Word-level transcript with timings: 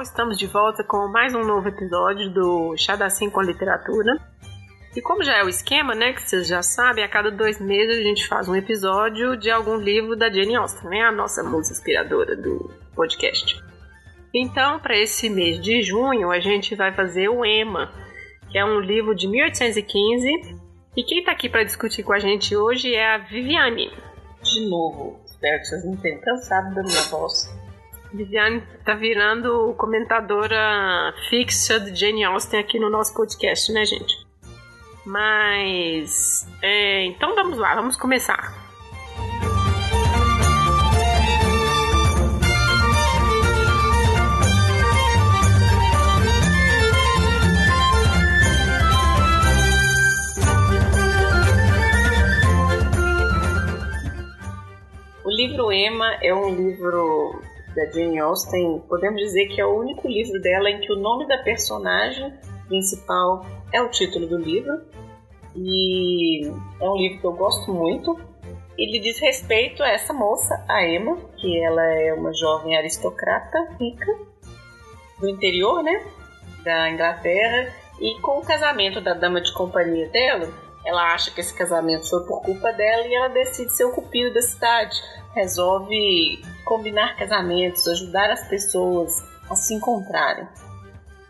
Pessoal, 0.00 0.02
estamos 0.02 0.38
de 0.38 0.46
volta 0.46 0.82
com 0.82 1.08
mais 1.08 1.34
um 1.34 1.44
novo 1.44 1.68
episódio 1.68 2.30
do 2.30 2.74
Chá 2.76 2.96
da 2.96 3.10
Sim 3.10 3.28
com 3.28 3.42
Literatura. 3.42 4.16
E 4.96 5.00
como 5.02 5.22
já 5.22 5.36
é 5.36 5.44
o 5.44 5.48
esquema, 5.48 5.94
né, 5.94 6.14
que 6.14 6.22
vocês 6.22 6.46
já 6.46 6.62
sabem, 6.62 7.04
a 7.04 7.08
cada 7.08 7.30
dois 7.30 7.60
meses 7.60 7.98
a 7.98 8.02
gente 8.02 8.26
faz 8.26 8.48
um 8.48 8.56
episódio 8.56 9.36
de 9.36 9.50
algum 9.50 9.76
livro 9.76 10.16
da 10.16 10.30
Jane 10.30 10.56
Austen, 10.56 10.88
né, 10.88 11.02
a 11.02 11.12
nossa 11.12 11.42
musa 11.42 11.72
inspiradora 11.72 12.34
do 12.34 12.70
podcast. 12.94 13.62
Então, 14.32 14.80
para 14.80 14.96
esse 14.96 15.28
mês 15.28 15.60
de 15.60 15.82
junho, 15.82 16.30
a 16.30 16.40
gente 16.40 16.74
vai 16.74 16.94
fazer 16.94 17.28
o 17.28 17.44
Emma, 17.44 17.92
que 18.50 18.56
é 18.56 18.64
um 18.64 18.80
livro 18.80 19.14
de 19.14 19.28
1815. 19.28 20.28
E 20.96 21.04
quem 21.04 21.18
está 21.18 21.32
aqui 21.32 21.48
para 21.48 21.64
discutir 21.64 22.02
com 22.02 22.14
a 22.14 22.18
gente 22.18 22.56
hoje 22.56 22.94
é 22.94 23.14
a 23.14 23.18
Viviane. 23.18 23.90
De 24.42 24.66
novo, 24.66 25.20
espero 25.26 25.58
que 25.58 25.64
vocês 25.66 25.84
não 25.84 25.96
tenham 25.96 26.20
cansado 26.20 26.74
da 26.74 26.82
minha 26.82 27.02
voz. 27.02 27.59
Viviane 28.12 28.62
tá 28.84 28.94
virando 28.94 29.72
comentadora 29.78 31.14
fixa 31.28 31.78
de 31.78 31.94
Jane 31.94 32.24
Austen 32.24 32.58
aqui 32.58 32.78
no 32.78 32.90
nosso 32.90 33.14
podcast, 33.14 33.72
né, 33.72 33.84
gente? 33.84 34.14
Mas. 35.06 36.46
É, 36.60 37.04
então 37.04 37.34
vamos 37.34 37.56
lá, 37.58 37.74
vamos 37.74 37.96
começar. 37.96 38.58
O 55.24 55.30
livro 55.30 55.72
Emma 55.72 56.14
é 56.20 56.34
um 56.34 56.54
livro 56.54 57.40
da 57.74 57.86
Jane 57.86 58.18
Austen, 58.18 58.82
podemos 58.88 59.20
dizer 59.20 59.46
que 59.48 59.60
é 59.60 59.66
o 59.66 59.78
único 59.78 60.08
livro 60.08 60.40
dela 60.40 60.70
em 60.70 60.80
que 60.80 60.92
o 60.92 60.96
nome 60.96 61.26
da 61.26 61.38
personagem 61.38 62.32
principal 62.68 63.44
é 63.72 63.80
o 63.80 63.88
título 63.88 64.26
do 64.26 64.38
livro. 64.38 64.80
E 65.54 66.46
é 66.80 66.88
um 66.88 66.96
livro 66.96 67.20
que 67.20 67.26
eu 67.26 67.32
gosto 67.32 67.72
muito. 67.72 68.18
Ele 68.78 68.98
diz 69.00 69.18
respeito 69.18 69.82
a 69.82 69.88
essa 69.88 70.12
moça, 70.12 70.64
a 70.68 70.86
Emma, 70.86 71.16
que 71.36 71.60
ela 71.62 71.84
é 71.84 72.14
uma 72.14 72.32
jovem 72.32 72.76
aristocrata 72.76 73.58
rica 73.78 74.06
do 75.18 75.28
interior, 75.28 75.82
né, 75.82 76.02
da 76.64 76.90
Inglaterra, 76.90 77.74
e 78.00 78.18
com 78.20 78.38
o 78.38 78.42
casamento 78.44 79.00
da 79.00 79.12
dama 79.12 79.40
de 79.40 79.52
companhia 79.52 80.08
dela, 80.08 80.48
ela 80.86 81.12
acha 81.12 81.30
que 81.30 81.40
esse 81.40 81.52
casamento 81.52 82.08
foi 82.08 82.24
por 82.26 82.40
culpa 82.40 82.72
dela 82.72 83.06
e 83.06 83.14
ela 83.14 83.28
decide 83.28 83.70
ser 83.76 83.84
o 83.84 83.92
cupido 83.92 84.32
da 84.32 84.40
cidade. 84.40 84.96
Resolve 85.34 86.42
combinar 86.64 87.16
casamentos, 87.16 87.86
ajudar 87.88 88.30
as 88.30 88.46
pessoas 88.48 89.22
a 89.48 89.54
se 89.54 89.74
encontrarem. 89.74 90.46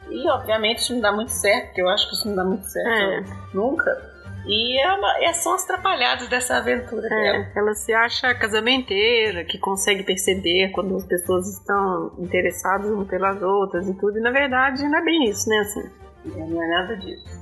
E 0.09 0.29
obviamente 0.29 0.79
isso 0.79 0.93
não 0.95 1.01
dá 1.01 1.13
muito 1.13 1.31
certo, 1.31 1.67
porque 1.67 1.83
eu 1.83 1.89
acho 1.89 2.09
que 2.09 2.15
isso 2.15 2.29
não 2.29 2.35
dá 2.35 2.45
muito 2.45 2.65
certo 2.67 2.89
É. 2.89 3.25
nunca. 3.55 4.11
E 4.47 4.81
é 4.83 4.93
uma- 4.93 5.19
é- 5.23 5.33
são 5.35 5.55
as 5.55 5.65
atrapalhadas 5.65 6.27
dessa 6.29 6.57
aventura 6.57 7.03
dela. 7.09 7.37
É, 7.39 7.53
ela 7.55 7.75
se 7.75 7.93
acha 7.93 8.35
casamenteira, 8.35 9.45
que 9.45 9.59
consegue 9.59 10.03
perceber 10.03 10.71
quando 10.71 10.97
as 10.97 11.05
pessoas 11.07 11.47
estão 11.47 12.13
interessadas 12.19 12.91
umas 12.91 13.07
pelas 13.07 13.41
outras 13.43 13.87
e 13.87 13.95
tudo, 13.95 14.19
e 14.19 14.21
na 14.21 14.31
verdade 14.31 14.83
não 14.89 14.99
é 14.99 15.05
bem 15.05 15.29
isso, 15.29 15.49
né? 15.49 15.59
Assim. 15.59 15.91
Não 16.25 16.63
é 16.63 16.67
nada 16.69 16.97
disso. 16.97 17.41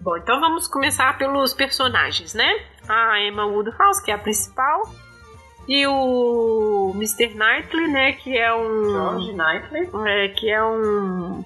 Bom, 0.00 0.16
então 0.16 0.40
vamos 0.40 0.68
começar 0.68 1.18
pelos 1.18 1.52
personagens, 1.52 2.32
né? 2.32 2.48
A 2.88 3.20
Emma 3.20 3.44
Woodhouse, 3.46 4.02
que 4.02 4.10
é 4.10 4.14
a 4.14 4.18
principal, 4.18 4.82
e 5.68 5.86
o 5.86 6.92
Mr. 6.94 7.34
Knightley, 7.34 7.88
né? 7.88 8.12
Que 8.12 8.38
é 8.38 8.52
um. 8.54 8.90
George 8.90 9.32
Knightley. 9.34 9.88
É, 10.06 10.28
que 10.28 10.50
é 10.50 10.64
um. 10.64 11.44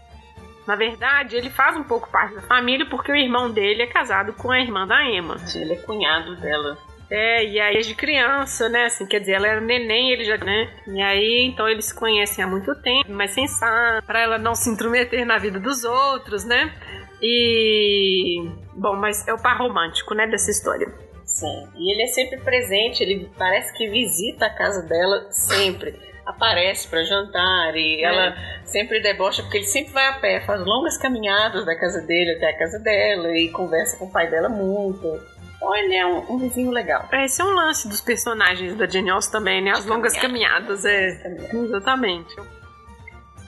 Na 0.65 0.77
verdade, 0.77 1.37
ele 1.37 1.51
faz 1.51 1.77
um 1.77 1.83
pouco 1.83 2.09
parte 2.09 2.37
da 2.37 2.43
família 2.43 2.87
porque 2.89 3.11
o 3.11 3.17
irmão 3.17 3.51
dele 3.51 3.83
é 3.83 3.87
casado 3.87 4.33
com 4.33 4.53
a 4.53 4.61
irmã 4.61 4.87
da 4.87 5.05
Emma. 5.05 5.37
Ele 5.55 5.73
é 5.73 5.77
cunhado 5.77 6.37
dela. 6.37 6.79
É, 7.11 7.45
e 7.45 7.61
aí 7.61 7.75
desde 7.75 7.95
criança, 7.95 8.69
né? 8.69 8.85
Assim, 8.85 9.05
quer 9.05 9.19
dizer, 9.19 9.33
ela 9.33 9.49
era 9.49 9.61
neném, 9.61 10.13
ele 10.13 10.25
já, 10.25 10.39
né? 10.39 10.73
E 10.87 11.03
aí, 11.03 11.45
então 11.45 11.69
eles 11.69 11.87
se 11.87 11.95
conhecem 11.95 12.45
há 12.45 12.47
muito 12.47 12.75
tempo, 12.77 13.13
mas 13.13 13.33
sem 13.33 13.47
saber, 13.49 14.03
pra 14.07 14.21
ela 14.21 14.39
não 14.39 14.55
se 14.55 14.71
intrometer 14.71 15.27
na 15.27 15.37
vida 15.37 15.59
dos 15.59 15.83
outros, 15.83 16.45
né? 16.45 16.73
E. 17.21 18.49
Bom, 18.75 18.97
mas 18.97 19.27
é 19.27 19.35
o 19.35 19.43
par 19.43 19.59
romântico, 19.59 20.15
né, 20.15 20.27
dessa 20.29 20.51
história. 20.51 20.91
Sim. 21.33 21.69
E 21.77 21.93
ele 21.93 22.03
é 22.03 22.07
sempre 22.09 22.39
presente, 22.39 23.03
ele 23.03 23.31
parece 23.39 23.73
que 23.77 23.89
visita 23.89 24.47
a 24.47 24.51
casa 24.51 24.83
dela 24.83 25.27
sempre. 25.31 25.99
Aparece 26.27 26.87
pra 26.89 27.03
jantar 27.03 27.75
e 27.75 28.01
É. 28.01 28.05
ela 28.05 28.37
sempre 28.65 29.01
debocha, 29.01 29.43
porque 29.43 29.59
ele 29.59 29.65
sempre 29.67 29.93
vai 29.93 30.07
a 30.07 30.13
pé, 30.15 30.41
faz 30.41 30.61
longas 30.65 30.97
caminhadas 30.99 31.65
da 31.67 31.75
casa 31.77 32.01
dele 32.03 32.33
até 32.37 32.51
a 32.51 32.59
casa 32.59 32.79
dela 32.79 33.37
e 33.37 33.49
conversa 33.51 33.97
com 33.97 34.05
o 34.05 34.11
pai 34.13 34.29
dela 34.31 34.49
muito. 34.49 35.21
Então 35.57 35.75
ele 35.77 35.95
é 35.95 36.07
um, 36.07 36.33
um 36.33 36.39
vizinho 36.39 36.71
legal. 36.71 37.09
É, 37.11 37.25
Esse 37.25 37.41
é 37.41 37.45
um 37.45 37.55
lance 37.55 37.89
dos 37.89 38.01
personagens 38.01 38.77
da 38.77 38.87
Jane 38.87 39.11
Austen 39.11 39.33
também, 39.33 39.63
né? 39.63 39.71
As 39.73 39.87
longas 39.87 40.17
caminhadas, 40.17 40.85
é. 40.85 41.49
Exatamente. 41.53 42.37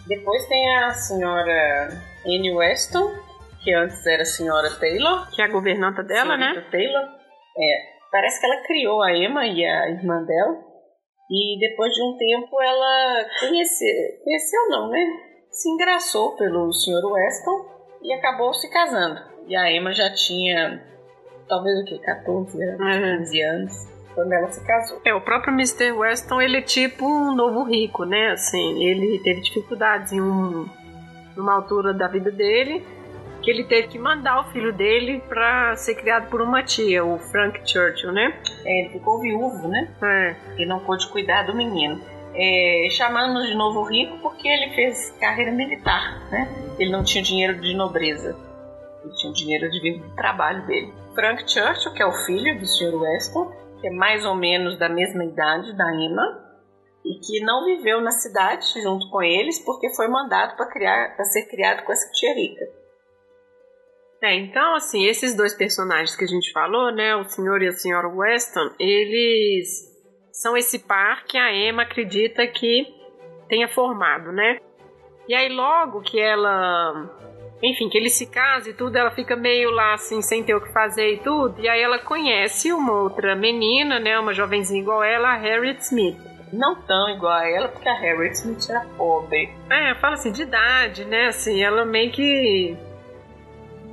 Depois 0.06 0.46
tem 0.46 0.76
a 0.78 0.90
senhora 0.92 2.02
Anne 2.26 2.52
Weston, 2.54 3.12
que 3.62 3.72
antes 3.72 4.04
era 4.06 4.22
a 4.22 4.26
senhora 4.26 4.70
Taylor. 4.70 5.28
Que 5.30 5.42
é 5.42 5.44
a 5.44 5.48
governanta 5.48 6.02
dela, 6.02 6.36
né? 6.36 6.64
Taylor. 6.70 7.02
É, 7.56 8.10
parece 8.10 8.40
que 8.40 8.46
ela 8.46 8.62
criou 8.62 9.02
a 9.02 9.16
Emma 9.16 9.46
e 9.46 9.64
a 9.64 9.90
irmã 9.90 10.22
dela. 10.24 10.74
E 11.30 11.58
depois 11.58 11.92
de 11.92 12.02
um 12.02 12.16
tempo 12.16 12.60
ela 12.60 13.24
conheceu, 13.40 13.88
conheceu 14.22 14.68
não, 14.68 14.90
né? 14.90 15.04
Se 15.50 15.70
engraçou 15.70 16.36
pelo 16.36 16.72
Sr. 16.72 17.04
Weston 17.04 17.74
e 18.02 18.12
acabou 18.12 18.52
se 18.52 18.70
casando. 18.70 19.20
E 19.46 19.56
a 19.56 19.70
Emma 19.72 19.92
já 19.92 20.12
tinha, 20.12 20.82
talvez 21.48 21.80
o 21.80 21.84
que, 21.84 21.98
14 21.98 22.62
anos, 22.62 22.96
É. 22.96 23.16
15 23.18 23.40
anos, 23.42 23.72
quando 24.14 24.32
ela 24.32 24.50
se 24.50 24.66
casou. 24.66 25.00
É, 25.04 25.14
o 25.14 25.20
próprio 25.20 25.52
Mr. 25.52 25.92
Weston, 25.92 26.40
ele 26.40 26.58
é 26.58 26.62
tipo 26.62 27.06
um 27.06 27.34
novo 27.34 27.64
rico, 27.64 28.04
né? 28.04 28.30
Assim, 28.32 28.84
ele 28.84 29.18
teve 29.20 29.40
dificuldades 29.40 30.12
em 30.12 30.20
um, 30.20 30.68
numa 31.36 31.54
altura 31.54 31.94
da 31.94 32.08
vida 32.08 32.30
dele, 32.30 32.84
que 33.44 33.50
ele 33.50 33.64
teve 33.64 33.88
que 33.88 33.98
mandar 33.98 34.40
o 34.40 34.50
filho 34.50 34.72
dele 34.72 35.22
pra 35.28 35.76
ser 35.76 35.94
criado 35.96 36.30
por 36.30 36.40
uma 36.40 36.62
tia, 36.62 37.04
o 37.04 37.18
Frank 37.18 37.60
Churchill, 37.70 38.10
né? 38.10 38.40
É, 38.64 38.80
ele 38.80 38.88
ficou 38.88 39.20
viúvo, 39.20 39.68
né? 39.68 39.94
É, 40.02 40.36
e 40.56 40.64
não 40.64 40.80
pôde 40.80 41.06
cuidar 41.08 41.42
do 41.42 41.54
menino. 41.54 42.00
É, 42.34 42.88
chamando 42.90 43.46
de 43.46 43.54
novo 43.54 43.82
rico 43.82 44.18
porque 44.18 44.48
ele 44.48 44.74
fez 44.74 45.10
carreira 45.20 45.52
militar, 45.52 46.26
né? 46.30 46.48
Ele 46.78 46.90
não 46.90 47.04
tinha 47.04 47.22
dinheiro 47.22 47.60
de 47.60 47.74
nobreza. 47.74 48.34
Ele 49.04 49.14
tinha 49.14 49.32
dinheiro 49.32 49.70
de 49.70 49.78
vir 49.78 50.00
do 50.00 50.16
trabalho 50.16 50.66
dele. 50.66 50.92
Frank 51.14 51.42
Churchill, 51.48 51.92
que 51.92 52.02
é 52.02 52.06
o 52.06 52.24
filho 52.24 52.58
do 52.58 52.66
Sr. 52.66 52.94
Weston, 52.94 53.52
que 53.80 53.88
é 53.88 53.90
mais 53.90 54.24
ou 54.24 54.34
menos 54.34 54.78
da 54.78 54.88
mesma 54.88 55.22
idade 55.22 55.76
da 55.76 55.94
Emma, 55.94 56.42
e 57.04 57.20
que 57.20 57.44
não 57.44 57.66
viveu 57.66 58.00
na 58.00 58.10
cidade 58.10 58.66
junto 58.82 59.10
com 59.10 59.22
eles 59.22 59.58
porque 59.58 59.94
foi 59.94 60.08
mandado 60.08 60.56
para 60.56 60.66
criar, 60.66 61.14
para 61.14 61.24
ser 61.26 61.42
criado 61.42 61.84
com 61.84 61.92
essa 61.92 62.10
tia 62.10 62.34
rica. 62.34 62.83
É, 64.24 64.34
então, 64.36 64.74
assim, 64.74 65.04
esses 65.04 65.36
dois 65.36 65.52
personagens 65.52 66.16
que 66.16 66.24
a 66.24 66.26
gente 66.26 66.50
falou, 66.50 66.90
né, 66.90 67.14
o 67.14 67.24
senhor 67.24 67.60
e 67.60 67.68
a 67.68 67.72
senhora 67.72 68.08
Weston, 68.08 68.70
eles 68.80 69.84
são 70.32 70.56
esse 70.56 70.78
par 70.78 71.24
que 71.26 71.36
a 71.36 71.52
Emma 71.52 71.82
acredita 71.82 72.46
que 72.46 72.86
tenha 73.50 73.68
formado, 73.68 74.32
né? 74.32 74.58
E 75.28 75.34
aí, 75.34 75.50
logo 75.50 76.00
que 76.00 76.18
ela. 76.18 77.20
Enfim, 77.62 77.90
que 77.90 77.98
ele 77.98 78.08
se 78.08 78.30
casa 78.30 78.70
e 78.70 78.72
tudo, 78.72 78.96
ela 78.96 79.10
fica 79.10 79.36
meio 79.36 79.70
lá, 79.70 79.92
assim, 79.92 80.22
sem 80.22 80.42
ter 80.42 80.54
o 80.54 80.60
que 80.62 80.72
fazer 80.72 81.12
e 81.12 81.18
tudo. 81.18 81.60
E 81.60 81.68
aí 81.68 81.82
ela 81.82 81.98
conhece 81.98 82.72
uma 82.72 83.02
outra 83.02 83.36
menina, 83.36 84.00
né, 84.00 84.18
uma 84.18 84.32
jovenzinha 84.32 84.80
igual 84.80 85.02
ela, 85.02 85.34
a 85.34 85.36
Harriet 85.36 85.80
Smith. 85.82 86.16
Não 86.50 86.76
tão 86.76 87.10
igual 87.10 87.32
a 87.34 87.46
ela, 87.46 87.68
porque 87.68 87.88
a 87.88 87.94
Harriet 87.94 88.36
Smith 88.36 88.70
era 88.70 88.86
pobre. 88.96 89.50
É, 89.68 89.94
fala 89.96 90.14
assim, 90.14 90.32
de 90.32 90.42
idade, 90.42 91.04
né? 91.04 91.26
Assim, 91.26 91.62
ela 91.62 91.84
meio 91.84 92.10
que. 92.10 92.74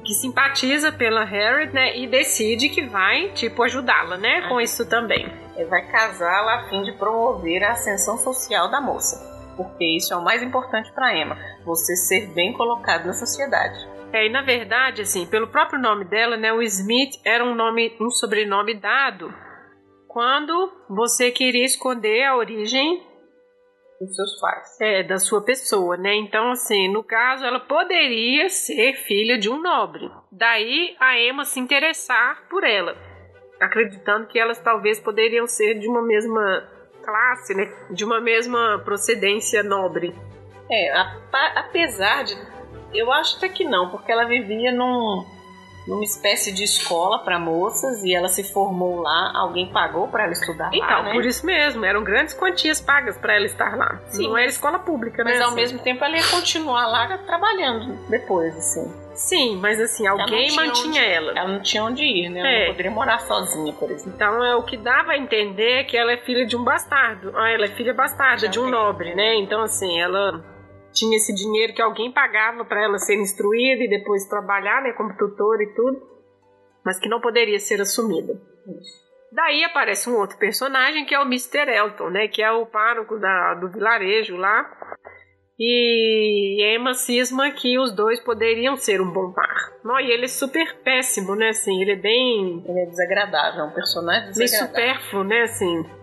Que 0.04 0.14
simpatiza 0.14 0.92
pela 0.92 1.24
Harriet, 1.24 1.74
né? 1.74 1.98
E 1.98 2.08
decide 2.08 2.70
que 2.70 2.86
vai, 2.86 3.30
tipo, 3.34 3.64
ajudá-la, 3.64 4.18
né? 4.18 4.48
Com 4.48 4.60
isso 4.60 4.88
também. 4.88 5.32
Ele 5.56 5.70
vai 5.70 5.86
casá-la 5.92 6.56
a 6.56 6.70
fim 6.70 6.84
de 6.84 6.92
promover 6.94 7.64
a 7.64 7.72
ascensão 7.72 8.18
social 8.18 8.70
da 8.70 8.82
moça. 8.82 9.30
Porque 9.56 9.86
isso 9.86 10.14
é 10.14 10.18
o 10.18 10.24
mais 10.24 10.42
importante 10.42 10.92
para 10.94 11.16
Emma, 11.16 11.38
você 11.66 11.96
ser 11.96 12.28
bem 12.34 12.54
colocado 12.54 13.06
na 13.06 13.14
sociedade. 13.14 13.88
É, 14.14 14.26
e 14.26 14.30
na 14.30 14.42
verdade, 14.42 15.02
assim, 15.02 15.26
pelo 15.26 15.48
próprio 15.48 15.80
nome 15.80 16.06
dela, 16.06 16.36
né? 16.36 16.52
O 16.52 16.62
Smith 16.62 17.20
era 17.26 17.44
um 17.44 17.56
nome, 17.56 17.96
um 18.00 18.10
sobrenome 18.10 18.74
dado 18.74 19.34
quando 20.08 20.74
você 20.90 21.32
queria 21.32 21.64
esconder 21.64 22.26
a 22.26 22.36
origem 22.36 23.02
Os 24.02 24.16
seus 24.16 24.40
pais. 24.40 24.82
é, 24.82 25.04
da 25.04 25.20
sua 25.20 25.44
pessoa, 25.44 25.96
né? 25.96 26.16
Então, 26.16 26.52
assim, 26.52 26.92
no 26.92 27.04
caso, 27.04 27.46
ela 27.46 27.60
poderia 27.60 28.50
ser 28.50 28.94
filha 28.94 29.38
de 29.38 29.48
um 29.48 29.62
nobre. 29.62 30.10
Daí 30.32 30.96
a 31.00 31.20
Emma 31.20 31.46
se 31.46 31.60
interessar 31.60 32.48
por 32.50 32.64
ela, 32.64 32.96
acreditando 33.60 34.28
que 34.28 34.40
elas 34.40 34.60
talvez 34.60 35.00
poderiam 35.00 35.46
ser 35.46 35.78
de 35.78 35.88
uma 35.88 36.02
mesma 36.02 36.68
classe, 37.04 37.54
né? 37.54 37.72
De 37.92 38.04
uma 38.04 38.20
mesma 38.20 38.82
procedência 38.84 39.62
nobre. 39.62 40.16
É, 40.70 40.92
apesar 41.56 42.24
de. 42.24 42.36
Eu 42.94 43.12
acho 43.12 43.38
até 43.38 43.50
que 43.50 43.64
não, 43.64 43.90
porque 43.90 44.12
ela 44.12 44.26
vivia 44.26 44.72
num, 44.72 45.24
numa 45.88 46.04
espécie 46.04 46.52
de 46.52 46.64
escola 46.64 47.20
para 47.20 47.40
moças 47.40 48.04
e 48.04 48.14
ela 48.14 48.28
se 48.28 48.44
formou 48.44 49.02
lá. 49.02 49.32
Alguém 49.36 49.72
pagou 49.72 50.08
para 50.08 50.24
ela 50.24 50.34
estudar 50.34 50.70
então, 50.74 50.88
lá, 50.88 51.04
né? 51.04 51.14
por 51.14 51.26
isso 51.26 51.46
mesmo, 51.46 51.84
eram 51.86 52.04
grandes 52.04 52.34
quantias 52.34 52.80
pagas 52.80 53.18
para 53.18 53.36
ela 53.36 53.46
estar 53.46 53.76
lá. 53.76 54.00
Sim, 54.10 54.28
não 54.28 54.38
era 54.38 54.48
escola 54.48 54.80
pública, 54.80 55.24
mas 55.24 55.34
né? 55.34 55.40
Mas 55.40 55.42
ao 55.42 55.48
assim. 55.50 55.56
mesmo 55.56 55.80
tempo 55.80 56.04
ela 56.04 56.18
ia 56.18 56.28
continuar 56.28 56.88
lá 56.88 57.18
trabalhando 57.20 57.98
depois, 58.10 58.56
assim. 58.56 59.02
Sim, 59.14 59.58
mas 59.58 59.80
assim, 59.80 60.08
alguém 60.08 60.56
mantinha 60.56 60.88
onde, 60.88 61.00
ela. 61.00 61.32
Ela 61.32 61.48
não 61.48 61.62
tinha 61.62 61.84
onde 61.84 62.04
ir, 62.04 62.30
né? 62.30 62.40
Ela 62.40 62.50
é. 62.50 62.60
não 62.60 62.72
poderia 62.72 62.92
morar 62.92 63.20
sozinha, 63.20 63.74
por 63.74 63.92
exemplo. 63.92 64.14
Então 64.16 64.44
é 64.44 64.56
o 64.56 64.64
que 64.64 64.78
dava 64.78 65.12
a 65.12 65.18
entender 65.18 65.84
que 65.86 65.98
ela 65.98 66.12
é 66.12 66.18
filha 66.18 66.46
de 66.46 66.56
um 66.56 66.64
bastardo. 66.64 67.32
Ah, 67.36 67.50
ela 67.50 67.66
é 67.66 67.70
filha 67.70 67.94
bastarda 67.94 68.46
Já 68.46 68.48
de 68.48 68.60
um 68.60 68.70
nobre, 68.70 69.14
né? 69.14 69.36
Então 69.36 69.62
assim, 69.62 70.00
ela 70.00 70.42
tinha 70.94 71.18
esse 71.18 71.34
dinheiro 71.34 71.74
que 71.74 71.82
alguém 71.82 72.12
pagava 72.12 72.66
para 72.66 72.84
ela 72.84 72.98
ser 72.98 73.16
instruída 73.16 73.84
e 73.84 73.90
depois 73.90 74.28
trabalhar, 74.28 74.82
né, 74.82 74.94
como 74.94 75.16
tutora 75.16 75.64
e 75.64 75.74
tudo, 75.74 76.02
mas 76.86 77.00
que 77.00 77.10
não 77.10 77.22
poderia 77.22 77.60
ser 77.60 77.82
assumida. 77.82 78.40
Daí 79.32 79.64
aparece 79.64 80.10
um 80.10 80.18
outro 80.18 80.38
personagem 80.38 81.06
que 81.06 81.16
é 81.16 81.20
o 81.20 81.24
Mr. 81.24 81.70
Elton, 81.70 82.10
né, 82.10 82.28
que 82.28 82.42
é 82.42 82.52
o 82.52 82.66
pároco 82.66 83.18
da, 83.18 83.54
do 83.56 83.70
vilarejo 83.70 84.36
lá. 84.36 84.70
E 85.64 86.76
Emma 86.76 86.96
cisma 86.96 87.52
que 87.52 87.78
os 87.78 87.94
dois 87.94 88.20
poderiam 88.20 88.76
ser 88.76 89.00
um 89.00 89.12
bom 89.12 89.32
par. 89.32 89.72
Não, 89.84 90.00
e 90.00 90.10
ele 90.12 90.26
é 90.26 90.28
super 90.28 90.78
péssimo, 90.84 91.36
né? 91.36 91.50
Assim, 91.50 91.80
ele 91.80 91.92
é 91.92 91.96
bem. 91.96 92.64
Ele 92.68 92.80
é 92.80 92.86
desagradável, 92.88 93.62
é 93.62 93.68
um 93.68 93.72
personagem 93.72 94.32
desagradável. 94.32 94.74
Meio 94.74 94.96
supérfluo, 94.96 95.24
né? 95.24 95.42
Assim. 95.44 96.01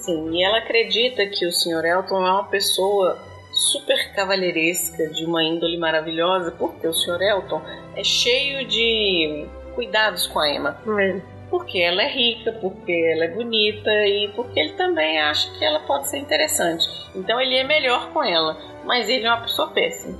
Sim, 0.00 0.30
e 0.32 0.42
ela 0.42 0.58
acredita 0.58 1.26
que 1.26 1.46
o 1.46 1.52
Sr. 1.52 1.84
Elton 1.84 2.26
é 2.26 2.30
uma 2.32 2.44
pessoa 2.44 3.18
super 3.52 4.14
cavalheiresca, 4.14 5.08
de 5.08 5.24
uma 5.24 5.42
índole 5.42 5.76
maravilhosa, 5.76 6.50
porque 6.52 6.86
o 6.86 6.92
Sr. 6.92 7.20
Elton 7.20 7.60
é 7.94 8.02
cheio 8.02 8.66
de 8.66 9.46
cuidados 9.74 10.26
com 10.26 10.38
a 10.38 10.48
Emma. 10.48 10.80
É 10.98 11.20
porque 11.50 11.80
ela 11.80 12.02
é 12.02 12.08
rica, 12.08 12.52
porque 12.52 12.92
ela 13.12 13.24
é 13.24 13.28
bonita 13.28 13.90
e 14.06 14.28
porque 14.34 14.58
ele 14.58 14.72
também 14.74 15.18
acha 15.18 15.50
que 15.58 15.64
ela 15.64 15.80
pode 15.80 16.08
ser 16.08 16.18
interessante. 16.18 16.86
Então 17.14 17.40
ele 17.40 17.56
é 17.56 17.64
melhor 17.64 18.12
com 18.12 18.22
ela, 18.22 18.56
mas 18.84 19.08
ele 19.08 19.26
é 19.26 19.28
uma 19.28 19.42
pessoa 19.42 19.68
péssima. 19.68 20.16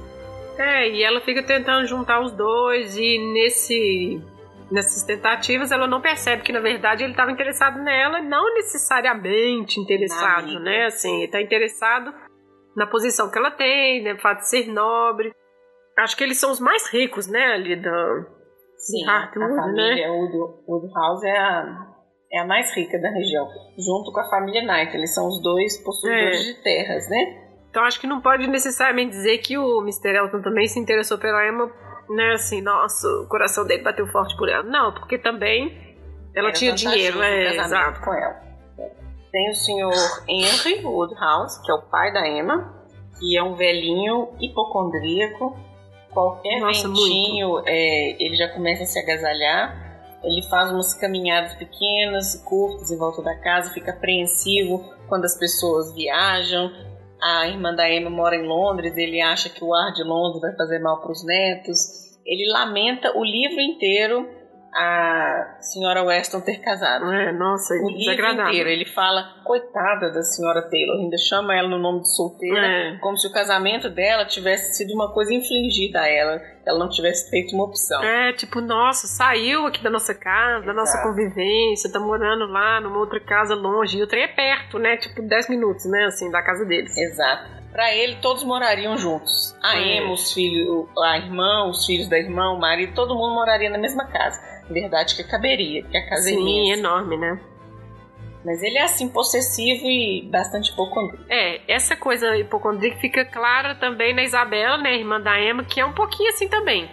É, 0.59 0.91
e 0.91 1.03
ela 1.03 1.21
fica 1.21 1.43
tentando 1.43 1.87
juntar 1.87 2.21
os 2.21 2.33
dois 2.33 2.97
e 2.97 3.17
nesse 3.33 4.21
nessas 4.71 5.03
tentativas 5.03 5.73
ela 5.73 5.87
não 5.87 6.01
percebe 6.01 6.43
que 6.43 6.53
na 6.53 6.61
verdade 6.61 7.03
ele 7.03 7.13
estava 7.13 7.31
interessado 7.31 7.83
nela, 7.83 8.21
não 8.21 8.55
necessariamente 8.55 9.81
interessado, 9.81 10.61
né? 10.61 10.87
Assim, 10.87 11.17
ele 11.17 11.25
está 11.25 11.41
interessado 11.41 12.13
na 12.77 12.87
posição 12.87 13.31
que 13.31 13.39
ela 13.39 13.51
tem, 13.51 14.03
né, 14.03 14.17
fato 14.19 14.41
de 14.41 14.49
ser 14.49 14.67
nobre. 14.69 15.35
Acho 15.99 16.17
que 16.17 16.25
eles 16.25 16.39
são 16.39 16.51
os 16.51 16.61
mais 16.61 16.89
ricos, 16.89 17.27
né, 17.27 17.55
ali 17.55 17.77
da 17.77 18.27
Sim, 18.77 19.07
a 19.07 19.31
família 19.33 20.09
né? 20.09 20.11
Wood, 20.11 20.37
Woodhouse 20.67 21.27
é 21.27 21.39
a, 21.39 21.87
é 22.33 22.41
a 22.41 22.47
mais 22.47 22.75
rica 22.75 22.99
da 22.99 23.11
região, 23.11 23.47
junto 23.79 24.11
com 24.11 24.21
a 24.21 24.31
família 24.31 24.63
Knight. 24.63 24.97
Eles 24.97 25.13
são 25.15 25.29
os 25.29 25.43
dois 25.43 25.77
possuidores 25.85 26.41
é. 26.41 26.53
de 26.53 26.63
terras, 26.63 27.09
né? 27.11 27.51
Então 27.69 27.85
acho 27.85 28.01
que 28.01 28.07
não 28.07 28.21
pode 28.21 28.47
necessariamente 28.49 29.11
dizer 29.11 29.39
que 29.39 29.59
o 29.59 29.83
Mr. 29.83 30.17
Elton 30.17 30.41
também 30.41 30.67
se 30.67 30.81
interessou 30.81 31.19
pela 31.19 31.47
Emma, 31.47 31.71
né? 32.15 32.33
Assim, 32.35 32.61
nossa, 32.61 33.07
o 33.09 33.27
coração 33.27 33.65
dele 33.67 33.83
bateu 33.83 34.07
forte 34.09 34.37
por 34.37 34.49
ela. 34.49 34.63
Não, 34.63 34.93
porque 34.93 35.19
também 35.19 35.97
ela 36.35 36.49
Era 36.49 36.57
tinha 36.57 36.75
dinheiro, 36.75 37.23
é, 37.23 37.57
exato. 37.57 38.01
com 38.01 38.13
ela. 38.13 38.41
Tem 39.33 39.51
o 39.51 39.55
senhor 39.55 39.93
Henry 40.29 40.85
Woodhouse, 40.85 41.63
que 41.65 41.71
é 41.71 41.75
o 41.75 41.83
pai 41.83 42.13
da 42.13 42.29
Emma, 42.29 42.75
que 43.19 43.37
é 43.37 43.43
um 43.43 43.55
velhinho 43.55 44.31
hipocondríaco 44.41 45.57
Qualquer 46.13 46.61
Nossa, 46.61 46.89
ventinho, 46.89 47.63
é, 47.67 48.23
ele 48.23 48.35
já 48.37 48.49
começa 48.49 48.83
a 48.83 48.87
se 48.87 48.99
agasalhar. 48.99 49.89
Ele 50.23 50.43
faz 50.43 50.71
umas 50.71 50.93
caminhadas 50.93 51.55
pequenas 51.55 52.35
e 52.35 52.45
curtas 52.45 52.91
em 52.91 52.99
volta 52.99 53.23
da 53.23 53.35
casa, 53.37 53.71
fica 53.73 53.93
apreensivo 53.93 54.85
quando 55.09 55.25
as 55.25 55.39
pessoas 55.39 55.95
viajam. 55.95 56.71
A 57.23 57.49
irmã 57.49 57.75
da 57.75 57.91
Emma 57.91 58.11
mora 58.11 58.37
em 58.37 58.47
Londres, 58.47 58.97
ele 58.97 59.21
acha 59.21 59.49
que 59.49 59.63
o 59.63 59.75
ar 59.75 59.93
de 59.93 60.03
Londres 60.03 60.41
vai 60.41 60.57
fazer 60.57 60.79
mal 60.79 61.01
para 61.01 61.13
os 61.13 61.25
netos. 61.25 61.79
Ele 62.25 62.51
lamenta 62.51 63.17
o 63.17 63.25
livro 63.25 63.61
inteiro 63.61 64.27
a 64.73 65.57
senhora 65.61 66.03
Weston 66.05 66.41
ter 66.41 66.61
casado. 66.61 67.13
É, 67.13 67.33
nossa, 67.33 67.75
o 67.75 67.91
livro 67.91 68.27
inteiro. 68.27 68.69
Ele 68.69 68.85
fala, 68.85 69.40
coitada 69.51 70.13
da 70.13 70.23
senhora 70.23 70.63
Taylor, 70.63 70.97
ainda 70.97 71.19
chama 71.19 71.57
ela 71.57 71.69
no 71.69 71.77
nome 71.77 72.03
de 72.03 72.15
solteira, 72.15 72.65
é. 72.65 72.99
como 72.99 73.19
se 73.19 73.27
o 73.27 73.33
casamento 73.33 73.91
dela 73.91 74.25
tivesse 74.25 74.75
sido 74.75 74.95
uma 74.95 75.13
coisa 75.13 75.35
infligida 75.35 76.03
a 76.03 76.09
ela, 76.09 76.41
ela 76.65 76.79
não 76.79 76.89
tivesse 76.89 77.29
feito 77.29 77.53
uma 77.53 77.65
opção. 77.65 78.01
É, 78.01 78.33
tipo, 78.33 78.61
nossa, 78.61 79.09
saiu 79.09 79.67
aqui 79.67 79.83
da 79.83 79.91
nossa 79.91 80.15
casa, 80.15 80.65
da 80.67 80.73
nossa 80.73 81.03
convivência, 81.03 81.91
tá 81.91 81.99
morando 81.99 82.47
lá 82.47 82.81
numa 82.81 82.99
outra 82.99 83.19
casa 83.19 83.57
longe, 83.57 83.99
e 83.99 84.03
o 84.05 84.07
trem 84.07 84.23
é 84.23 84.29
perto, 84.29 84.79
né? 84.79 84.97
Tipo, 84.99 85.21
10 85.21 85.49
minutos, 85.49 85.85
né, 85.87 86.05
assim, 86.05 86.31
da 86.31 86.41
casa 86.45 86.65
deles. 86.65 86.97
Exato. 86.97 87.51
Para 87.73 87.93
ele, 87.93 88.19
todos 88.23 88.45
morariam 88.45 88.97
juntos. 88.97 89.57
A 89.61 89.77
é. 89.77 89.97
Emma, 89.97 90.13
os 90.13 90.33
filhos, 90.33 90.87
a 91.03 91.19
irmã, 91.19 91.65
os 91.69 91.85
filhos 91.85 92.09
da 92.09 92.17
irmã, 92.17 92.53
o 92.53 92.61
marido, 92.61 92.95
todo 92.95 93.17
mundo 93.17 93.35
moraria 93.35 93.69
na 93.69 93.79
mesma 93.79 94.07
casa 94.07 94.49
verdade 94.71 95.17
que 95.17 95.25
caberia, 95.25 95.83
porque 95.83 95.99
a 95.99 96.09
casa 96.09 96.23
Sim, 96.23 96.37
é 96.37 96.67
imensa. 96.67 96.79
enorme, 96.79 97.17
né? 97.17 97.41
Mas 98.45 98.63
ele 98.63 98.79
é 98.79 98.83
assim 98.83 99.09
possessivo 99.09 99.87
e 99.87 100.29
bastante 100.31 100.71
hipocondríaco. 100.71 101.25
É, 101.29 101.61
essa 101.69 101.95
coisa 101.95 102.37
hipocondríaca 102.37 102.99
fica 102.99 103.25
clara 103.25 103.75
também 103.75 104.15
na 104.15 104.23
Isabela, 104.23 104.79
né, 104.79 104.97
irmã 104.97 105.21
da 105.21 105.39
Emma, 105.39 105.65
que 105.65 105.81
é 105.81 105.85
um 105.85 105.93
pouquinho 105.93 106.31
assim 106.31 106.49
também. 106.49 106.89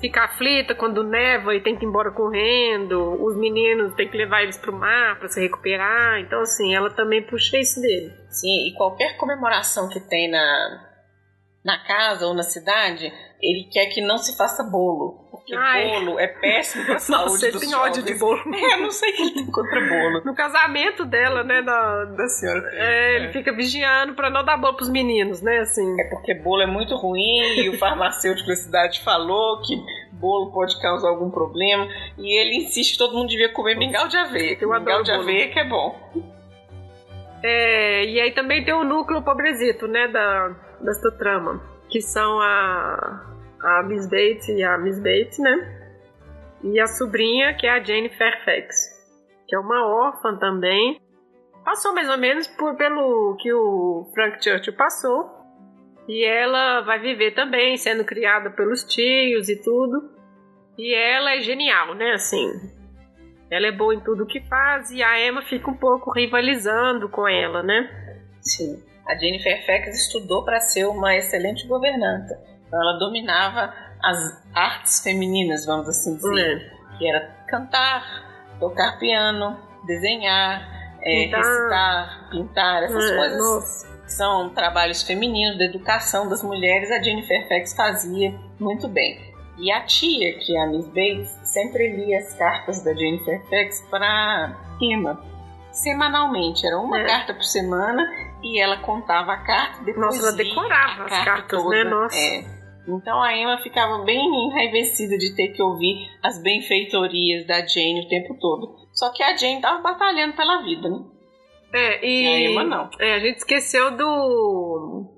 Fica 0.00 0.24
aflita 0.24 0.76
quando 0.76 1.02
neva 1.02 1.56
e 1.56 1.60
tem 1.60 1.74
que 1.74 1.84
ir 1.84 1.88
embora 1.88 2.12
correndo, 2.12 3.20
os 3.20 3.36
meninos 3.36 3.94
tem 3.94 4.08
que 4.08 4.16
levar 4.16 4.42
eles 4.42 4.56
pro 4.56 4.72
mar 4.72 5.18
para 5.18 5.28
se 5.28 5.40
recuperar. 5.40 6.20
Então, 6.20 6.40
assim, 6.40 6.72
ela 6.72 6.88
também 6.90 7.20
puxa 7.20 7.58
isso 7.58 7.80
dele. 7.80 8.12
Sim, 8.30 8.68
e 8.68 8.74
qualquer 8.74 9.16
comemoração 9.16 9.88
que 9.88 9.98
tem 9.98 10.30
na, 10.30 10.87
na 11.68 11.78
casa 11.84 12.26
ou 12.26 12.32
na 12.32 12.42
cidade, 12.42 13.12
ele 13.42 13.68
quer 13.70 13.86
que 13.86 14.00
não 14.00 14.16
se 14.16 14.34
faça 14.38 14.64
bolo. 14.64 15.28
Porque 15.30 15.54
Ai. 15.54 15.86
bolo 15.86 16.18
é 16.18 16.26
péssimo 16.26 16.86
pra 16.86 16.96
saúde 16.98 17.32
Nossa, 17.32 17.46
ele 17.46 17.60
tem 17.60 17.74
ódio 17.74 18.02
de 18.02 18.14
bolo. 18.14 18.38
É, 18.58 18.74
eu 18.74 18.80
não 18.80 18.90
sei 18.90 19.12
o 19.12 19.16
que 19.16 19.22
ele 19.22 19.34
tem 19.34 19.46
contra 19.46 19.80
bolo. 19.80 20.24
No 20.24 20.34
casamento 20.34 21.04
dela, 21.04 21.44
né, 21.44 21.60
da, 21.60 22.04
da 22.06 22.26
senhora. 22.26 22.70
É, 22.72 23.16
ele 23.16 23.26
é. 23.26 23.32
fica 23.32 23.52
vigiando 23.52 24.14
pra 24.14 24.30
não 24.30 24.42
dar 24.42 24.56
bolo 24.56 24.76
pros 24.76 24.88
meninos, 24.88 25.42
né, 25.42 25.58
assim. 25.58 26.00
É 26.00 26.04
porque 26.08 26.34
bolo 26.34 26.62
é 26.62 26.66
muito 26.66 26.96
ruim 26.96 27.60
e 27.60 27.68
o 27.68 27.76
farmacêutico 27.76 28.48
da 28.48 28.56
cidade 28.56 29.00
falou 29.04 29.60
que 29.60 29.76
bolo 30.12 30.50
pode 30.52 30.80
causar 30.80 31.10
algum 31.10 31.30
problema. 31.30 31.86
E 32.16 32.40
ele 32.40 32.64
insiste 32.64 32.92
que 32.92 32.98
todo 32.98 33.14
mundo 33.14 33.28
devia 33.28 33.52
comer 33.52 33.76
mingau 33.76 34.08
de 34.08 34.16
aveia. 34.16 34.56
Eu 34.58 34.70
mingau 34.70 35.02
de 35.02 35.10
bolo. 35.10 35.22
aveia 35.22 35.50
que 35.50 35.58
é 35.58 35.64
bom. 35.68 36.37
É, 37.42 38.04
e 38.04 38.20
aí 38.20 38.32
também 38.32 38.64
tem 38.64 38.74
o 38.74 38.84
núcleo 38.84 39.22
pobrezito, 39.22 39.86
né, 39.86 40.08
da, 40.08 40.48
desta 40.80 41.10
trama. 41.12 41.62
Que 41.88 42.00
são 42.00 42.40
a, 42.40 43.26
a 43.62 43.82
Miss 43.84 44.06
Bates 44.06 44.48
e 44.48 44.62
a 44.62 44.76
Miss 44.78 44.98
Bates, 44.98 45.38
né? 45.38 45.78
E 46.62 46.80
a 46.80 46.86
sobrinha, 46.86 47.54
que 47.54 47.66
é 47.66 47.70
a 47.70 47.82
Jane 47.82 48.08
Fairfax, 48.10 48.76
que 49.46 49.54
é 49.54 49.58
uma 49.58 49.86
órfã 49.86 50.36
também. 50.36 51.00
Passou 51.64 51.94
mais 51.94 52.10
ou 52.10 52.18
menos 52.18 52.46
por, 52.48 52.76
pelo 52.76 53.36
que 53.40 53.52
o 53.52 54.10
Frank 54.14 54.42
Churchill 54.42 54.76
passou. 54.76 55.38
E 56.08 56.24
ela 56.24 56.80
vai 56.80 56.98
viver 56.98 57.32
também, 57.32 57.76
sendo 57.76 58.04
criada 58.04 58.50
pelos 58.50 58.82
tios 58.84 59.48
e 59.48 59.62
tudo. 59.62 60.10
E 60.76 60.94
ela 60.94 61.34
é 61.34 61.40
genial, 61.40 61.94
né? 61.94 62.12
Assim, 62.12 62.50
ela 63.50 63.66
é 63.66 63.72
boa 63.72 63.94
em 63.94 64.00
tudo 64.00 64.26
que 64.26 64.40
faz 64.40 64.90
e 64.90 65.02
a 65.02 65.26
Emma 65.26 65.42
fica 65.42 65.70
um 65.70 65.76
pouco 65.76 66.10
rivalizando 66.12 67.08
com 67.08 67.26
ela, 67.26 67.62
né? 67.62 67.88
Sim. 68.40 68.82
A 69.06 69.14
Jane 69.14 69.42
Fairfax 69.42 70.02
estudou 70.02 70.44
para 70.44 70.60
ser 70.60 70.84
uma 70.86 71.16
excelente 71.16 71.66
governanta. 71.66 72.38
Então 72.66 72.80
ela 72.80 72.98
dominava 72.98 73.72
as 74.02 74.46
artes 74.54 75.02
femininas, 75.02 75.64
vamos 75.64 75.88
assim 75.88 76.14
dizer, 76.16 76.56
é. 76.56 76.98
que 76.98 77.08
era 77.08 77.20
cantar, 77.48 78.56
tocar 78.60 78.98
piano, 78.98 79.58
desenhar, 79.86 80.78
é, 81.02 81.24
recitar, 81.24 82.28
pintar, 82.30 82.82
essas 82.82 83.10
é, 83.10 83.16
coisas 83.16 83.38
nossa. 83.38 83.88
são 84.06 84.50
trabalhos 84.50 85.02
femininos 85.02 85.56
da 85.56 85.64
educação 85.64 86.28
das 86.28 86.42
mulheres. 86.42 86.90
A 86.90 87.02
Jane 87.02 87.26
Fairfax 87.26 87.74
fazia 87.74 88.34
muito 88.60 88.86
bem. 88.88 89.27
E 89.58 89.72
a 89.72 89.84
tia, 89.84 90.38
que 90.38 90.56
é 90.56 90.62
a 90.62 90.66
Miss 90.66 90.86
Bates, 90.88 91.30
sempre 91.42 91.88
lia 91.88 92.18
as 92.18 92.34
cartas 92.34 92.82
da 92.84 92.94
Jane 92.94 93.18
Fairfax 93.24 93.86
para 93.90 94.56
Emma. 94.80 95.20
Semanalmente, 95.72 96.66
era 96.66 96.78
uma 96.78 97.00
é. 97.00 97.04
carta 97.04 97.34
por 97.34 97.44
semana 97.44 98.08
e 98.42 98.60
ela 98.60 98.78
contava 98.78 99.32
a 99.32 99.38
carta, 99.38 99.84
depois 99.84 100.06
Nossa, 100.06 100.28
ela 100.28 100.36
decorava 100.36 101.04
as 101.04 101.24
cartas, 101.24 101.58
né? 101.58 101.64
toda. 101.64 101.84
né? 101.84 101.90
Nossa. 101.90 102.16
É. 102.16 102.44
Então 102.88 103.22
a 103.22 103.36
Emma 103.36 103.58
ficava 103.58 104.02
bem 104.04 104.46
enraivecida 104.46 105.18
de 105.18 105.34
ter 105.34 105.48
que 105.48 105.62
ouvir 105.62 106.08
as 106.22 106.40
benfeitorias 106.42 107.46
da 107.46 107.66
Jane 107.66 108.06
o 108.06 108.08
tempo 108.08 108.34
todo. 108.40 108.76
Só 108.92 109.12
que 109.12 109.22
a 109.22 109.36
Jane 109.36 109.56
estava 109.56 109.82
batalhando 109.82 110.34
pela 110.34 110.62
vida, 110.62 110.88
né? 110.88 111.04
É, 111.74 112.06
e, 112.06 112.22
e 112.22 112.26
a 112.26 112.50
Emma 112.50 112.64
não. 112.64 112.88
É, 112.98 113.14
a 113.14 113.18
gente 113.18 113.36
esqueceu 113.38 113.90
do 113.90 115.17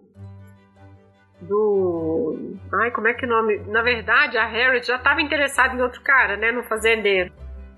do. 1.50 2.56
Ai, 2.72 2.92
como 2.92 3.08
é 3.08 3.14
que 3.14 3.24
é 3.24 3.28
o 3.28 3.30
nome? 3.30 3.58
Na 3.66 3.82
verdade, 3.82 4.38
a 4.38 4.46
Harriet 4.46 4.86
já 4.86 4.96
estava 4.96 5.20
interessada 5.20 5.74
em 5.74 5.82
outro 5.82 6.00
cara, 6.02 6.36
né? 6.36 6.52
No 6.52 6.62
fazendeiro. 6.62 7.32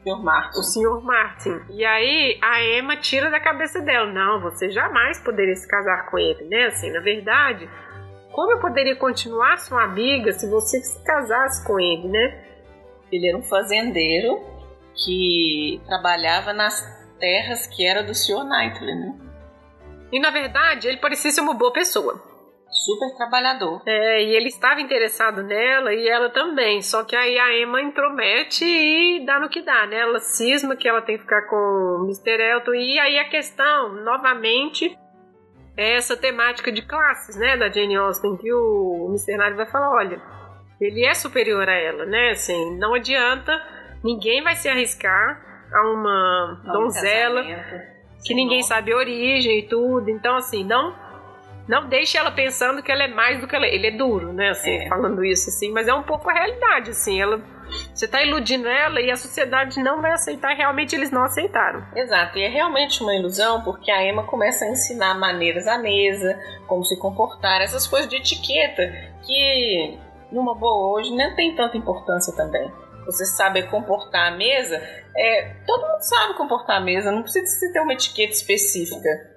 Martin. 0.05 0.59
O 0.59 0.63
Sr. 0.63 1.01
Martin. 1.01 1.61
E 1.71 1.85
aí 1.85 2.39
a 2.43 2.63
Emma 2.63 2.97
tira 2.97 3.31
da 3.31 3.41
cabeça 3.41 3.81
dela: 3.81 4.13
não, 4.13 4.41
você 4.41 4.69
jamais 4.69 5.19
poderia 5.21 5.55
se 5.55 5.67
casar 5.67 6.11
com 6.11 6.19
ele, 6.19 6.45
né? 6.45 6.67
Assim, 6.67 6.91
na 6.91 7.01
verdade, 7.01 7.69
como 8.33 8.53
eu 8.53 8.61
poderia 8.61 8.97
continuar 8.97 9.59
sua 9.59 9.85
amiga 9.85 10.33
se 10.33 10.49
você 10.51 10.81
se 10.81 11.03
casasse 11.05 11.65
com 11.67 11.81
ele, 11.81 12.09
né? 12.09 12.45
Ele 13.11 13.29
era 13.29 13.39
um 13.39 13.43
fazendeiro 13.43 14.41
que 15.05 15.81
trabalhava 15.87 16.53
nas 16.53 16.83
terras 17.19 17.67
que 17.69 17.87
era 17.87 18.03
do 18.03 18.15
Sr. 18.15 18.45
Knightley, 18.45 18.95
né? 18.95 19.15
E 20.11 20.21
na 20.21 20.31
verdade, 20.31 20.89
ele 20.89 20.99
parecia 20.99 21.31
ser 21.31 21.41
uma 21.41 21.55
boa 21.55 21.73
pessoa 21.73 22.32
super 22.73 23.15
trabalhador. 23.17 23.83
É, 23.87 24.23
e 24.25 24.35
ele 24.35 24.49
estava 24.49 24.81
interessado 24.81 25.43
nela 25.43 25.93
e 25.93 26.09
ela 26.09 26.31
também. 26.31 26.83
Só 26.83 27.05
que 27.05 27.15
aí 27.15 27.39
a 27.39 27.57
Emma 27.61 27.81
intromete 27.81 28.65
e 28.65 29.25
dá 29.25 29.39
no 29.39 29.49
que 29.49 29.63
dá, 29.63 29.87
né? 29.87 30.01
Ela 30.01 30.19
cisma 30.19 30.75
que 30.75 30.89
ela 30.89 31.03
tem 31.03 31.17
que 31.17 31.23
ficar 31.23 31.43
com 31.43 31.57
o 31.57 32.05
Mr. 32.05 32.43
Elton. 32.43 32.75
E 32.75 32.99
aí 32.99 33.19
a 33.19 33.29
questão, 33.29 33.93
novamente, 34.03 34.99
é 35.77 35.97
essa 35.97 36.17
temática 36.17 36.73
de 36.73 36.83
classes, 36.83 37.37
né? 37.37 37.57
Da 37.57 37.69
Jane 37.69 37.97
Austen, 37.97 38.37
que 38.37 38.53
o 38.53 39.07
Mr. 39.11 39.37
Knight 39.37 39.57
vai 39.57 39.67
falar: 39.67 39.91
olha, 39.91 40.21
ele 40.81 41.05
é 41.05 41.15
superior 41.15 41.69
a 41.69 41.75
ela, 41.75 42.07
né? 42.07 42.31
Assim, 42.31 42.79
não 42.79 42.95
adianta, 42.95 43.53
ninguém 44.03 44.43
vai 44.43 44.57
se 44.57 44.69
arriscar 44.69 45.41
a 45.73 45.91
uma 45.91 46.63
não, 46.65 46.73
donzela 46.73 47.43
que 48.25 48.35
ninguém 48.35 48.63
sabe 48.63 48.93
a 48.93 48.97
origem 48.97 49.61
e 49.61 49.69
tudo. 49.69 50.09
Então, 50.11 50.37
assim, 50.37 50.65
não 50.65 50.95
não 51.69 51.89
deixe 51.89 52.19
ela 52.19 52.31
pensando 52.31 52.83
que 52.83 52.91
ela 52.91 53.05
é 53.05 53.09
mais 53.09 53.41
do 53.41 53.47
que 53.47 53.55
ela 53.55 53.67
é. 53.67 53.75
Ele 53.75 53.87
é 53.87 53.91
duro, 53.91 54.33
né? 54.33 54.51
Assim, 54.51 54.71
é. 54.71 54.89
falando 54.89 55.25
isso, 55.25 55.49
assim, 55.49 55.71
mas 55.71 55.87
é 55.87 55.95
um 55.95 56.03
pouco 56.03 56.29
a 56.29 56.33
realidade, 56.33 56.91
assim. 56.91 57.21
Ela, 57.21 57.41
você 57.95 58.05
está 58.05 58.23
iludindo 58.23 58.69
ela 58.69 59.01
e 59.01 59.11
a 59.11 59.17
sociedade 59.17 59.81
não 59.81 60.03
vai 60.03 60.13
aceitar. 60.13 60.55
Realmente 60.55 60.95
eles 60.95 61.11
não 61.11 61.23
aceitaram. 61.23 61.85
Exato, 61.95 62.39
e 62.39 62.43
é 62.43 62.49
realmente 62.49 63.03
uma 63.03 63.15
ilusão 63.15 63.63
porque 63.63 63.91
a 63.91 64.05
Emma 64.05 64.25
começa 64.25 64.65
a 64.65 64.69
ensinar 64.69 65.15
maneiras 65.15 65.67
à 65.67 65.79
mesa, 65.79 66.39
como 66.67 66.85
se 66.85 66.99
comportar, 66.99 67.61
essas 67.63 67.87
coisas 67.87 68.09
de 68.09 68.17
etiqueta 68.17 68.93
que, 69.25 69.99
numa 70.31 70.55
boa 70.55 70.95
hoje, 70.95 71.15
não 71.15 71.35
tem 71.35 71.55
tanta 71.55 71.77
importância 71.77 72.35
também. 72.35 72.71
Você 73.07 73.25
sabe 73.25 73.65
comportar 73.65 74.33
a 74.33 74.37
mesa, 74.37 74.77
é, 75.17 75.55
todo 75.67 75.87
mundo 75.87 76.03
sabe 76.03 76.35
comportar 76.35 76.77
a 76.77 76.81
mesa, 76.81 77.11
não 77.11 77.23
precisa 77.23 77.73
ter 77.73 77.81
uma 77.81 77.93
etiqueta 77.93 78.33
específica. 78.33 79.32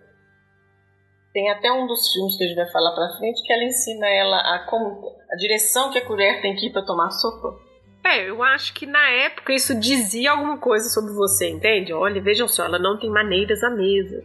Tem 1.35 1.51
até 1.51 1.69
um 1.69 1.85
dos 1.85 2.13
filmes 2.13 2.37
que 2.37 2.45
a 2.45 2.47
gente 2.47 2.55
vai 2.55 2.71
falar 2.71 2.95
pra 2.95 3.17
frente 3.17 3.43
que 3.45 3.51
ela 3.51 3.65
ensina 3.65 4.07
ela 4.07 4.37
a 4.55 4.59
como 4.59 5.13
a 5.29 5.35
direção 5.35 5.91
que 5.91 5.97
a 5.97 6.05
colher 6.05 6.41
tem 6.41 6.55
que 6.55 6.67
ir 6.67 6.69
pra 6.71 6.81
tomar 6.81 7.11
sopa. 7.11 7.59
É, 8.05 8.29
eu 8.29 8.41
acho 8.41 8.73
que 8.73 8.85
na 8.85 9.09
época 9.09 9.51
isso 9.51 9.77
dizia 9.77 10.31
alguma 10.31 10.57
coisa 10.59 10.87
sobre 10.87 11.13
você, 11.13 11.49
entende? 11.49 11.91
Olha, 11.91 12.21
vejam 12.21 12.47
só, 12.47 12.63
ela 12.63 12.79
não 12.79 12.97
tem 12.97 13.09
maneiras 13.09 13.61
à 13.65 13.69
mesa. 13.69 14.23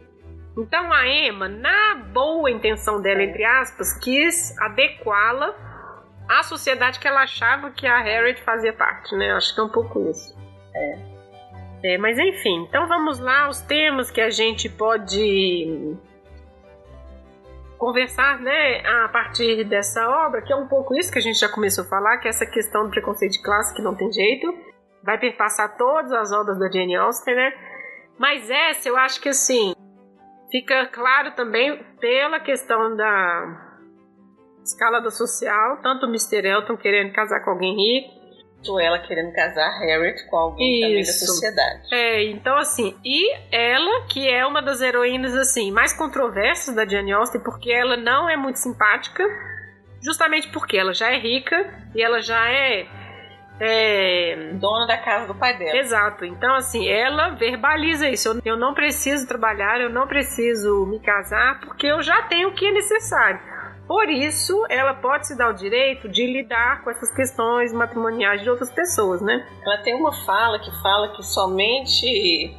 Então 0.57 0.93
a 0.93 1.05
Emma, 1.05 1.49
na 1.49 1.95
boa 2.13 2.49
intenção 2.49 3.01
dela, 3.01 3.21
entre 3.21 3.43
aspas, 3.43 3.99
quis 3.99 4.57
adequá-la 4.59 5.53
à 6.29 6.43
sociedade 6.43 6.97
que 6.97 7.09
ela 7.09 7.23
achava 7.23 7.71
que 7.71 7.85
a 7.85 8.01
Harriet 8.01 8.41
fazia 8.41 8.71
parte, 8.71 9.13
né? 9.17 9.31
Eu 9.31 9.35
acho 9.35 9.53
que 9.53 9.59
é 9.59 9.63
um 9.63 9.69
pouco 9.69 10.09
isso. 10.09 10.33
É. 10.73 10.99
é. 11.83 11.97
Mas 11.97 12.17
enfim, 12.17 12.63
então 12.69 12.87
vamos 12.87 13.19
lá, 13.19 13.49
os 13.49 13.59
temas 13.59 14.09
que 14.09 14.21
a 14.21 14.29
gente 14.29 14.69
pode 14.69 15.97
conversar, 17.81 18.39
né, 18.39 18.85
a 18.85 19.09
partir 19.09 19.63
dessa 19.63 20.07
obra, 20.07 20.43
que 20.43 20.53
é 20.53 20.55
um 20.55 20.67
pouco 20.67 20.95
isso 20.95 21.11
que 21.11 21.17
a 21.17 21.21
gente 21.21 21.39
já 21.39 21.49
começou 21.49 21.83
a 21.83 21.87
falar, 21.87 22.19
que 22.19 22.27
é 22.27 22.29
essa 22.29 22.45
questão 22.45 22.83
do 22.83 22.91
preconceito 22.91 23.31
de 23.31 23.41
classe 23.41 23.73
que 23.73 23.81
não 23.81 23.95
tem 23.95 24.11
jeito, 24.11 24.53
vai 25.03 25.17
perpassar 25.17 25.75
todas 25.75 26.11
as 26.11 26.31
obras 26.31 26.59
da 26.59 26.69
Jane 26.69 26.95
Austen, 26.95 27.33
né? 27.33 27.51
Mas 28.19 28.47
essa 28.51 28.87
eu 28.87 28.95
acho 28.95 29.19
que 29.19 29.29
assim 29.29 29.73
fica 30.51 30.85
claro 30.93 31.31
também 31.31 31.83
pela 31.99 32.39
questão 32.39 32.95
da 32.95 33.79
escala 34.63 35.01
da 35.01 35.09
social, 35.09 35.81
tanto 35.81 36.05
o 36.05 36.09
Mr. 36.09 36.47
Elton 36.47 36.77
querendo 36.77 37.11
casar 37.13 37.43
com 37.43 37.49
alguém 37.49 37.75
rico, 37.75 38.20
ela 38.79 38.99
querendo 38.99 39.33
casar 39.33 39.79
Harriet 39.79 40.25
com 40.27 40.37
alguém 40.37 40.73
Isso. 40.73 40.81
também 40.81 41.03
da 41.03 41.13
sociedade. 41.13 41.81
É, 41.93 42.23
então 42.25 42.57
assim, 42.57 42.95
e 43.03 43.33
ela 43.51 44.05
que 44.07 44.27
é 44.27 44.45
uma 44.45 44.61
das 44.61 44.81
heroínas 44.81 45.35
assim 45.35 45.71
mais 45.71 45.93
controversas 45.93 46.75
da 46.75 46.85
Jane 46.85 47.11
Austen, 47.11 47.41
porque 47.41 47.71
ela 47.71 47.97
não 47.97 48.29
é 48.29 48.37
muito 48.37 48.57
simpática, 48.57 49.23
justamente 50.03 50.49
porque 50.49 50.77
ela 50.77 50.93
já 50.93 51.11
é 51.11 51.17
rica 51.17 51.69
e 51.95 52.01
ela 52.01 52.21
já 52.21 52.49
é 52.49 52.87
é... 53.63 54.53
Dona 54.53 54.87
da 54.87 54.97
casa 54.97 55.27
do 55.27 55.35
pai 55.35 55.55
dela. 55.55 55.77
Exato. 55.77 56.25
Então, 56.25 56.55
assim, 56.55 56.89
ela 56.89 57.29
verbaliza 57.29 58.09
isso. 58.09 58.41
Eu 58.43 58.57
não 58.57 58.73
preciso 58.73 59.27
trabalhar, 59.27 59.79
eu 59.79 59.89
não 59.89 60.07
preciso 60.07 60.87
me 60.87 60.99
casar, 60.99 61.59
porque 61.59 61.85
eu 61.85 62.01
já 62.01 62.23
tenho 62.23 62.49
o 62.49 62.53
que 62.53 62.65
é 62.65 62.71
necessário. 62.71 63.39
Por 63.91 64.09
isso, 64.09 64.65
ela 64.69 64.93
pode 64.93 65.27
se 65.27 65.37
dar 65.37 65.49
o 65.49 65.53
direito 65.53 66.07
de 66.07 66.25
lidar 66.25 66.81
com 66.81 66.89
essas 66.89 67.13
questões 67.13 67.73
matrimoniais 67.73 68.41
de 68.41 68.49
outras 68.49 68.71
pessoas, 68.71 69.21
né? 69.21 69.45
Ela 69.65 69.79
tem 69.79 69.93
uma 69.93 70.13
fala 70.25 70.57
que 70.59 70.71
fala 70.81 71.09
que 71.09 71.21
somente 71.21 72.55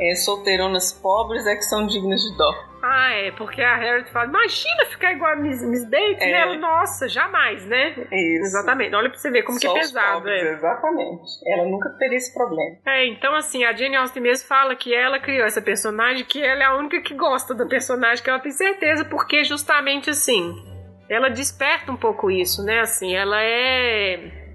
é, 0.00 0.14
solteironas 0.14 0.92
pobres 0.92 1.44
é 1.44 1.56
que 1.56 1.62
são 1.62 1.88
dignas 1.88 2.20
de 2.20 2.36
dó. 2.36 2.54
Ah, 2.84 3.10
é, 3.14 3.32
porque 3.32 3.60
a 3.62 3.74
Harriet 3.74 4.08
fala, 4.12 4.26
imagina 4.26 4.86
ficar 4.88 5.12
igual 5.12 5.32
a 5.32 5.34
Miss, 5.34 5.60
Miss 5.68 5.84
Bates, 5.90 6.20
é. 6.20 6.30
né? 6.30 6.56
Nossa, 6.56 7.08
jamais, 7.08 7.66
né? 7.66 7.88
Isso. 7.90 8.44
Exatamente, 8.44 8.94
olha 8.94 9.10
pra 9.10 9.18
você 9.18 9.28
ver 9.28 9.42
como 9.42 9.60
Só 9.60 9.72
que 9.72 9.78
é 9.78 9.80
pesado. 9.80 10.18
Pobres, 10.18 10.40
é. 10.40 10.52
Exatamente. 10.52 11.22
Ela 11.48 11.64
nunca 11.64 11.90
teria 11.98 12.16
esse 12.16 12.32
problema. 12.32 12.76
É, 12.86 13.08
então 13.08 13.34
assim, 13.34 13.64
a 13.64 13.72
Jane 13.72 13.96
Austen 13.96 14.22
mesmo 14.22 14.46
fala 14.46 14.76
que 14.76 14.94
ela 14.94 15.18
criou 15.18 15.44
essa 15.44 15.60
personagem, 15.60 16.24
que 16.24 16.40
ela 16.40 16.62
é 16.62 16.66
a 16.66 16.76
única 16.76 17.00
que 17.00 17.12
gosta 17.12 17.52
da 17.56 17.66
personagem, 17.66 18.22
que 18.22 18.30
ela 18.30 18.38
tem 18.38 18.52
certeza, 18.52 19.04
porque 19.04 19.42
justamente 19.42 20.10
assim 20.10 20.75
ela 21.08 21.28
desperta 21.28 21.92
um 21.92 21.96
pouco 21.96 22.30
isso, 22.30 22.64
né? 22.64 22.80
Assim, 22.80 23.14
ela 23.14 23.40
é 23.42 24.46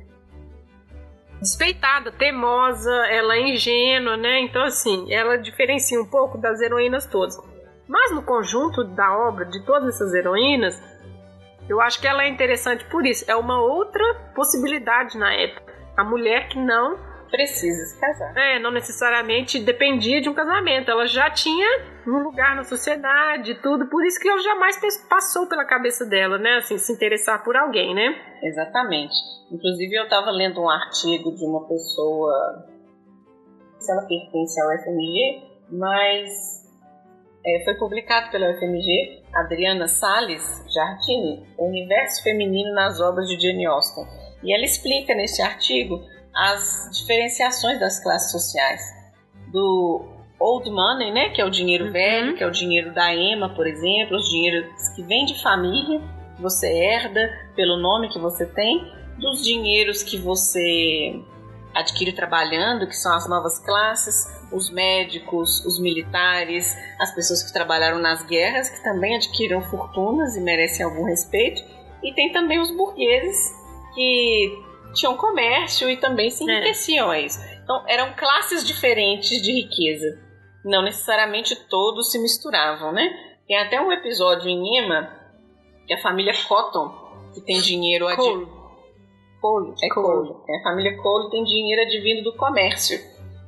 despeitada, 1.40 2.12
teimosa, 2.12 2.92
ela 3.08 3.36
é 3.36 3.50
ingênua, 3.50 4.16
né? 4.16 4.42
Então, 4.42 4.64
assim, 4.64 5.12
ela 5.12 5.38
diferencia 5.38 6.00
um 6.00 6.06
pouco 6.06 6.38
das 6.38 6.62
heroínas 6.62 7.06
todas. 7.08 7.38
Mas 7.88 8.12
no 8.12 8.22
conjunto 8.22 8.84
da 8.84 9.18
obra 9.18 9.46
de 9.46 9.66
todas 9.66 9.96
essas 9.96 10.14
heroínas, 10.14 10.82
eu 11.68 11.82
acho 11.82 12.00
que 12.00 12.08
ela 12.08 12.24
é 12.24 12.28
interessante 12.28 12.86
por 12.86 13.06
isso. 13.06 13.30
É 13.30 13.36
uma 13.36 13.60
outra 13.60 14.04
possibilidade 14.36 15.18
na 15.18 15.34
época. 15.34 15.74
A 15.98 16.04
mulher 16.04 16.48
que 16.48 16.58
não 16.58 16.98
precisa 17.32 17.86
se 17.86 18.00
casar. 18.00 18.38
É, 18.38 18.60
não 18.60 18.70
necessariamente 18.70 19.60
dependia 19.60 20.22
de 20.22 20.30
um 20.30 20.34
casamento. 20.34 20.92
Ela 20.92 21.08
já 21.08 21.30
tinha 21.30 21.68
um 22.06 22.20
lugar 22.20 22.56
na 22.56 22.64
sociedade, 22.64 23.56
tudo. 23.56 23.88
Por 23.88 24.06
isso 24.06 24.20
que 24.20 24.28
ela 24.28 24.42
jamais 24.42 24.78
passou 25.10 25.48
pela 25.48 25.66
cabeça 25.66 26.06
dela, 26.06 26.38
né? 26.38 26.58
Assim, 26.58 26.78
se 26.78 26.92
interessar 26.92 27.44
por 27.44 27.56
alguém, 27.56 27.96
né? 27.96 28.14
Exatamente. 28.44 29.16
Inclusive, 29.52 29.96
eu 29.96 30.04
estava 30.04 30.30
lendo 30.30 30.62
um 30.62 30.70
artigo 30.70 31.34
de 31.34 31.46
uma 31.46 31.68
pessoa, 31.68 32.68
se 33.80 33.92
ela 33.92 34.02
pertence 34.06 34.62
ao 34.62 34.70
FMG, 34.84 35.44
mas 35.72 36.62
é, 37.46 37.64
foi 37.64 37.76
publicado 37.76 38.30
pela 38.30 38.54
FMG, 38.54 39.24
Adriana 39.34 39.88
Salles 39.88 40.44
Jardini, 40.74 41.48
O 41.58 41.68
Universo 41.68 42.22
Feminino 42.24 42.74
nas 42.74 43.00
Obras 43.00 43.28
de 43.28 43.40
Jane 43.40 43.66
Austen. 43.66 44.06
E 44.44 44.54
ela 44.54 44.66
explica 44.66 45.14
nesse 45.16 45.42
artigo 45.42 46.02
as 46.36 46.90
diferenciações 46.92 47.80
das 47.80 48.02
classes 48.02 48.32
sociais. 48.32 48.82
Do 49.48 50.06
old 50.40 50.70
money, 50.70 51.12
né, 51.12 51.30
que 51.30 51.42
é 51.42 51.46
o 51.46 51.50
dinheiro 51.50 51.86
uhum. 51.86 51.92
velho, 51.92 52.36
que 52.36 52.44
é 52.44 52.48
o 52.48 52.52
dinheiro 52.52 52.94
da 52.94 53.14
EMA, 53.14 53.50
por 53.50 53.68
exemplo, 53.68 54.18
os 54.18 54.30
dinheiros 54.30 54.90
que 54.96 55.04
vêm 55.04 55.26
de 55.26 55.42
família, 55.42 56.02
que 56.36 56.42
você 56.42 56.68
herda 56.68 57.30
pelo 57.56 57.78
nome 57.78 58.10
que 58.10 58.20
você 58.20 58.46
tem, 58.46 58.92
dos 59.20 59.44
dinheiros 59.44 60.02
que 60.02 60.18
você 60.18 61.22
adquire 61.74 62.12
trabalhando, 62.12 62.88
que 62.88 62.96
são 62.96 63.16
as 63.16 63.30
novas 63.30 63.60
classes, 63.60 64.26
os 64.52 64.70
médicos, 64.70 65.64
os 65.66 65.80
militares, 65.80 66.76
as 67.00 67.14
pessoas 67.14 67.44
que 67.44 67.54
trabalharam 67.54 68.00
nas 68.00 68.26
guerras, 68.26 68.70
que 68.70 68.84
também 68.84 69.16
adquiriram 69.16 69.62
fortunas 69.62 70.36
e 70.36 70.42
merecem 70.42 70.86
algum 70.86 71.04
respeito, 71.04 71.64
e 72.04 72.14
tem 72.14 72.32
também 72.32 72.60
os 72.60 72.76
burgueses 72.76 73.56
que 73.94 74.71
tinham 74.94 75.16
comércio 75.18 75.90
e 75.90 75.98
também 75.98 76.30
se 76.30 76.50
é. 76.50 76.54
enriqueciam 76.54 77.12
é. 77.14 77.22
isso. 77.22 77.40
Então, 77.64 77.84
eram 77.88 78.14
classes 78.14 78.66
diferentes 78.66 79.42
de 79.42 79.52
riqueza. 79.52 80.20
Não 80.64 80.84
necessariamente 80.84 81.56
todos 81.70 82.12
se 82.12 82.20
misturavam, 82.20 82.92
né? 82.92 83.10
Tem 83.48 83.58
até 83.58 83.82
um 83.82 83.92
episódio 83.92 84.50
em 84.50 84.78
Ema 84.78 85.10
que 85.88 85.94
a 85.94 86.02
família 86.02 86.34
Cotton, 86.48 86.90
que 87.34 87.42
tem 87.42 87.60
dinheiro 87.60 88.06
Cole. 88.16 88.48
Cole, 89.42 89.74
é 89.84 89.90
Cole. 89.90 90.30
Cole. 90.30 90.36
É, 90.48 90.60
a 90.60 90.64
família 90.64 90.98
Cole 90.98 91.32
tem 91.32 91.44
dinheiro 91.44 91.82
advindo 91.82 92.24
do 92.24 92.38
comércio. 92.38 93.00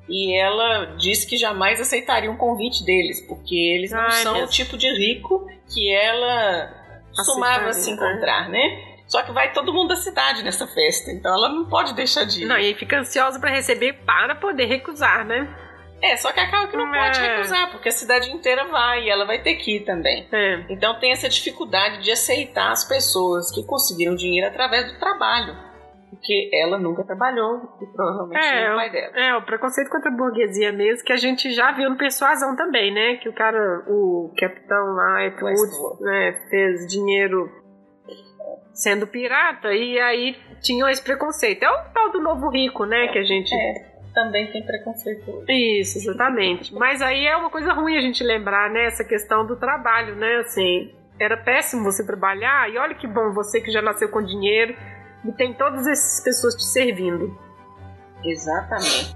e 0.09 0.38
ela 0.38 0.95
disse 0.97 1.25
que 1.25 1.38
jamais 1.38 1.79
aceitaria 1.79 2.29
um 2.29 2.35
convite 2.35 2.83
deles, 2.83 3.25
porque 3.27 3.55
eles 3.55 3.91
não 3.91 4.01
Ai, 4.01 4.12
são 4.23 4.33
Deus. 4.33 4.50
o 4.50 4.51
tipo 4.51 4.77
de 4.77 4.91
rico 4.91 5.47
que 5.73 5.93
ela 5.93 6.73
costumava 7.15 7.71
se 7.71 7.79
Aceitaria, 7.79 8.13
encontrar, 8.13 8.50
né? 8.50 8.92
Só 9.07 9.22
que 9.22 9.31
vai 9.31 9.51
todo 9.51 9.74
mundo 9.74 9.89
da 9.89 9.95
cidade 9.95 10.43
nessa 10.43 10.65
festa, 10.65 11.12
então 11.12 11.33
ela 11.33 11.50
não 11.50 11.65
pode 11.69 11.93
deixar 11.93 12.24
de 12.25 12.43
ir. 12.43 12.45
Não, 12.45 12.57
e 12.57 12.67
aí 12.67 12.74
fica 12.74 12.98
ansiosa 12.98 13.39
pra 13.39 13.51
receber 13.51 13.93
para 14.05 14.36
poder 14.36 14.65
recusar, 14.65 15.25
né? 15.25 15.48
É, 16.01 16.17
só 16.17 16.31
que 16.33 16.39
acaba 16.39 16.67
que 16.67 16.75
não 16.75 16.93
É. 16.93 17.05
pode 17.05 17.22
recusar, 17.22 17.72
porque 17.72 17.89
a 17.89 17.91
cidade 17.91 18.29
inteira 18.31 18.65
vai 18.65 19.03
e 19.03 19.10
ela 19.10 19.25
vai 19.25 19.41
ter 19.41 19.55
que 19.55 19.77
ir 19.77 19.86
também. 19.86 20.27
É. 20.31 20.65
Então 20.69 21.00
tem 21.00 21.12
essa 21.12 21.29
dificuldade 21.29 22.01
de 22.03 22.12
aceitar 22.12 22.72
as 22.72 22.86
pessoas 22.88 23.50
que 23.53 23.65
conseguiram 23.65 24.15
dinheiro 24.15 24.48
através 24.48 24.91
do 24.91 25.00
trabalho. 25.00 25.55
Porque 26.10 26.50
ela 26.53 26.77
nunca 26.77 27.03
trabalhou 27.03 27.57
e 27.81 27.86
provavelmente 27.88 28.39
nem 28.39 28.72
o 28.72 28.75
pai 28.75 28.89
dela. 28.91 29.12
É, 29.17 29.36
o 29.36 29.41
preconceito 29.45 29.89
contra 29.89 30.12
a 30.12 30.15
burguesia 30.15 30.72
mesmo, 30.72 31.03
que 31.03 31.12
a 31.12 31.17
gente 31.17 31.51
já 31.51 31.72
viu 31.72 31.89
no 31.89 31.98
Persuasão 31.98 32.55
também, 32.55 32.93
né? 32.93 33.15
Que 33.15 33.27
o 33.29 33.33
cara, 33.33 33.83
o 33.88 34.31
capitão 34.38 34.93
lá, 34.93 35.25
Ed 35.25 35.43
Westworld. 35.43 35.75
Woods, 35.75 36.00
né, 36.01 36.33
fez 36.50 36.88
dinheiro 36.88 37.50
sendo 38.74 39.08
pirata 39.08 39.74
e 39.74 40.00
aí 40.00 40.36
tinham 40.62 40.89
esse 40.89 41.01
preconceito. 41.01 41.63
É 41.63 41.70
o 41.70 41.84
tal 41.94 42.12
do 42.12 42.22
novo 42.22 42.50
rico, 42.50 42.86
né, 42.86 43.08
que 43.10 43.20
a 43.20 43.24
gente... 43.24 43.53
É, 43.53 43.94
também 44.13 44.51
tem 44.51 44.63
preconceito. 44.63 45.44
Isso, 45.48 45.98
exatamente. 45.98 46.74
Mas 46.74 47.01
aí 47.01 47.25
é 47.25 47.36
uma 47.36 47.50
coisa 47.50 47.74
ruim 47.74 47.98
a 47.98 48.01
gente 48.01 48.24
lembrar, 48.24 48.70
né, 48.70 48.86
essa 48.86 49.03
questão 49.03 49.46
do 49.46 49.56
trabalho, 49.56 50.15
né, 50.15 50.38
assim... 50.38 50.94
Era 51.20 51.38
péssimo 51.38 51.84
você 51.84 52.03
trabalhar 52.03 52.70
e 52.72 52.77
olha 52.80 52.96
que 52.96 53.06
bom 53.06 53.32
você 53.32 53.62
que 53.62 53.72
já 53.72 53.84
nasceu 53.84 54.10
com 54.10 54.20
dinheiro 54.20 54.75
e 55.24 55.32
tem 55.32 55.53
todas 55.53 55.86
essas 55.86 56.24
pessoas 56.24 56.56
te 56.56 56.63
servindo. 56.63 57.38
Exatamente. 58.24 59.15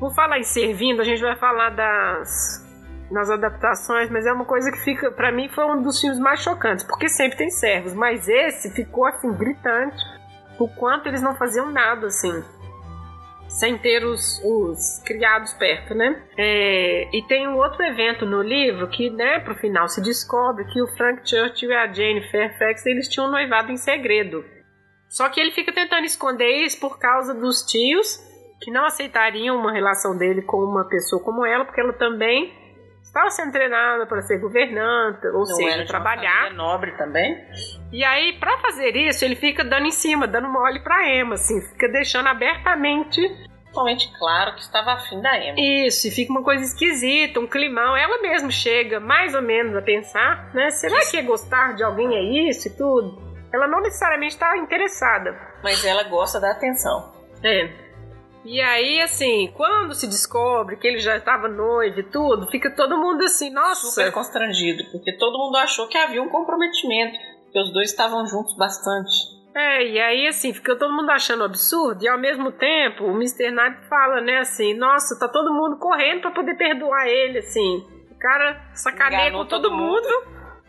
Por 0.00 0.14
falar 0.14 0.38
em 0.38 0.42
servindo, 0.42 1.02
a 1.02 1.04
gente 1.04 1.20
vai 1.20 1.36
falar 1.36 1.68
das 1.68 2.63
nas 3.10 3.30
adaptações, 3.30 4.10
mas 4.10 4.26
é 4.26 4.32
uma 4.32 4.44
coisa 4.44 4.70
que 4.70 4.78
fica, 4.78 5.10
Pra 5.12 5.30
mim, 5.30 5.48
foi 5.48 5.64
um 5.64 5.82
dos 5.82 6.00
filmes 6.00 6.18
mais 6.18 6.40
chocantes, 6.40 6.84
porque 6.84 7.08
sempre 7.08 7.38
tem 7.38 7.50
servos, 7.50 7.94
mas 7.94 8.28
esse 8.28 8.74
ficou 8.74 9.06
assim 9.06 9.32
gritante, 9.32 10.02
o 10.58 10.68
quanto 10.68 11.08
eles 11.08 11.22
não 11.22 11.34
faziam 11.36 11.70
nada 11.70 12.06
assim, 12.06 12.42
sem 13.48 13.78
ter 13.78 14.04
os, 14.04 14.40
os 14.44 15.02
criados 15.04 15.52
perto, 15.54 15.94
né? 15.94 16.22
É, 16.36 17.08
e 17.16 17.22
tem 17.28 17.46
um 17.46 17.56
outro 17.56 17.82
evento 17.84 18.26
no 18.26 18.42
livro 18.42 18.88
que, 18.88 19.10
né, 19.10 19.38
pro 19.40 19.54
final 19.54 19.88
se 19.88 20.00
descobre 20.00 20.64
que 20.66 20.82
o 20.82 20.88
Frank 20.96 21.28
Churchill 21.28 21.70
e 21.70 21.74
a 21.74 21.92
Jane 21.92 22.28
Fairfax 22.30 22.84
eles 22.86 23.08
tinham 23.08 23.30
noivado 23.30 23.70
em 23.70 23.76
segredo. 23.76 24.44
Só 25.08 25.28
que 25.28 25.40
ele 25.40 25.52
fica 25.52 25.72
tentando 25.72 26.04
esconder 26.04 26.64
isso 26.64 26.80
por 26.80 26.98
causa 26.98 27.32
dos 27.34 27.62
tios 27.62 28.18
que 28.60 28.70
não 28.70 28.86
aceitariam 28.86 29.56
uma 29.56 29.72
relação 29.72 30.16
dele 30.16 30.42
com 30.42 30.56
uma 30.56 30.88
pessoa 30.88 31.22
como 31.22 31.44
ela, 31.44 31.64
porque 31.64 31.80
ela 31.80 31.92
também 31.92 32.52
estava 33.14 33.30
sendo 33.30 33.52
treinada 33.52 34.06
para 34.06 34.20
ser 34.22 34.38
governanta, 34.38 35.28
ou 35.28 35.38
Não 35.40 35.46
seja, 35.46 35.86
trabalhar. 35.86 36.52
nobre 36.52 36.90
também. 36.96 37.36
E 37.92 38.04
aí, 38.04 38.32
para 38.40 38.58
fazer 38.58 38.96
isso, 38.96 39.24
ele 39.24 39.36
fica 39.36 39.62
dando 39.64 39.86
em 39.86 39.92
cima, 39.92 40.26
dando 40.26 40.48
mole 40.48 40.80
pra 40.82 41.08
Emma, 41.08 41.34
assim, 41.34 41.60
fica 41.70 41.88
deixando 41.88 42.26
abertamente 42.28 43.20
Totalmente 43.66 44.08
claro 44.16 44.54
que 44.54 44.60
estava 44.60 44.92
afim 44.92 45.20
da 45.20 45.36
Emma. 45.36 45.56
isso, 45.58 46.06
e 46.06 46.10
fica 46.12 46.30
uma 46.30 46.44
coisa 46.44 46.62
esquisita, 46.62 47.40
um 47.40 47.46
climão. 47.46 47.96
Ela 47.96 48.22
mesma 48.22 48.48
chega 48.50 49.00
mais 49.00 49.34
ou 49.34 49.42
menos 49.42 49.74
a 49.76 49.82
pensar, 49.82 50.50
né? 50.54 50.70
Será 50.70 51.00
que 51.10 51.20
gostar 51.22 51.74
de 51.74 51.82
alguém 51.82 52.14
é 52.14 52.48
isso 52.48 52.68
e 52.68 52.70
tudo? 52.76 53.20
Ela 53.52 53.66
não 53.66 53.80
necessariamente 53.80 54.34
está 54.34 54.56
interessada. 54.56 55.36
Mas 55.62 55.84
ela 55.84 56.04
gosta 56.04 56.40
da 56.40 56.52
atenção. 56.52 57.12
É. 57.42 57.83
E 58.44 58.60
aí, 58.60 59.00
assim, 59.00 59.50
quando 59.56 59.94
se 59.94 60.06
descobre 60.06 60.76
que 60.76 60.86
ele 60.86 60.98
já 60.98 61.16
estava 61.16 61.48
noivo 61.48 62.00
e 62.00 62.10
tudo, 62.10 62.46
fica 62.50 62.70
todo 62.70 62.98
mundo 62.98 63.24
assim, 63.24 63.50
nossa. 63.50 63.86
Super 63.86 64.12
constrangido, 64.12 64.84
porque 64.92 65.16
todo 65.16 65.38
mundo 65.38 65.56
achou 65.56 65.88
que 65.88 65.96
havia 65.96 66.22
um 66.22 66.28
comprometimento, 66.28 67.18
porque 67.44 67.60
os 67.60 67.72
dois 67.72 67.90
estavam 67.90 68.26
juntos 68.26 68.54
bastante. 68.56 69.34
É, 69.56 69.86
e 69.86 70.00
aí, 70.00 70.26
assim, 70.26 70.52
fica 70.52 70.76
todo 70.76 70.92
mundo 70.92 71.10
achando 71.10 71.44
absurdo, 71.44 72.04
e 72.04 72.08
ao 72.08 72.18
mesmo 72.18 72.52
tempo, 72.52 73.04
o 73.04 73.12
Mr. 73.12 73.50
Knight 73.50 73.88
fala, 73.88 74.20
né, 74.20 74.38
assim, 74.38 74.74
nossa, 74.74 75.18
tá 75.18 75.28
todo 75.28 75.54
mundo 75.54 75.78
correndo 75.78 76.22
pra 76.22 76.32
poder 76.32 76.56
perdoar 76.56 77.06
ele, 77.06 77.38
assim. 77.38 77.78
O 78.10 78.18
cara 78.18 78.60
sacaneia 78.74 79.28
Enganou 79.28 79.44
com 79.44 79.48
todo, 79.48 79.62
todo 79.62 79.76
mundo, 79.76 80.08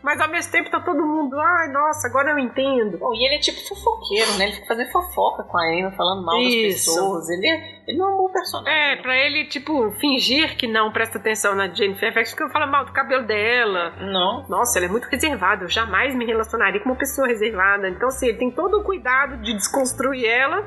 mas 0.06 0.20
ao 0.20 0.28
mesmo 0.28 0.52
tempo 0.52 0.70
tá 0.70 0.78
todo 0.78 1.04
mundo, 1.04 1.36
ai, 1.36 1.68
nossa, 1.72 2.06
agora 2.06 2.30
eu 2.30 2.38
entendo. 2.38 2.96
Bom, 2.96 3.12
e 3.12 3.26
ele 3.26 3.34
é 3.34 3.38
tipo 3.40 3.58
fofoqueiro, 3.66 4.38
né? 4.38 4.44
Ele 4.44 4.52
fica 4.52 4.68
fazendo 4.68 4.92
fofoca 4.92 5.42
com 5.42 5.58
a 5.58 5.74
Emma, 5.74 5.90
falando 5.90 6.24
mal 6.24 6.36
das 6.36 6.54
Isso. 6.54 6.94
pessoas. 6.94 7.28
Ele 7.28 7.48
é, 7.48 7.80
ele 7.88 7.98
não 7.98 8.10
é 8.10 8.14
um 8.14 8.16
bom 8.16 8.30
personagem. 8.30 8.72
É, 8.72 9.02
pra 9.02 9.16
ele, 9.16 9.46
tipo, 9.46 9.90
fingir 9.98 10.56
que 10.56 10.68
não 10.68 10.92
presta 10.92 11.18
atenção 11.18 11.56
na 11.56 11.66
Jane 11.66 11.98
Fairfax, 11.98 12.32
porque 12.32 12.52
fala 12.52 12.68
mal 12.68 12.84
do 12.84 12.92
cabelo 12.92 13.26
dela. 13.26 13.94
Não. 13.98 14.46
Nossa, 14.48 14.78
ela 14.78 14.86
é 14.86 14.88
muito 14.88 15.08
reservada, 15.08 15.64
eu 15.64 15.68
jamais 15.68 16.14
me 16.14 16.24
relacionaria 16.24 16.80
com 16.80 16.90
uma 16.90 16.96
pessoa 16.96 17.26
reservada. 17.26 17.88
Então, 17.88 18.06
assim, 18.06 18.28
ele 18.28 18.38
tem 18.38 18.52
todo 18.52 18.78
o 18.78 18.84
cuidado 18.84 19.38
de 19.38 19.54
desconstruir 19.54 20.24
ela 20.24 20.64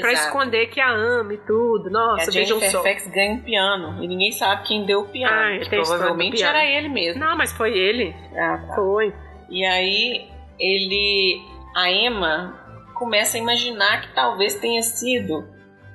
pra 0.00 0.12
Exato. 0.12 0.28
esconder 0.28 0.66
que 0.68 0.80
a 0.80 0.90
ama 0.90 1.34
e 1.34 1.38
tudo. 1.38 1.90
Nossa, 1.90 2.30
vejam 2.30 2.60
só. 2.60 2.82
Fairfax 2.82 3.06
ganha 3.12 3.34
um 3.34 3.40
piano 3.40 4.02
e 4.02 4.08
ninguém 4.08 4.32
sabe 4.32 4.64
quem 4.64 4.84
deu 4.84 5.00
o 5.00 5.08
piano. 5.08 5.34
Ah, 5.34 5.58
que 5.58 5.70
provavelmente 5.70 6.42
era 6.42 6.64
ele 6.64 6.88
mesmo. 6.88 7.20
Não, 7.20 7.36
mas 7.36 7.52
foi 7.52 7.76
ele. 7.76 8.14
Ah, 8.36 8.58
tá. 8.68 8.74
Foi. 8.74 9.14
E 9.50 9.64
aí 9.64 10.28
ele. 10.58 11.40
A 11.74 11.90
Emma 11.90 12.58
começa 12.94 13.36
a 13.36 13.40
imaginar 13.40 14.00
que 14.00 14.14
talvez 14.14 14.54
tenha 14.54 14.82
sido 14.82 15.46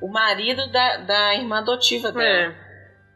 o 0.02 0.08
marido 0.08 0.72
da, 0.72 0.98
da 0.98 1.36
irmã 1.36 1.60
adotiva 1.60 2.12
dela. 2.12 2.54
É. 2.56 2.62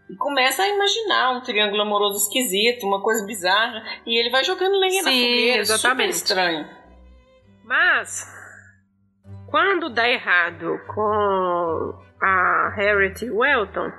E 0.09 0.15
começa 0.15 0.61
a 0.61 0.67
imaginar 0.67 1.31
um 1.31 1.41
triângulo 1.41 1.81
amoroso 1.81 2.27
esquisito, 2.27 2.85
uma 2.85 3.01
coisa 3.01 3.25
bizarra. 3.25 3.83
E 4.05 4.19
ele 4.19 4.29
vai 4.29 4.43
jogando 4.43 4.77
lenha 4.79 5.01
na 5.01 5.09
Sim, 5.09 5.21
fogueira. 5.21 5.61
exatamente. 5.61 6.13
Super 6.13 6.33
estranho. 6.33 6.67
Mas, 7.63 8.23
quando 9.55 9.89
dá 9.89 10.05
errado 10.05 10.81
com 10.85 11.93
a 12.21 12.73
Harriet 12.75 13.23
Welton, 13.23 13.89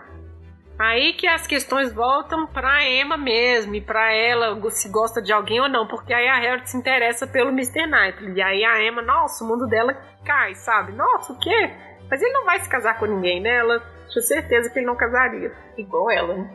aí 0.78 1.14
que 1.14 1.26
as 1.26 1.46
questões 1.46 1.94
voltam 1.94 2.46
pra 2.46 2.86
Emma 2.86 3.16
mesmo, 3.16 3.74
e 3.74 3.80
pra 3.80 4.12
ela 4.12 4.60
se 4.70 4.92
gosta 4.92 5.22
de 5.22 5.32
alguém 5.32 5.58
ou 5.58 5.66
não, 5.66 5.86
porque 5.86 6.12
aí 6.12 6.28
a 6.28 6.36
Harriet 6.36 6.68
se 6.68 6.76
interessa 6.76 7.26
pelo 7.26 7.48
Mr. 7.48 7.86
Knightley, 7.86 8.34
e 8.34 8.42
aí 8.42 8.64
a 8.66 8.84
Emma, 8.84 9.00
nossa, 9.00 9.42
o 9.42 9.48
mundo 9.48 9.66
dela 9.66 9.96
cai, 10.26 10.54
sabe? 10.56 10.92
Nossa, 10.92 11.32
o 11.32 11.38
quê? 11.38 11.70
Mas 12.10 12.20
ele 12.20 12.34
não 12.34 12.44
vai 12.44 12.60
se 12.60 12.68
casar 12.68 12.98
com 12.98 13.06
ninguém, 13.06 13.40
né? 13.40 13.56
Ela 13.56 13.82
tinha 14.10 14.22
certeza 14.24 14.70
que 14.70 14.78
ele 14.78 14.86
não 14.86 14.94
casaria. 14.94 15.54
Igual 15.78 16.10
ela, 16.10 16.34
né? 16.34 16.50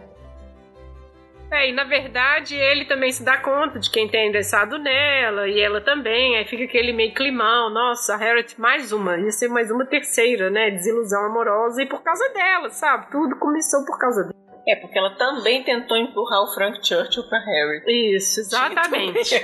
É, 1.52 1.70
e 1.70 1.74
na 1.74 1.84
verdade 1.84 2.56
ele 2.56 2.86
também 2.86 3.12
se 3.12 3.26
dá 3.26 3.38
conta 3.38 3.78
de 3.78 3.92
quem 3.92 4.08
tem 4.08 4.30
interessado 4.30 4.78
nela, 4.78 5.50
e 5.50 5.60
ela 5.60 5.82
também, 5.82 6.38
aí 6.38 6.46
fica 6.46 6.64
aquele 6.64 6.94
meio 6.94 7.14
climão, 7.14 7.70
nossa, 7.70 8.14
a 8.14 8.18
Harriet 8.18 8.60
mais 8.60 8.94
uma, 8.94 9.18
ia 9.18 9.32
ser 9.32 9.50
mais 9.50 9.70
uma 9.70 9.86
terceira, 9.86 10.50
né, 10.50 10.72
desilusão 10.72 11.26
amorosa, 11.26 11.84
e 11.84 11.86
por 11.86 12.02
causa 12.02 12.28
dela, 12.30 12.70
sabe, 12.70 13.12
tudo 13.12 13.36
começou 13.38 13.86
por 13.86 14.00
causa 14.00 14.24
dela. 14.24 14.36
É, 14.66 14.76
porque 14.78 14.98
ela 14.98 15.16
também 15.16 15.64
tentou 15.64 15.98
empurrar 15.98 16.44
o 16.44 16.54
Frank 16.54 16.78
Churchill 16.88 17.28
pra 17.28 17.40
Harry. 17.40 18.16
Isso, 18.16 18.40
exatamente. 18.40 19.36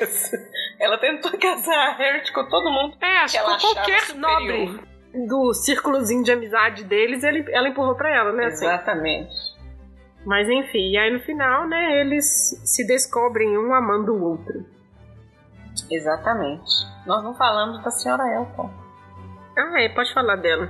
Ela 0.80 0.98
tentou 1.00 1.32
casar 1.40 1.90
a 1.90 1.94
Harriet 1.94 2.32
com 2.32 2.48
todo 2.48 2.72
mundo. 2.72 2.96
É, 3.02 3.18
acho 3.24 3.34
que 3.34 3.40
Ela 3.40 3.60
qualquer 3.60 4.02
superior. 4.02 4.32
nobre 4.32 4.80
do 5.28 5.54
círculozinho 5.54 6.24
de 6.24 6.32
amizade 6.32 6.84
deles, 6.84 7.24
ele, 7.24 7.44
ela 7.52 7.68
empurrou 7.68 7.96
pra 7.96 8.16
ela, 8.16 8.32
né, 8.32 8.46
assim. 8.46 8.68
Mas 10.26 10.48
enfim, 10.50 10.92
e 10.92 10.98
aí 10.98 11.12
no 11.12 11.20
final, 11.22 11.68
né, 11.68 12.02
eles 12.02 12.26
se 12.66 12.86
descobrem 12.86 13.58
um 13.58 13.74
amando 13.74 14.14
o 14.14 14.24
outro. 14.32 14.66
Exatamente. 15.90 16.70
Nós 17.06 17.24
não 17.24 17.34
falamos 17.36 17.82
da 17.84 17.92
senhora 17.92 18.24
Elton. 18.36 18.70
Ah, 19.58 19.82
é, 19.82 19.90
pode 19.90 20.14
falar 20.14 20.36
dela. 20.36 20.70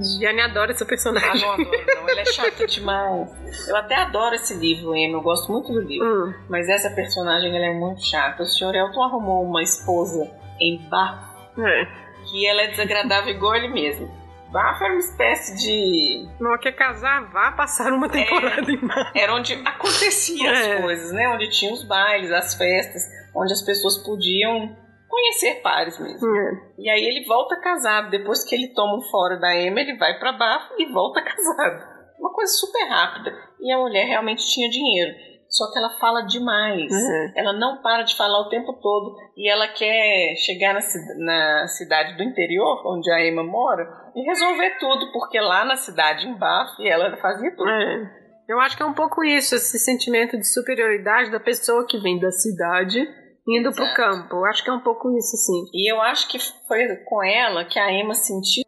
Gianni 0.00 0.40
adora 0.42 0.70
essa 0.70 0.84
Ah, 0.84 0.86
personagem. 0.86 1.40
não 1.40 1.52
adoro, 1.54 1.70
não. 1.96 2.08
Ela 2.08 2.20
é 2.20 2.24
chata 2.26 2.66
demais. 2.66 3.68
Eu 3.68 3.76
até 3.76 3.96
adoro 3.96 4.34
esse 4.36 4.54
livro, 4.54 4.94
Emma. 4.94 5.16
Eu 5.18 5.22
gosto 5.22 5.50
muito 5.50 5.72
do 5.72 5.80
livro. 5.80 6.06
Hum. 6.28 6.34
Mas 6.48 6.68
essa 6.68 6.90
personagem 6.90 7.54
ela 7.56 7.66
é 7.66 7.74
muito 7.74 8.04
chata. 8.04 8.42
O 8.42 8.46
senhor 8.46 8.74
Elton 8.76 9.02
arrumou 9.02 9.44
uma 9.44 9.62
esposa 9.62 10.30
em 10.60 10.78
Bath 10.88 11.24
É. 11.58 11.84
que 12.30 12.46
ela 12.46 12.62
é 12.62 12.66
desagradável 12.68 13.34
igual 13.34 13.56
ele 13.56 13.68
mesmo. 13.68 14.08
Bath 14.50 14.80
era 14.80 14.92
uma 14.92 14.98
espécie 15.00 15.56
de. 15.56 16.28
Não 16.40 16.56
quer 16.58 16.72
casar, 16.72 17.30
vá 17.30 17.52
passar 17.52 17.92
uma 17.92 18.08
temporada 18.08 18.70
em 18.70 18.80
mar. 18.80 19.12
Era 19.14 19.34
onde 19.34 19.54
aconteciam 19.54 20.46
É. 20.52 20.74
as 20.76 20.80
coisas, 20.82 21.12
né? 21.12 21.28
Onde 21.28 21.50
tinha 21.50 21.72
os 21.72 21.84
bailes, 21.84 22.30
as 22.32 22.54
festas, 22.54 23.02
onde 23.36 23.52
as 23.52 23.62
pessoas 23.62 23.98
podiam 23.98 24.74
conhecer 25.08 25.60
pares 25.62 25.98
mesmo. 25.98 26.26
É. 26.26 26.50
E 26.78 26.88
aí 26.90 27.02
ele 27.04 27.26
volta 27.26 27.60
casado. 27.60 28.10
Depois 28.10 28.44
que 28.44 28.54
ele 28.54 28.68
toma 28.74 28.96
um 28.98 29.02
fora 29.10 29.36
da 29.38 29.54
Emma, 29.54 29.80
ele 29.80 29.96
vai 29.96 30.18
pra 30.18 30.32
Bath 30.32 30.70
e 30.78 30.86
volta 30.92 31.20
casado. 31.24 31.98
Uma 32.18 32.32
coisa 32.32 32.52
super 32.52 32.84
rápida. 32.88 33.32
E 33.60 33.72
a 33.72 33.78
mulher 33.78 34.06
realmente 34.06 34.46
tinha 34.50 34.68
dinheiro. 34.70 35.12
Só 35.48 35.70
que 35.72 35.78
ela 35.78 35.98
fala 35.98 36.22
demais. 36.22 36.92
Uhum. 36.92 37.32
Ela 37.34 37.52
não 37.54 37.80
para 37.82 38.02
de 38.02 38.16
falar 38.16 38.40
o 38.40 38.48
tempo 38.48 38.72
todo 38.74 39.16
e 39.36 39.50
ela 39.50 39.66
quer 39.68 40.36
chegar 40.36 40.74
na, 40.74 40.80
na 41.18 41.68
cidade 41.68 42.16
do 42.16 42.22
interior, 42.22 42.82
onde 42.86 43.10
a 43.10 43.26
Emma 43.26 43.42
mora, 43.42 43.88
e 44.14 44.22
resolver 44.22 44.78
tudo, 44.78 45.10
porque 45.12 45.40
lá 45.40 45.64
na 45.64 45.76
cidade, 45.76 46.26
em 46.26 46.34
Bath, 46.34 46.78
ela 46.80 47.16
fazia 47.16 47.50
tudo. 47.56 47.68
É. 47.68 48.18
Eu 48.48 48.60
acho 48.60 48.76
que 48.76 48.82
é 48.82 48.86
um 48.86 48.94
pouco 48.94 49.22
isso, 49.24 49.54
esse 49.54 49.78
sentimento 49.78 50.36
de 50.38 50.46
superioridade 50.46 51.30
da 51.30 51.38
pessoa 51.38 51.86
que 51.86 51.98
vem 51.98 52.18
da 52.18 52.30
cidade 52.30 53.06
indo 53.46 53.72
pro 53.72 53.84
Exato. 53.84 53.96
campo. 53.96 54.36
Eu 54.36 54.44
acho 54.46 54.62
que 54.62 54.70
é 54.70 54.72
um 54.72 54.80
pouco 54.80 55.10
isso, 55.16 55.36
sim. 55.36 55.64
E 55.72 55.90
eu 55.90 56.00
acho 56.02 56.28
que 56.28 56.38
foi 56.66 56.86
com 57.04 57.22
ela 57.22 57.64
que 57.64 57.78
a 57.78 57.92
Emma 57.92 58.14
sentiu 58.14 58.64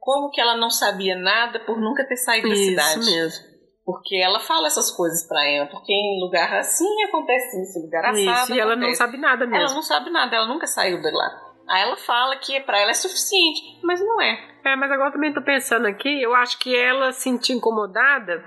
como 0.00 0.30
que 0.30 0.40
ela 0.40 0.56
não 0.56 0.68
sabia 0.68 1.16
nada 1.16 1.58
por 1.60 1.80
nunca 1.80 2.06
ter 2.06 2.16
saído 2.16 2.48
da 2.48 2.54
Isso 2.54 2.64
cidade. 2.64 3.10
mesmo. 3.10 3.53
Porque 3.84 4.16
ela 4.16 4.40
fala 4.40 4.66
essas 4.66 4.90
coisas 4.90 5.26
pra 5.28 5.46
Emma, 5.46 5.66
porque 5.66 5.92
em 5.92 6.18
lugar 6.20 6.54
assim 6.56 7.02
acontece 7.04 7.62
isso, 7.62 7.78
em 7.78 7.82
lugar 7.82 8.04
assado 8.06 8.42
Isso, 8.44 8.54
e 8.54 8.60
ela 8.60 8.74
não 8.74 8.94
sabe 8.94 9.18
nada 9.18 9.44
Ela 9.44 9.58
mesmo. 9.58 9.74
não 9.76 9.82
sabe 9.82 10.10
nada, 10.10 10.34
ela 10.34 10.46
nunca 10.46 10.66
saiu 10.66 11.00
de 11.02 11.10
lá. 11.10 11.42
Aí 11.68 11.82
ela 11.82 11.96
fala 11.96 12.36
que 12.36 12.58
pra 12.60 12.78
ela 12.78 12.90
é 12.90 12.94
suficiente, 12.94 13.60
mas 13.82 14.00
não 14.00 14.20
é. 14.22 14.38
É, 14.64 14.76
mas 14.76 14.90
agora 14.90 15.12
também 15.12 15.34
tô 15.34 15.42
pensando 15.42 15.86
aqui, 15.86 16.22
eu 16.22 16.34
acho 16.34 16.58
que 16.58 16.74
ela 16.74 17.12
se 17.12 17.20
sentiu 17.22 17.56
incomodada, 17.56 18.42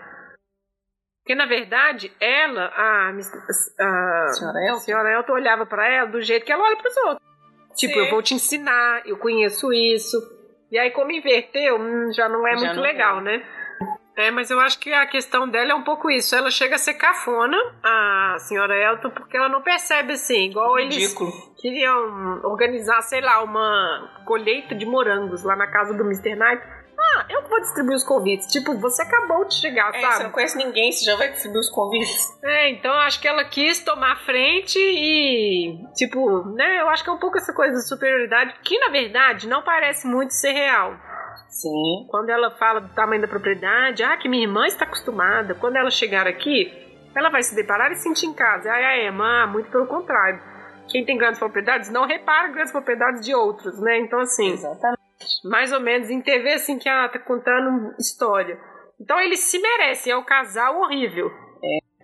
porque 1.22 1.36
na 1.36 1.46
verdade 1.46 2.12
ela, 2.20 2.72
a, 2.76 3.10
a 3.10 4.28
Senhora 4.34 4.60
Elton? 4.66 4.80
senhora 4.80 5.12
Elton 5.14 5.34
olhava 5.34 5.66
pra 5.66 5.88
ela 5.88 6.08
do 6.10 6.22
jeito 6.22 6.46
que 6.46 6.52
ela 6.52 6.64
olha 6.64 6.78
pros 6.78 6.98
outros. 6.98 7.28
Tipo, 7.76 7.94
Sim. 7.94 8.00
eu 8.00 8.10
vou 8.10 8.24
te 8.24 8.34
ensinar, 8.34 9.02
eu 9.06 9.18
conheço 9.18 9.72
isso. 9.72 10.18
E 10.72 10.80
aí, 10.80 10.90
como 10.92 11.12
inverteu, 11.12 11.78
hum, 11.80 12.12
já 12.12 12.28
não 12.28 12.48
é 12.48 12.52
Já 12.54 12.58
muito 12.60 12.76
não 12.78 12.82
legal, 12.82 13.20
é. 13.20 13.22
né? 13.22 13.46
É, 14.18 14.32
mas 14.32 14.50
eu 14.50 14.60
acho 14.60 14.80
que 14.80 14.92
a 14.92 15.06
questão 15.06 15.48
dela 15.48 15.72
é 15.72 15.76
um 15.76 15.84
pouco 15.84 16.10
isso. 16.10 16.36
Ela 16.36 16.50
chega 16.50 16.74
a 16.76 16.80
ser 16.80 16.96
cafona, 16.96 17.56
a 17.84 18.38
senhora 18.40 18.76
Elton, 18.76 19.12
porque 19.12 19.38
ela 19.38 19.48
não 19.48 19.62
percebe 19.62 20.14
assim, 20.14 20.50
igual 20.50 20.80
eles 20.80 21.16
queriam 21.62 22.42
organizar, 22.44 23.00
sei 23.04 23.22
lá, 23.22 23.44
uma 23.44 24.24
colheita 24.26 24.74
de 24.74 24.88
morangos 24.88 25.44
lá 25.44 25.56
na 25.56 25.68
casa 25.68 25.94
do 25.94 26.04
Mr. 26.04 26.36
Knight. 26.36 26.64
Ah, 27.00 27.26
eu 27.30 27.48
vou 27.48 27.62
distribuir 27.62 27.96
os 27.96 28.04
convites. 28.04 28.48
Tipo, 28.48 28.76
você 28.80 29.04
acabou 29.04 29.46
de 29.46 29.54
chegar, 29.54 29.90
É, 29.90 30.00
você 30.00 30.02
não 30.06 30.12
sabe? 30.14 30.34
conhece 30.34 30.58
ninguém, 30.58 30.92
você 30.92 31.06
já 31.06 31.16
vai 31.16 31.30
distribuir 31.30 31.60
os 31.62 31.70
convites. 31.70 32.44
É, 32.44 32.70
então 32.72 32.92
eu 32.92 33.00
acho 33.02 33.22
que 33.22 33.28
ela 33.28 33.46
quis 33.46 33.84
tomar 33.84 34.16
frente 34.26 34.80
e, 34.80 35.78
tipo, 35.96 36.44
né, 36.56 36.82
eu 36.82 36.90
acho 36.90 37.04
que 37.04 37.10
é 37.12 37.14
um 37.14 37.20
pouco 37.20 37.38
essa 37.38 37.54
coisa 37.54 37.76
de 37.76 37.88
superioridade, 37.88 38.56
que 38.64 38.80
na 38.80 38.90
verdade 38.90 39.48
não 39.48 39.62
parece 39.62 40.08
muito 40.08 40.32
ser 40.34 40.54
real. 40.54 40.96
Sim. 41.50 42.08
Quando 42.10 42.30
ela 42.30 42.52
fala 42.52 42.82
do 42.82 42.94
tamanho 42.94 43.22
da 43.22 43.28
propriedade, 43.28 44.04
ah, 44.04 44.18
que 44.18 44.30
minha 44.30 44.44
irmã 44.44 44.66
está 44.66 44.86
acostumada. 44.86 45.56
Quando 45.56 45.76
ela 45.76 45.90
chegar 45.90 46.28
aqui, 46.28 46.72
ela 47.16 47.30
vai 47.30 47.42
se 47.42 47.56
deparar 47.56 47.92
e 47.92 47.96
se 47.96 48.04
sentir 48.04 48.28
em 48.28 48.34
casa. 48.34 48.72
Ah, 48.72 48.80
é, 48.80 49.06
irmã, 49.06 49.48
muito 49.48 49.70
pelo 49.72 49.88
contrário. 49.88 50.40
Quem 50.90 51.04
tem 51.06 51.18
grandes 51.18 51.40
propriedades 51.40 51.90
não 51.90 52.06
repara 52.06 52.50
grandes 52.50 52.72
propriedades 52.72 53.26
de 53.26 53.34
outros, 53.34 53.82
né? 53.82 53.98
Então, 54.00 54.20
assim, 54.20 54.52
Exatamente. 54.52 55.00
mais 55.44 55.72
ou 55.72 55.80
menos 55.80 56.10
em 56.10 56.22
TV, 56.22 56.54
assim, 56.54 56.80
que 56.80 56.88
ela 56.88 57.10
tá 57.10 57.20
contando 57.20 57.94
história. 58.00 58.58
Então, 59.00 59.20
eles 59.20 59.40
se 59.42 59.60
merecem, 59.60 60.14
é 60.14 60.16
o 60.16 60.24
casal 60.24 60.80
horrível. 60.80 61.30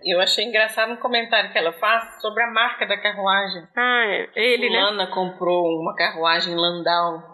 Eu 0.04 0.20
achei 0.20 0.44
engraçado 0.44 0.92
um 0.92 0.96
comentário 0.96 1.50
que 1.50 1.56
ela 1.56 1.72
faz 1.72 2.20
sobre 2.20 2.42
a 2.42 2.50
marca 2.50 2.86
da 2.86 3.00
carruagem. 3.00 3.66
Ah, 3.74 4.04
é, 4.06 4.28
ele, 4.34 4.68
né? 4.68 4.78
Fulana 4.78 5.06
comprou 5.06 5.80
uma 5.80 5.94
carruagem 5.96 6.54
Landau. 6.54 7.33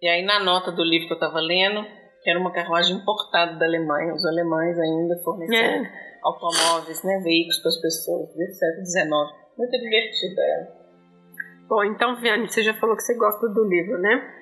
E 0.00 0.08
aí 0.08 0.22
na 0.24 0.40
nota 0.40 0.70
do 0.70 0.82
livro 0.84 1.08
que 1.08 1.14
eu 1.14 1.18
tava 1.18 1.40
lendo, 1.40 1.84
que 2.22 2.30
era 2.30 2.38
uma 2.38 2.52
carruagem 2.52 2.96
importada 2.96 3.54
da 3.56 3.66
Alemanha. 3.66 4.14
Os 4.14 4.24
alemães 4.24 4.78
ainda 4.78 5.16
fornecendo 5.24 5.84
É. 5.84 6.18
automóveis, 6.22 7.02
né, 7.04 7.20
veículos 7.22 7.58
para 7.60 7.68
as 7.68 7.80
pessoas 7.80 8.34
desde 8.34 8.54
o 8.54 8.58
século 8.58 8.86
XIX. 8.86 9.48
Muito 9.56 9.70
divertida 9.78 10.42
ela. 10.42 10.78
Bom, 11.68 11.84
então, 11.84 12.16
Viane, 12.16 12.48
você 12.48 12.62
já 12.62 12.74
falou 12.74 12.96
que 12.96 13.02
você 13.02 13.14
gosta 13.14 13.48
do 13.48 13.64
livro, 13.64 13.98
né? 13.98 14.34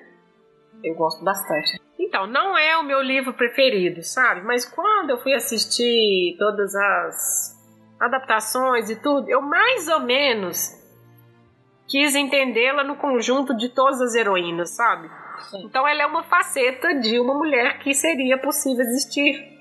Eu 0.83 0.95
gosto 0.95 1.23
bastante. 1.23 1.79
Então, 1.99 2.25
não 2.27 2.57
é 2.57 2.77
o 2.77 2.83
meu 2.83 3.01
livro 3.01 3.33
preferido, 3.33 4.01
sabe? 4.03 4.41
Mas 4.41 4.63
quando 4.65 5.09
eu 5.09 5.17
fui 5.17 5.33
assistir 5.33 6.35
todas 6.37 6.73
as 6.75 7.57
adaptações 7.99 8.89
e 8.89 8.95
tudo, 9.01 9.27
eu 9.29 9.41
mais 9.41 9.87
ou 9.87 9.99
menos 10.01 10.71
quis 11.89 12.15
entendê-la 12.15 12.83
no 12.83 12.95
conjunto 12.95 13.55
de 13.57 13.69
todas 13.69 13.99
as 13.99 14.13
heroínas, 14.15 14.75
sabe? 14.75 15.09
Sim. 15.49 15.65
Então 15.65 15.87
ela 15.87 16.03
é 16.03 16.05
uma 16.05 16.23
faceta 16.23 16.93
de 16.95 17.19
uma 17.19 17.33
mulher 17.33 17.79
que 17.79 17.93
seria 17.93 18.37
possível 18.37 18.83
existir. 18.83 19.57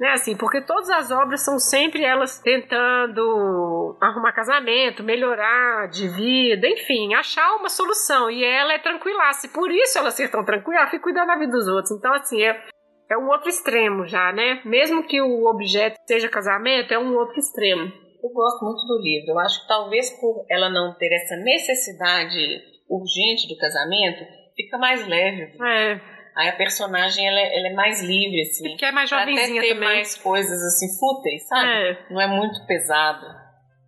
Né, 0.00 0.10
assim, 0.10 0.36
porque 0.36 0.60
todas 0.60 0.90
as 0.90 1.12
obras 1.12 1.44
são 1.44 1.60
sempre 1.60 2.02
elas 2.02 2.40
tentando 2.40 3.96
arrumar 4.00 4.32
casamento, 4.32 5.04
melhorar 5.04 5.86
de 5.88 6.08
vida, 6.08 6.66
enfim, 6.66 7.14
achar 7.14 7.54
uma 7.54 7.68
solução. 7.68 8.28
E 8.28 8.42
ela 8.42 8.72
é 8.72 8.80
tranquilaça. 8.80 9.46
E 9.46 9.50
por 9.50 9.70
isso 9.70 9.96
ela 9.98 10.10
ser 10.10 10.28
tão 10.28 10.44
tranquila, 10.44 10.80
ela 10.80 10.90
fica 10.90 11.04
cuidando 11.04 11.28
da 11.28 11.36
vida 11.36 11.52
dos 11.52 11.68
outros. 11.68 11.92
Então, 11.92 12.12
assim, 12.14 12.42
é, 12.42 12.60
é 13.08 13.16
um 13.16 13.28
outro 13.28 13.48
extremo 13.48 14.04
já, 14.04 14.32
né? 14.32 14.60
Mesmo 14.64 15.06
que 15.06 15.22
o 15.22 15.46
objeto 15.46 15.94
seja 16.08 16.28
casamento, 16.28 16.92
é 16.92 16.98
um 16.98 17.14
outro 17.14 17.38
extremo. 17.38 17.92
Eu 18.22 18.30
gosto 18.30 18.64
muito 18.64 18.84
do 18.84 18.98
livro. 19.00 19.30
Eu 19.30 19.38
acho 19.38 19.62
que 19.62 19.68
talvez 19.68 20.10
por 20.20 20.44
ela 20.50 20.68
não 20.68 20.94
ter 20.94 21.12
essa 21.14 21.36
necessidade 21.36 22.60
urgente 22.88 23.46
do 23.48 23.56
casamento, 23.56 24.24
fica 24.56 24.78
mais 24.78 25.06
leve. 25.06 25.56
É, 25.62 26.00
Aí 26.34 26.48
a 26.48 26.52
personagem 26.56 27.28
ela 27.28 27.38
é, 27.40 27.58
ela 27.58 27.68
é 27.68 27.74
mais 27.74 28.00
livre, 28.02 28.40
assim. 28.40 28.70
porque 28.70 28.86
é 28.86 28.90
mais 28.92 29.10
jovenzinha 29.10 29.60
até 29.60 29.68
ter 29.68 29.74
também. 29.74 29.88
mais 29.88 30.16
coisas 30.16 30.62
assim 30.62 30.86
fúteis, 30.98 31.46
sabe? 31.46 31.68
É, 31.68 32.06
Não 32.10 32.20
é 32.20 32.26
muito 32.26 32.66
pesado. 32.66 33.26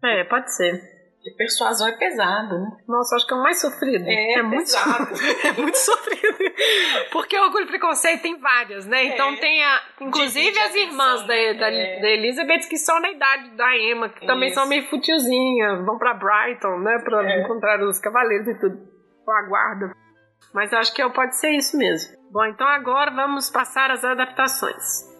é, 0.04 0.24
pode 0.24 0.54
ser. 0.54 0.78
Porque 1.24 1.38
persuasão 1.38 1.88
é 1.88 1.92
pesado, 1.92 2.58
né? 2.58 2.66
Nossa, 2.86 3.16
acho 3.16 3.26
que 3.26 3.32
é 3.32 3.36
o 3.38 3.42
mais 3.42 3.58
sofrido. 3.58 4.04
É, 4.06 4.42
muito 4.42 4.58
pesado. 4.58 5.08
é 5.42 5.52
muito 5.52 5.78
sofrido. 5.78 6.36
Porque 7.12 7.38
Orgulho 7.38 7.64
e 7.64 7.68
Preconceito 7.68 8.20
tem 8.20 8.38
várias, 8.38 8.84
né? 8.84 9.04
Então 9.04 9.30
É. 9.32 9.36
tem 9.36 9.64
a. 9.64 9.80
Inclusive 10.02 10.44
Divide 10.50 10.58
as 10.58 10.74
irmãs 10.74 11.26
da, 11.26 11.32
atenção, 11.32 11.60
da, 11.60 11.70
né? 11.70 11.96
É. 11.96 12.00
da 12.02 12.08
Elizabeth, 12.10 12.68
que 12.68 12.76
são 12.76 13.00
na 13.00 13.10
idade 13.10 13.56
da 13.56 13.74
Emma, 13.78 14.10
que 14.10 14.26
também 14.26 14.50
Isso. 14.50 14.60
são 14.60 14.68
meio 14.68 14.82
futilzinhas, 14.90 15.82
vão 15.86 15.96
pra 15.96 16.12
Brighton, 16.12 16.78
né? 16.80 16.98
Pra 17.02 17.24
É. 17.26 17.40
encontrar 17.40 17.80
os 17.82 17.98
cavaleiros 17.98 18.46
e 18.48 18.60
tudo. 18.60 18.76
Com 19.24 19.32
a 19.32 19.48
guarda. 19.48 19.96
Mas 20.52 20.72
acho 20.72 20.92
que 20.94 21.02
pode 21.10 21.38
ser 21.38 21.50
isso 21.50 21.76
mesmo. 21.76 22.16
Bom, 22.30 22.44
então 22.46 22.66
agora 22.66 23.10
vamos 23.10 23.48
passar 23.50 23.90
às 23.90 24.04
adaptações. 24.04 25.13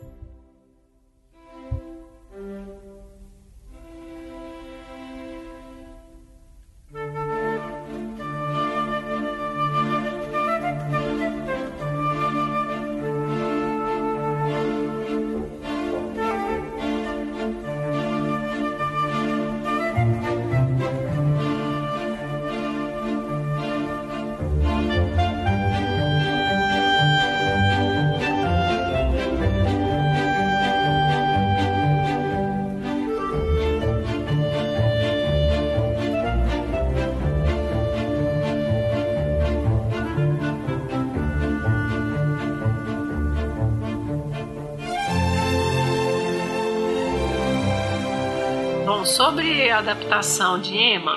Sobre 49.24 49.70
a 49.70 49.78
adaptação 49.78 50.60
de 50.60 50.76
Emma, 50.76 51.16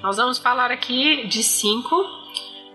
nós 0.00 0.16
vamos 0.16 0.38
falar 0.38 0.70
aqui 0.70 1.26
de 1.26 1.42
cinco, 1.42 1.94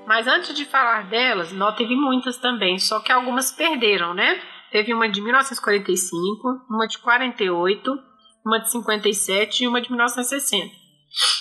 mas 0.06 0.28
antes 0.28 0.56
de 0.56 0.64
falar 0.64 1.10
delas, 1.10 1.52
nós 1.52 1.76
teve 1.76 1.96
muitas 1.96 2.38
também, 2.38 2.78
só 2.78 3.00
que 3.00 3.12
algumas 3.12 3.52
perderam, 3.52 4.14
né? 4.14 4.40
Teve 4.72 4.94
uma 4.94 5.10
de 5.10 5.22
1945, 5.22 6.68
uma 6.70 6.88
de 6.88 7.00
48, 7.00 7.98
uma 8.46 8.60
de 8.60 8.70
57 8.70 9.64
e 9.64 9.68
uma 9.68 9.82
de 9.82 9.90
1960. 9.90 10.72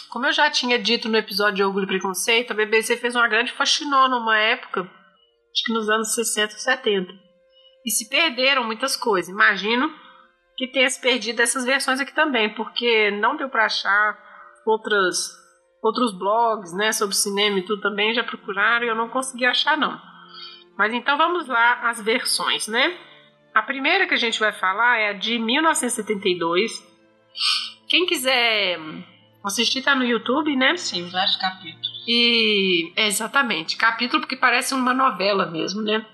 Como 0.09 0.25
eu 0.25 0.33
já 0.33 0.51
tinha 0.51 0.79
dito 0.79 1.07
no 1.11 1.19
episódio 1.19 1.57
de 1.57 1.65
Orgulho 1.65 1.85
e 1.85 1.89
Preconceito, 1.89 2.53
a 2.53 2.57
BBC 2.57 2.97
fez 2.97 3.15
uma 3.15 3.29
grande 3.29 3.53
faxinona 3.53 4.19
numa 4.19 4.39
época, 4.39 4.81
acho 4.81 5.65
que 5.67 5.73
nos 5.75 5.91
anos 5.91 6.15
60 6.15 6.55
ou 6.55 6.61
70. 6.61 7.13
E 7.85 7.91
se 7.91 8.09
perderam 8.09 8.65
muitas 8.65 8.97
coisas. 8.97 9.29
Imagino 9.29 9.93
que 10.59 10.67
tenha 10.67 10.91
se 10.91 11.01
perdido 11.01 11.41
essas 11.41 11.65
versões 11.65 12.01
aqui 12.01 12.13
também, 12.13 12.53
porque 12.53 13.13
não 13.13 13.37
deu 13.37 13.49
para 13.49 13.67
achar 13.67 14.19
outras 14.67 15.39
outros 15.81 16.13
blogs, 16.13 16.73
né, 16.73 16.91
sobre 16.91 17.15
cinema 17.15 17.61
e 17.61 17.63
tudo 17.63 17.81
também 17.81 18.13
já 18.13 18.25
procuraram 18.25 18.85
e 18.85 18.89
eu 18.89 18.97
não 18.97 19.09
consegui 19.09 19.47
achar 19.47 19.79
não. 19.79 19.97
Mas 20.77 20.93
então 20.93 21.17
vamos 21.17 21.47
lá 21.47 21.89
as 21.89 22.03
versões, 22.03 22.67
né? 22.67 22.99
A 23.55 23.63
primeira 23.63 24.07
que 24.09 24.15
a 24.15 24.19
gente 24.19 24.41
vai 24.41 24.53
falar 24.53 24.99
é 24.99 25.11
a 25.11 25.13
de 25.13 25.39
1972, 25.39 26.87
Quem 27.89 28.05
quiser 28.05 28.79
assistir 29.45 29.83
tá 29.83 29.95
no 29.95 30.05
YouTube, 30.05 30.55
né? 30.57 30.77
Sim, 30.77 31.09
vários 31.09 31.37
capítulos. 31.37 32.05
E 32.07 32.93
exatamente, 32.97 33.77
capítulo 33.77 34.21
porque 34.21 34.37
parece 34.37 34.75
uma 34.75 34.93
novela 34.93 35.47
mesmo, 35.47 35.83
né? 35.83 36.05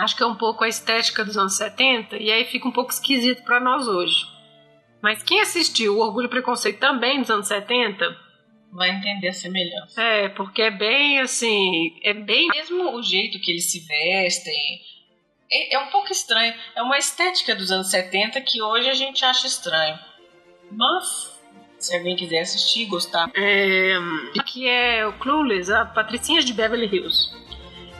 Acho 0.00 0.16
que 0.16 0.22
é 0.22 0.26
um 0.26 0.34
pouco 0.34 0.64
a 0.64 0.68
estética 0.68 1.22
dos 1.22 1.36
anos 1.36 1.56
70 1.58 2.16
e 2.16 2.32
aí 2.32 2.46
fica 2.46 2.66
um 2.66 2.72
pouco 2.72 2.90
esquisito 2.90 3.44
para 3.44 3.60
nós 3.60 3.86
hoje. 3.86 4.16
Mas 5.02 5.22
quem 5.22 5.42
assistiu 5.42 5.96
o 5.96 6.00
Orgulho 6.00 6.24
e 6.24 6.30
Preconceito 6.30 6.78
também 6.78 7.20
dos 7.20 7.30
anos 7.30 7.46
70 7.46 8.16
vai 8.72 8.90
entender 8.90 9.28
a 9.28 9.32
semelhança. 9.32 10.00
É, 10.00 10.30
porque 10.30 10.62
é 10.62 10.70
bem 10.70 11.20
assim, 11.20 11.98
é 12.02 12.14
bem 12.14 12.48
mesmo 12.48 12.96
o 12.96 13.02
jeito 13.02 13.38
que 13.40 13.50
eles 13.50 13.70
se 13.70 13.80
vestem. 13.80 14.80
É, 15.52 15.74
é 15.74 15.78
um 15.78 15.88
pouco 15.88 16.10
estranho. 16.10 16.54
É 16.74 16.82
uma 16.82 16.96
estética 16.96 17.54
dos 17.54 17.70
anos 17.70 17.90
70 17.90 18.40
que 18.40 18.62
hoje 18.62 18.88
a 18.88 18.94
gente 18.94 19.22
acha 19.22 19.46
estranho. 19.46 19.98
Mas 20.72 21.38
se 21.78 21.94
alguém 21.94 22.16
quiser 22.16 22.40
assistir, 22.40 22.86
gostar. 22.86 23.30
É, 23.34 23.94
aqui 24.38 24.66
é 24.66 25.06
o 25.06 25.12
Clueless, 25.14 25.70
a 25.70 25.84
Patricinhas 25.84 26.46
de 26.46 26.54
Beverly 26.54 26.86
Hills. 26.86 27.30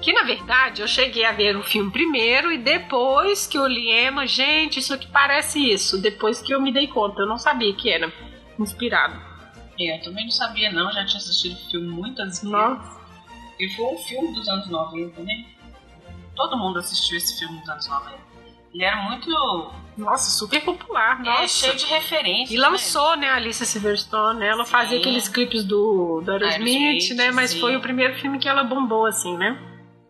Que 0.01 0.13
na 0.13 0.23
verdade 0.23 0.81
eu 0.81 0.89
cheguei 0.89 1.25
a 1.25 1.33
ver 1.33 1.57
o 1.57 1.63
filme 1.63 1.91
primeiro 1.91 2.51
e 2.51 2.59
depois 2.59 3.47
que 3.47 3.59
eu 3.59 3.67
li 3.67 3.91
Emma, 3.91 4.27
gente, 4.27 4.79
isso 4.79 4.95
aqui 4.95 5.07
parece 5.09 5.59
isso. 5.59 6.01
Depois 6.01 6.41
que 6.41 6.55
eu 6.55 6.61
me 6.61 6.73
dei 6.73 6.87
conta, 6.87 7.23
eu 7.23 7.27
não 7.27 7.39
sabia 7.39 7.75
que 7.75 7.91
era 7.91 8.13
inspirado. 8.59 9.21
É, 9.79 9.99
eu 9.99 10.03
também 10.03 10.25
não 10.25 10.33
sabia, 10.33 10.71
não, 10.71 10.91
já 10.93 11.05
tinha 11.05 11.19
assistido 11.19 11.55
o 11.55 11.71
filme 11.71 11.89
muitas 11.89 12.27
vezes. 12.27 12.43
Nossa. 12.43 13.01
E 13.59 13.69
foi 13.77 13.85
um 13.85 13.99
filme 13.99 14.35
dos 14.35 14.49
anos 14.49 14.69
90, 14.69 15.23
né? 15.23 15.45
Todo 16.35 16.57
mundo 16.57 16.79
assistiu 16.79 17.19
esse 17.19 17.39
filme 17.39 17.59
dos 17.61 17.69
anos 17.69 17.89
90. 17.89 18.19
Ele 18.73 18.85
era 18.85 18.97
muito. 19.03 19.29
Nossa, 19.99 20.31
super 20.31 20.63
popular, 20.63 21.21
é, 21.21 21.25
nossa. 21.25 21.43
É, 21.43 21.49
cheio 21.49 21.77
de 21.77 21.85
referências. 21.87 22.51
E 22.51 22.57
lançou, 22.57 23.17
né, 23.17 23.29
a 23.29 23.35
Alicia 23.35 23.67
Silverstone, 23.67 24.39
né? 24.39 24.49
Ela 24.49 24.65
Sim. 24.65 24.71
fazia 24.71 24.99
aqueles 24.99 25.29
clipes 25.29 25.65
do, 25.65 26.23
do 26.25 26.31
Aerosmith, 26.31 26.69
Aerosmith 26.69 27.17
né? 27.17 27.31
Mas 27.33 27.51
sim. 27.51 27.61
foi 27.61 27.77
o 27.77 27.81
primeiro 27.81 28.15
filme 28.15 28.39
que 28.39 28.49
ela 28.49 28.63
bombou, 28.63 29.07
assim, 29.07 29.37
né? 29.37 29.59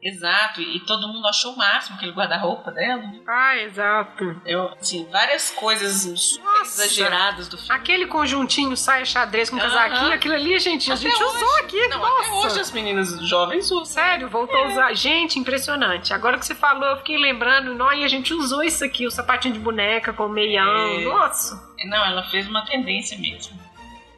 Exato, 0.03 0.63
e 0.63 0.81
todo 0.81 1.09
mundo 1.09 1.27
achou 1.27 1.53
o 1.53 1.59
máximo 1.59 1.97
aquele 1.97 2.13
guarda-roupa 2.13 2.71
dela. 2.71 3.03
Ah, 3.29 3.57
exato. 3.59 4.41
Eu, 4.47 4.73
assim, 4.81 5.07
várias 5.11 5.51
coisas 5.51 6.03
super 6.19 6.43
Nossa, 6.43 6.85
exageradas 6.85 7.49
do 7.49 7.59
filme. 7.59 7.75
Aquele 7.75 8.07
conjuntinho 8.07 8.75
saia 8.77 9.05
xadrez 9.05 9.51
com 9.51 9.57
uh 9.57 9.61
casaquinho, 9.61 10.13
aquilo 10.13 10.35
ali, 10.35 10.59
gente, 10.59 10.91
até 10.91 11.07
a 11.07 11.11
gente 11.11 11.23
hoje, 11.23 11.37
usou 11.37 11.57
aqui. 11.59 11.89
Não, 11.89 11.99
Nossa. 11.99 12.19
até 12.19 12.31
hoje 12.33 12.61
as 12.61 12.73
meninas 12.73 13.29
jovens 13.29 13.71
usam. 13.71 13.85
Sério, 13.85 14.29
voltou 14.29 14.59
é. 14.59 14.65
a 14.65 14.69
usar. 14.69 14.95
Gente, 14.95 15.39
impressionante. 15.39 16.15
Agora 16.15 16.39
que 16.39 16.47
você 16.47 16.55
falou, 16.55 16.89
eu 16.89 16.97
fiquei 16.99 17.19
lembrando, 17.19 17.77
e 17.93 18.05
a 18.05 18.09
gente 18.09 18.33
usou 18.33 18.63
isso 18.63 18.83
aqui, 18.83 19.07
o 19.07 19.11
sapatinho 19.11 19.53
de 19.53 19.61
boneca 19.61 20.15
com 20.15 20.25
o 20.25 20.29
meião. 20.31 20.99
É. 20.99 21.05
Nossa. 21.05 21.71
Não, 21.85 22.05
ela 22.05 22.23
fez 22.25 22.47
uma 22.49 22.65
tendência 22.65 23.19
mesmo. 23.19 23.59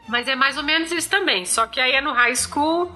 Mas 0.08 0.28
é 0.28 0.36
mais 0.36 0.56
ou 0.56 0.62
menos 0.62 0.92
isso 0.92 1.10
também. 1.10 1.44
Só 1.44 1.66
que 1.66 1.80
aí 1.80 1.92
é 1.92 2.00
no 2.00 2.12
high 2.12 2.36
school 2.36 2.92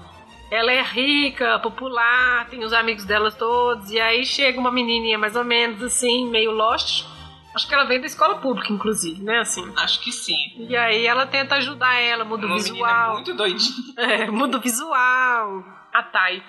ela 0.49 0.71
é 0.71 0.81
rica, 0.81 1.59
popular, 1.59 2.47
tem 2.49 2.63
os 2.63 2.73
amigos 2.73 3.05
dela 3.05 3.31
todos, 3.31 3.91
e 3.91 3.99
aí 3.99 4.25
chega 4.25 4.59
uma 4.59 4.71
menininha 4.71 5.17
mais 5.17 5.35
ou 5.35 5.43
menos 5.43 5.83
assim, 5.83 6.29
meio 6.29 6.51
lost. 6.51 7.05
Acho 7.53 7.67
que 7.67 7.73
ela 7.73 7.85
vem 7.85 7.99
da 7.99 8.05
escola 8.05 8.35
pública, 8.35 8.71
inclusive, 8.71 9.21
né? 9.23 9.39
Assim. 9.39 9.67
Acho 9.75 9.99
que 9.99 10.11
sim. 10.11 10.35
E 10.69 10.77
aí 10.77 11.07
ela 11.07 11.25
tenta 11.25 11.55
ajudar 11.55 11.95
ela, 11.95 12.23
muda 12.23 12.45
o 12.45 12.53
visual. 12.53 13.13
muito 13.13 13.33
doidinha. 13.33 13.77
É, 13.97 14.29
muda 14.29 14.57
o 14.57 14.61
visual. 14.61 15.63
A 15.91 16.03
Thay. 16.03 16.43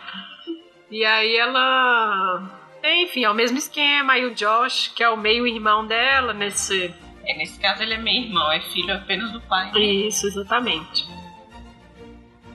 E 0.91 1.05
aí 1.07 1.35
ela. 1.35 2.43
Enfim, 2.85 3.25
é 3.25 3.31
o 3.31 3.35
mesmo 3.35 3.57
esquema. 3.57 4.13
Aí 4.13 4.27
o 4.27 4.35
Josh, 4.35 4.93
que 4.95 5.03
é 5.03 5.09
o 5.09 5.17
meio-irmão 5.17 5.87
dela, 5.87 6.35
nesse. 6.35 6.95
É, 7.25 7.35
nesse 7.39 7.59
caso 7.59 7.83
ele 7.83 7.95
é 7.95 7.99
meio-irmão, 7.99 8.53
é 8.53 8.61
filho 8.61 8.95
apenas 8.95 9.33
do 9.33 9.41
pai. 9.41 9.73
Né? 9.73 9.81
Isso, 9.81 10.27
exatamente. 10.27 11.07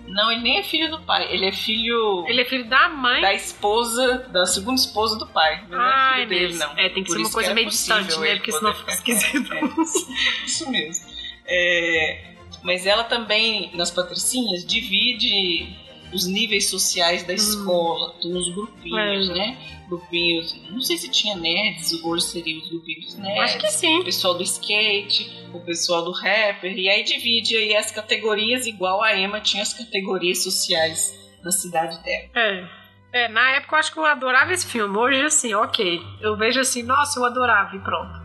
Não, 0.07 0.31
ele 0.31 0.41
nem 0.41 0.57
é 0.59 0.63
filho 0.63 0.89
do 0.91 1.01
pai. 1.01 1.33
Ele 1.33 1.45
é 1.45 1.51
filho. 1.51 2.25
Ele 2.27 2.41
é 2.41 2.45
filho 2.45 2.67
da 2.67 2.89
mãe? 2.89 3.21
Da 3.21 3.33
esposa, 3.33 4.27
da 4.29 4.45
segunda 4.45 4.79
esposa 4.79 5.17
do 5.17 5.25
pai. 5.27 5.63
Não 5.69 5.79
ah, 5.79 6.11
é 6.11 6.15
filho 6.15 6.29
dele, 6.29 6.53
não. 6.55 6.77
É, 6.77 6.89
tem 6.89 7.03
que 7.03 7.09
Por 7.09 7.15
ser 7.15 7.21
uma 7.23 7.31
coisa 7.31 7.53
meio 7.53 7.69
distante, 7.69 8.19
né? 8.19 8.35
Porque 8.35 8.51
senão 8.51 8.73
fica 8.73 8.91
esquisito. 8.91 9.53
É, 9.53 9.61
isso 10.45 10.69
mesmo. 10.69 11.05
É, 11.45 12.33
mas 12.63 12.85
ela 12.85 13.03
também, 13.03 13.71
nas 13.73 13.91
patricinhas, 13.91 14.65
divide 14.65 15.75
os 16.13 16.27
níveis 16.27 16.69
sociais 16.69 17.23
da 17.23 17.33
hum. 17.33 17.35
escola. 17.35 18.13
Tem 18.21 18.35
os 18.35 18.53
grupinhos, 18.53 19.29
é. 19.29 19.33
né? 19.33 19.57
Grupinhos. 19.97 20.55
Não 20.69 20.81
sei 20.81 20.97
se 20.97 21.09
tinha 21.09 21.35
nerds, 21.35 21.93
hoje 22.03 22.25
seriam 22.25 22.59
os 22.59 22.69
grupinhos 22.69 23.15
nerds. 23.17 23.43
Acho 23.43 23.57
que 23.59 23.71
sim. 23.71 23.99
O 23.99 24.05
pessoal 24.05 24.33
do 24.33 24.43
skate 24.43 25.43
o 25.53 25.59
pessoal 25.59 26.03
do 26.03 26.11
rapper, 26.11 26.77
e 26.77 26.89
aí 26.89 27.03
divide 27.03 27.55
aí 27.55 27.75
as 27.75 27.91
categorias, 27.91 28.65
igual 28.65 29.01
a 29.03 29.15
Emma 29.15 29.39
tinha 29.39 29.61
as 29.61 29.73
categorias 29.73 30.43
sociais 30.43 31.17
na 31.43 31.51
cidade 31.51 32.01
dela. 32.03 32.29
É. 32.35 32.83
É, 33.11 33.27
na 33.27 33.51
época 33.51 33.75
eu 33.75 33.79
acho 33.79 33.93
que 33.93 33.99
eu 33.99 34.05
adorava 34.05 34.51
esse 34.51 34.65
filme. 34.65 34.97
Hoje, 34.97 35.21
assim, 35.21 35.53
ok. 35.53 36.01
Eu 36.19 36.35
vejo 36.35 36.59
assim, 36.59 36.81
nossa, 36.81 37.19
eu 37.19 37.25
adorava 37.25 37.75
e 37.75 37.79
pronto. 37.79 38.23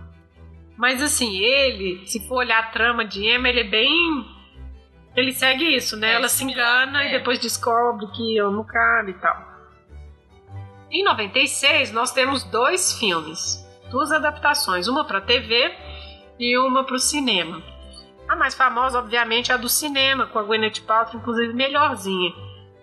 Mas 0.78 1.02
assim, 1.02 1.37
ele, 1.37 2.07
se 2.07 2.26
for 2.26 2.37
olhar 2.37 2.59
a 2.59 2.66
trama 2.70 3.04
de 3.04 3.22
Emma, 3.22 3.50
ele 3.50 3.61
é 3.61 3.64
bem. 3.64 3.92
Ele 5.14 5.33
segue 5.33 5.76
isso, 5.76 5.94
né? 5.96 6.12
É, 6.12 6.14
Ela 6.14 6.28
se 6.28 6.42
engana 6.42 7.04
é. 7.04 7.09
e 7.09 7.18
depois 7.18 7.38
descobre 7.38 8.07
que 8.12 8.38
ama 8.38 8.61
o 8.61 8.64
cara 8.64 9.11
e 9.11 9.14
tal. 9.14 9.58
Em 10.90 11.05
96, 11.05 11.92
nós 11.92 12.12
temos 12.12 12.44
dois 12.44 12.98
filmes, 12.98 13.62
duas 13.90 14.11
adaptações, 14.11 14.88
uma 14.88 15.05
para 15.05 15.20
TV 15.20 15.70
e 16.38 16.57
uma 16.57 16.83
para 16.83 16.96
o 16.96 16.98
cinema. 16.98 17.62
A 18.27 18.35
mais 18.35 18.55
famosa, 18.55 18.98
obviamente, 18.98 19.51
é 19.53 19.55
a 19.55 19.59
do 19.59 19.68
cinema, 19.68 20.27
com 20.27 20.38
a 20.38 20.42
Gwyneth 20.42 20.81
Paltrow, 20.87 21.20
inclusive 21.20 21.53
melhorzinha, 21.53 22.33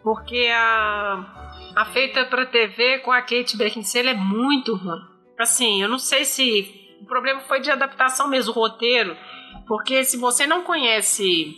porque 0.04 0.50
a, 0.54 1.74
a 1.76 1.86
feita 1.86 2.26
para 2.26 2.46
TV 2.46 3.00
com 3.00 3.12
a 3.12 3.22
Kate 3.22 3.58
Beckinsale 3.58 4.10
é 4.10 4.14
muito 4.14 4.76
ruim. 4.76 5.02
Assim, 5.40 5.82
eu 5.82 5.90
não 5.90 6.00
sei 6.00 6.26
se 6.26 6.98
o 7.02 7.06
problema 7.06 7.40
foi 7.42 7.60
de 7.60 7.72
adaptação 7.72 8.28
mesmo, 8.28 8.52
o 8.52 8.56
roteiro, 8.56 9.18
porque 9.68 10.04
se 10.04 10.16
você 10.16 10.46
não 10.46 10.64
conhece 10.64 11.56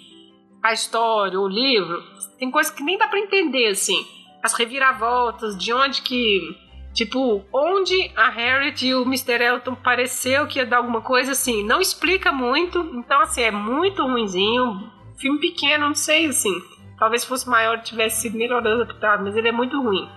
a 0.64 0.72
história, 0.72 1.40
o 1.40 1.48
livro, 1.48 2.02
tem 2.40 2.50
coisa 2.50 2.74
que 2.74 2.84
nem 2.84 2.98
dá 2.98 3.08
para 3.08 3.20
entender, 3.20 3.68
assim, 3.68 4.06
as 4.44 4.54
reviravoltas, 4.54 5.58
de 5.58 5.74
onde 5.74 6.02
que 6.02 6.56
Tipo, 6.98 7.46
onde 7.54 8.12
a 8.16 8.28
Harriet 8.28 8.84
e 8.84 8.96
o 8.96 9.04
Mr. 9.04 9.40
Elton 9.40 9.76
pareceu 9.76 10.48
que 10.48 10.58
ia 10.58 10.66
dar 10.66 10.78
alguma 10.78 11.00
coisa 11.00 11.34
assim, 11.34 11.64
não 11.64 11.80
explica 11.80 12.32
muito. 12.32 12.80
Então, 12.96 13.22
assim, 13.22 13.44
é 13.44 13.52
muito 13.52 14.02
ruinzinho. 14.02 14.92
Filme 15.16 15.40
pequeno, 15.40 15.90
não 15.90 15.94
sei, 15.94 16.26
assim. 16.26 16.60
Talvez 16.98 17.22
se 17.22 17.28
fosse 17.28 17.48
maior 17.48 17.84
tivesse 17.84 18.22
sido 18.22 18.36
melhor 18.36 18.66
adaptado, 18.66 19.24
mas 19.24 19.36
ele 19.36 19.48
é 19.48 19.52
muito 19.52 19.80
ruim. 19.80 20.10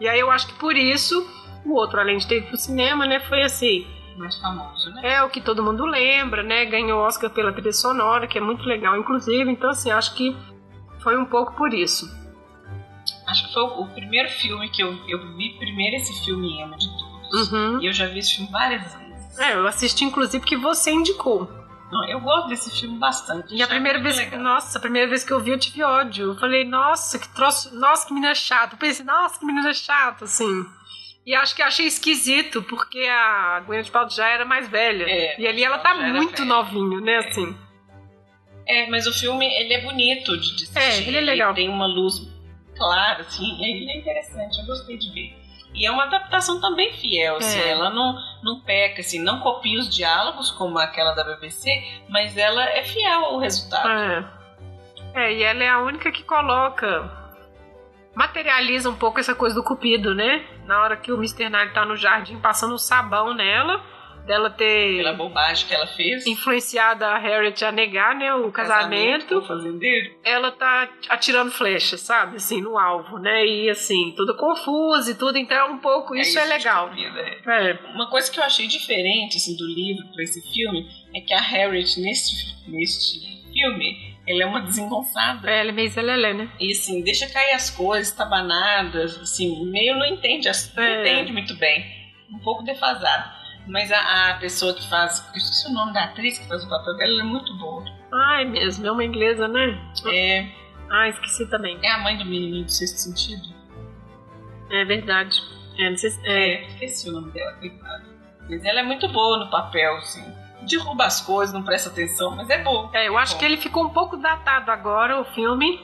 E 0.00 0.08
aí 0.08 0.18
eu 0.18 0.28
acho 0.28 0.48
que 0.48 0.58
por 0.58 0.76
isso, 0.76 1.24
o 1.64 1.74
outro, 1.74 2.00
além 2.00 2.16
de 2.16 2.26
ter 2.26 2.38
ido 2.38 2.48
pro 2.48 2.56
cinema, 2.56 3.06
né, 3.06 3.20
foi 3.20 3.42
assim. 3.42 3.86
Mais 4.16 4.36
famoso, 4.40 4.90
né? 4.94 5.14
É 5.18 5.22
o 5.22 5.30
que 5.30 5.40
todo 5.40 5.62
mundo 5.62 5.86
lembra, 5.86 6.42
né? 6.42 6.64
Ganhou 6.64 6.98
Oscar 7.00 7.30
pela 7.30 7.52
trilha 7.52 7.72
sonora, 7.72 8.26
que 8.26 8.38
é 8.38 8.40
muito 8.40 8.64
legal, 8.64 8.96
inclusive. 8.96 9.48
Então, 9.48 9.70
assim, 9.70 9.92
acho 9.92 10.16
que 10.16 10.36
foi 11.00 11.16
um 11.16 11.24
pouco 11.24 11.54
por 11.54 11.72
isso. 11.72 12.17
Acho 13.28 13.46
que 13.46 13.52
foi 13.52 13.62
o 13.62 13.86
primeiro 13.88 14.28
filme 14.30 14.68
que 14.70 14.82
eu, 14.82 14.98
eu 15.06 15.36
vi 15.36 15.50
primeiro 15.58 15.96
esse 15.96 16.24
filme 16.24 16.60
Emma 16.60 16.76
de 16.76 16.88
todos. 16.98 17.52
Uhum. 17.52 17.80
E 17.80 17.86
eu 17.86 17.92
já 17.92 18.06
vi 18.06 18.20
esse 18.20 18.36
filme 18.36 18.50
várias 18.50 18.82
vezes. 18.82 19.38
É, 19.38 19.54
eu 19.54 19.66
assisti 19.66 20.04
inclusive 20.04 20.44
que 20.44 20.56
você 20.56 20.90
indicou. 20.90 21.48
Não, 21.92 22.04
eu 22.08 22.20
gosto 22.20 22.48
desse 22.48 22.70
filme 22.80 22.98
bastante. 22.98 23.54
E 23.54 23.62
a 23.62 23.66
primeira 23.66 23.98
vez, 23.98 24.16
legal. 24.16 24.40
nossa, 24.40 24.78
a 24.78 24.80
primeira 24.80 25.08
vez 25.08 25.24
que 25.24 25.32
eu 25.32 25.40
vi 25.40 25.50
eu 25.50 25.58
tive 25.58 25.82
ódio. 25.82 26.28
Eu 26.32 26.36
falei, 26.36 26.64
nossa, 26.64 27.18
que 27.18 27.28
troço, 27.34 27.74
nossa, 27.78 28.06
que 28.06 28.14
menina 28.14 28.34
chata. 28.34 28.74
Eu 28.74 28.78
pensei, 28.78 29.04
nossa, 29.04 29.38
que 29.38 29.46
menina 29.46 29.72
chata, 29.72 30.24
assim. 30.24 30.66
E 31.26 31.34
acho 31.34 31.54
que 31.54 31.62
achei 31.62 31.86
esquisito, 31.86 32.62
porque 32.62 33.00
a 33.00 33.60
Gwyneth 33.60 33.90
Paltrow 33.90 34.16
já 34.16 34.28
era 34.28 34.46
mais 34.46 34.68
velha. 34.68 35.04
É, 35.04 35.40
e 35.40 35.46
ali 35.46 35.62
ela 35.62 35.78
tá 35.78 35.94
muito 35.94 36.44
novinha, 36.44 37.00
né, 37.00 37.12
é. 37.12 37.18
assim. 37.18 37.56
É, 38.66 38.90
mas 38.90 39.06
o 39.06 39.12
filme, 39.12 39.46
ele 39.46 39.74
é 39.74 39.80
bonito 39.82 40.36
de 40.38 40.64
assistir. 40.64 40.78
É, 40.78 40.98
ele 40.98 41.16
é 41.18 41.20
legal. 41.20 41.50
Ele 41.50 41.56
tem 41.56 41.68
uma 41.68 41.86
luz 41.86 42.28
claro, 42.78 43.20
assim, 43.22 43.58
é 43.62 43.98
interessante, 43.98 44.58
eu 44.60 44.66
gostei 44.66 44.96
de 44.96 45.10
ver. 45.12 45.48
E 45.74 45.86
é 45.86 45.90
uma 45.90 46.04
adaptação 46.04 46.60
também 46.60 46.92
fiel, 46.94 47.36
assim, 47.36 47.60
é. 47.60 47.72
ela 47.72 47.90
não, 47.90 48.16
não 48.42 48.60
peca, 48.60 49.00
assim, 49.00 49.20
não 49.20 49.40
copia 49.40 49.78
os 49.78 49.94
diálogos 49.94 50.50
como 50.50 50.78
aquela 50.78 51.12
da 51.12 51.24
BBC, 51.24 51.70
mas 52.08 52.36
ela 52.36 52.64
é 52.64 52.82
fiel 52.82 53.24
ao 53.26 53.38
resultado. 53.38 53.88
É. 53.88 54.38
É, 55.14 55.32
e 55.32 55.42
ela 55.42 55.62
é 55.62 55.68
a 55.68 55.80
única 55.80 56.10
que 56.10 56.22
coloca. 56.22 57.10
Materializa 58.14 58.90
um 58.90 58.94
pouco 58.94 59.20
essa 59.20 59.34
coisa 59.34 59.54
do 59.54 59.62
cupido, 59.62 60.14
né? 60.14 60.44
Na 60.64 60.82
hora 60.82 60.96
que 60.96 61.12
o 61.12 61.16
Mr. 61.16 61.48
Knight 61.48 61.72
tá 61.72 61.84
no 61.84 61.96
jardim 61.96 62.38
passando 62.38 62.74
o 62.74 62.78
sabão 62.78 63.34
nela, 63.34 63.82
dela 64.26 64.50
ter. 64.50 64.96
Pela 64.96 65.12
bobagem 65.12 65.66
que 65.66 65.74
ela 65.74 65.86
fez. 65.86 66.26
Influenciado 66.26 67.04
a 67.04 67.18
Harriet 67.18 67.64
a 67.64 67.72
negar, 67.72 68.14
né, 68.14 68.34
o, 68.34 68.48
o 68.48 68.52
casamento. 68.52 69.40
casamento. 69.42 70.18
Ela 70.24 70.52
tá 70.52 70.88
atirando 71.08 71.50
flechas, 71.50 72.00
sabe? 72.00 72.36
Assim, 72.36 72.60
no 72.60 72.78
alvo, 72.78 73.18
né? 73.18 73.46
E 73.46 73.70
assim, 73.70 74.12
tudo 74.16 74.36
confuso 74.36 75.10
e 75.10 75.14
tudo. 75.14 75.38
Então, 75.38 75.72
um 75.72 75.78
pouco, 75.78 76.14
isso 76.14 76.38
é, 76.38 76.42
isso 76.42 76.52
é 76.52 76.56
legal. 76.56 76.90
Vida, 76.90 77.20
é. 77.20 77.70
é. 77.70 77.78
Uma 77.94 78.08
coisa 78.10 78.30
que 78.30 78.38
eu 78.38 78.44
achei 78.44 78.66
diferente, 78.66 79.36
assim, 79.36 79.56
do 79.56 79.66
livro 79.66 80.06
para 80.12 80.22
esse 80.22 80.40
filme 80.52 80.86
é 81.14 81.20
que 81.20 81.32
a 81.32 81.40
Harriet, 81.40 82.00
neste, 82.00 82.70
neste 82.70 83.38
filme, 83.52 84.16
ela 84.26 84.42
é 84.42 84.46
uma 84.46 84.60
desengonçada. 84.60 85.50
É, 85.50 85.60
ela 85.60 85.70
é 85.70 85.72
meio 85.72 85.88
zelelé, 85.88 86.34
né? 86.34 86.50
E 86.60 86.72
assim, 86.72 87.02
deixa 87.02 87.28
cair 87.28 87.52
as 87.52 87.70
coisas, 87.70 88.14
tabanadas, 88.14 89.18
assim, 89.18 89.64
meio 89.70 89.96
não 89.96 90.06
entende, 90.06 90.48
não 90.76 90.82
é. 90.82 91.00
entende 91.00 91.32
muito 91.32 91.56
bem. 91.56 91.84
Um 92.30 92.38
pouco 92.40 92.62
defasado. 92.62 93.37
Mas 93.68 93.92
a, 93.92 94.30
a, 94.30 94.34
pessoa 94.38 94.74
que 94.74 94.88
faz. 94.88 95.24
Eu 95.32 95.36
esqueci 95.36 95.68
o 95.68 95.74
nome 95.74 95.92
da 95.92 96.04
atriz 96.04 96.38
que 96.38 96.48
faz 96.48 96.64
o 96.64 96.68
papel 96.68 96.96
dela, 96.96 97.12
ela 97.12 97.22
é 97.22 97.24
muito 97.24 97.54
boa. 97.58 97.84
Ah, 98.12 98.40
é 98.40 98.44
mesmo, 98.44 98.86
é 98.86 98.90
uma 98.90 99.04
inglesa, 99.04 99.46
né? 99.46 99.78
É. 100.10 100.48
Ah, 100.90 101.08
esqueci 101.08 101.46
também. 101.50 101.78
É 101.82 101.92
a 101.92 101.98
mãe 101.98 102.16
do 102.16 102.24
menininho 102.24 102.64
do 102.64 102.72
sexto 102.72 102.96
sentido. 102.96 103.54
É 104.70 104.84
verdade. 104.84 105.40
É, 105.78 105.90
não 105.90 105.96
sei 105.96 106.10
se, 106.10 106.26
é. 106.26 106.54
é 106.54 106.66
esqueci 106.68 107.10
o 107.10 107.12
nome 107.12 107.30
dela, 107.32 107.52
coitada. 107.54 108.04
Mas 108.48 108.64
ela 108.64 108.80
é 108.80 108.82
muito 108.82 109.06
boa 109.08 109.38
no 109.38 109.50
papel, 109.50 109.96
assim 109.98 110.24
derruba 110.68 111.04
as 111.04 111.20
coisas, 111.20 111.54
não 111.54 111.62
presta 111.62 111.88
atenção, 111.88 112.36
mas 112.36 112.48
é 112.50 112.62
bom. 112.62 112.90
É, 112.92 113.08
eu 113.08 113.16
acho 113.16 113.34
bom. 113.34 113.38
que 113.40 113.44
ele 113.44 113.56
ficou 113.56 113.84
um 113.84 113.90
pouco 113.90 114.16
datado 114.16 114.70
agora, 114.70 115.20
o 115.20 115.24
filme. 115.24 115.80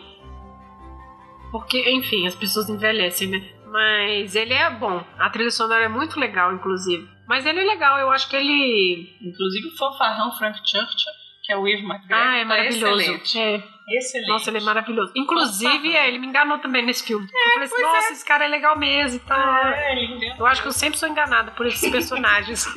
Porque, 1.51 1.91
enfim, 1.91 2.27
as 2.27 2.35
pessoas 2.35 2.69
envelhecem, 2.69 3.29
né? 3.29 3.49
Mas 3.67 4.35
ele 4.35 4.53
é 4.53 4.71
bom. 4.71 5.03
A 5.19 5.31
trilha 5.31 5.51
sonora 5.51 5.85
é 5.85 5.89
muito 5.89 6.19
legal, 6.19 6.53
inclusive. 6.53 7.09
Mas 7.27 7.47
ele 7.47 7.61
é 7.61 7.65
legal, 7.65 7.99
eu 7.99 8.11
acho 8.11 8.29
que 8.29 8.37
ele. 8.37 9.17
Inclusive 9.21 9.69
o 9.69 9.77
fanfarrão 9.77 10.33
Frank 10.33 10.59
Churchill, 10.59 11.13
que 11.43 11.53
é 11.53 11.57
o 11.57 11.67
Eve 11.67 11.83
McGregor. 11.83 12.17
Ah, 12.17 12.37
é 12.37 12.43
tá 12.43 12.49
maravilhoso. 12.49 13.01
excelente. 13.01 13.39
É. 13.39 13.75
Excelente. 13.87 14.29
Nossa, 14.29 14.51
ele 14.51 14.59
é 14.59 14.63
maravilhoso. 14.63 15.13
Inclusive, 15.15 15.95
é, 15.95 16.09
ele 16.09 16.19
me 16.19 16.27
enganou 16.27 16.59
também 16.59 16.85
nesse 16.85 17.05
filme. 17.05 17.27
É, 17.27 17.47
eu 17.47 17.51
falei 17.51 17.67
assim, 17.67 17.83
nossa, 17.83 18.09
é. 18.09 18.13
esse 18.13 18.25
cara 18.25 18.45
é 18.47 18.49
legal 18.49 18.79
mesmo 18.79 19.17
e 19.17 19.21
tal. 19.21 19.67
É, 19.67 19.93
ele 19.93 20.35
eu 20.39 20.47
acho 20.47 20.63
que 20.63 20.69
eu 20.69 20.73
sempre 20.73 20.99
sou 20.99 21.09
enganada 21.09 21.51
por 21.51 21.67
esses 21.67 21.91
personagens. 21.91 22.67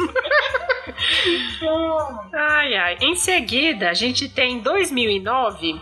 ai, 2.34 2.76
ai. 2.76 2.98
Em 3.02 3.16
seguida, 3.16 3.90
a 3.90 3.94
gente 3.94 4.28
tem 4.28 4.56
em 4.56 4.60
2009 4.60 5.80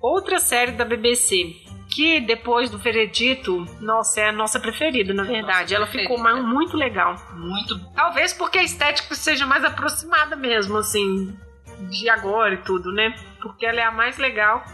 outra 0.00 0.38
série 0.38 0.72
da 0.72 0.84
BBC. 0.84 1.63
Que 1.94 2.20
depois 2.20 2.70
do 2.70 2.78
veredito, 2.78 3.64
nossa, 3.80 4.20
é 4.20 4.28
a 4.30 4.32
nossa 4.32 4.58
preferida, 4.58 5.14
na 5.14 5.22
verdade. 5.22 5.72
Nossa, 5.72 5.74
Ela 5.76 5.86
preferida. 5.86 6.14
ficou 6.16 6.42
muito 6.42 6.76
legal. 6.76 7.14
Muito. 7.34 7.78
Talvez 7.94 8.32
porque 8.32 8.58
a 8.58 8.62
estética 8.64 9.14
seja 9.14 9.46
mais 9.46 9.64
aproximada 9.64 10.34
mesmo, 10.34 10.76
assim, 10.78 11.38
de 11.90 12.08
agora 12.08 12.54
e 12.54 12.58
tudo, 12.58 12.90
né? 12.92 13.14
Porque 13.40 13.64
ela 13.64 13.80
é 13.80 13.84
a 13.84 13.92
mais 13.92 14.18
legal. 14.18 14.64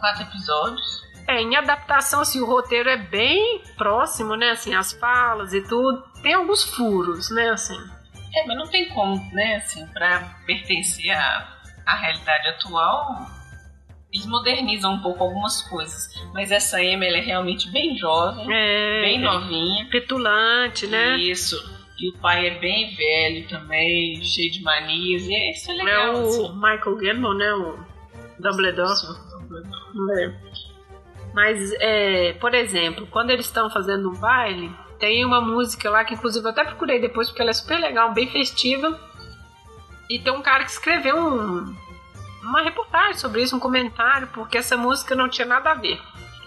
Quatro 0.00 0.22
episódios. 0.24 1.02
É, 1.28 1.40
em 1.40 1.54
adaptação, 1.54 2.22
assim, 2.22 2.40
o 2.40 2.46
roteiro 2.46 2.88
é 2.88 2.96
bem 2.96 3.62
próximo, 3.76 4.34
né? 4.34 4.50
Assim, 4.50 4.74
as 4.74 4.92
falas 4.92 5.54
e 5.54 5.60
tudo. 5.60 6.02
Tem 6.22 6.34
alguns 6.34 6.64
furos, 6.74 7.30
né? 7.30 7.50
Assim. 7.50 7.78
É, 8.34 8.46
mas 8.48 8.56
não 8.56 8.66
tem 8.66 8.88
como, 8.88 9.14
né? 9.32 9.56
Assim, 9.56 9.86
pra 9.88 10.34
pertencer 10.44 11.10
à, 11.12 11.56
à 11.86 11.94
realidade 11.94 12.48
atual, 12.48 13.30
eles 14.12 14.26
modernizam 14.26 14.94
um 14.94 15.00
pouco 15.00 15.24
algumas 15.24 15.62
coisas. 15.62 16.14
Mas 16.34 16.50
essa 16.50 16.82
Emma, 16.82 17.04
ela 17.04 17.16
é 17.16 17.20
realmente 17.20 17.70
bem 17.70 17.96
jovem, 17.96 18.46
é, 18.52 19.02
bem 19.02 19.18
novinha. 19.18 19.86
Petulante, 19.90 20.86
né? 20.86 21.16
Isso. 21.16 21.56
E 21.98 22.10
o 22.10 22.18
pai 22.18 22.46
é 22.48 22.58
bem 22.58 22.94
velho 22.94 23.48
também, 23.48 24.22
cheio 24.22 24.50
de 24.50 24.62
manias. 24.62 25.26
E 25.26 25.50
isso 25.50 25.70
é 25.70 25.74
legal. 25.74 26.04
É 26.04 26.10
o 26.10 26.26
assim. 26.26 26.54
Michael 26.54 26.96
Gambon, 26.96 27.34
né? 27.34 27.54
O 27.54 27.78
Dumbledore. 28.38 29.00
Dumbledore. 29.30 29.80
É. 30.20 30.32
Mas, 31.32 31.72
é, 31.80 32.32
por 32.34 32.54
exemplo, 32.54 33.06
quando 33.06 33.30
eles 33.30 33.46
estão 33.46 33.70
fazendo 33.70 34.10
um 34.10 34.14
baile, 34.14 34.70
tem 34.98 35.24
uma 35.24 35.40
música 35.40 35.88
lá 35.88 36.04
que, 36.04 36.14
inclusive, 36.14 36.44
eu 36.44 36.50
até 36.50 36.64
procurei 36.64 37.00
depois 37.00 37.28
porque 37.28 37.40
ela 37.40 37.50
é 37.50 37.54
super 37.54 37.78
legal, 37.78 38.12
bem 38.12 38.28
festiva. 38.28 39.00
E 40.10 40.18
tem 40.18 40.32
um 40.32 40.42
cara 40.42 40.64
que 40.64 40.70
escreveu 40.70 41.16
um, 41.16 41.74
uma 42.42 42.62
reportagem 42.62 43.14
sobre 43.14 43.42
isso, 43.42 43.56
um 43.56 43.60
comentário, 43.60 44.28
porque 44.28 44.58
essa 44.58 44.76
música 44.76 45.14
não 45.14 45.28
tinha 45.28 45.46
nada 45.46 45.70
a 45.70 45.74
ver 45.74 46.00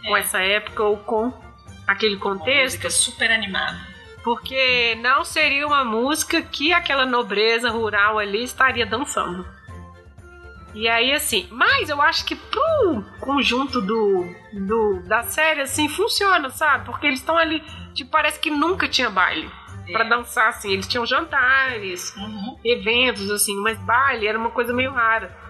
é. 0.04 0.08
com 0.08 0.18
essa 0.18 0.40
época 0.42 0.84
ou 0.84 0.98
com 0.98 1.34
aquele 1.88 2.18
contexto. 2.18 2.56
Uma 2.56 2.64
música 2.64 2.90
super 2.90 3.32
animada 3.32 3.96
porque 4.26 4.98
não 5.04 5.24
seria 5.24 5.68
uma 5.68 5.86
música 5.86 6.42
que 6.42 6.74
aquela 6.74 7.06
nobreza 7.06 7.70
rural 7.70 8.18
ali 8.18 8.44
estaria 8.44 8.84
dançando. 8.84 9.46
E 10.74 10.90
aí, 10.90 11.14
assim, 11.14 11.48
mas 11.52 11.90
eu 11.90 12.02
acho 12.02 12.26
que 12.26 12.36
pro 12.36 13.06
conjunto 13.20 13.80
do, 13.80 14.26
do 14.52 15.00
da 15.08 15.22
série, 15.22 15.62
assim, 15.62 15.88
funciona, 15.88 16.50
sabe? 16.50 16.86
Porque 16.86 17.06
eles 17.06 17.20
estão 17.20 17.38
ali, 17.38 17.64
tipo, 17.94 18.10
parece 18.10 18.40
que 18.40 18.50
nunca 18.50 18.88
tinha 18.88 19.12
baile 19.12 19.48
é. 19.88 19.92
para 19.92 20.04
dançar, 20.04 20.50
assim. 20.50 20.72
Eles 20.72 20.88
tinham 20.88 21.06
jantares, 21.06 22.14
uhum. 22.18 22.58
eventos, 22.66 23.30
assim, 23.30 23.56
mas 23.62 23.78
baile 23.78 24.26
era 24.26 24.40
uma 24.40 24.50
coisa 24.50 24.74
meio 24.74 24.92
rara 24.92 25.45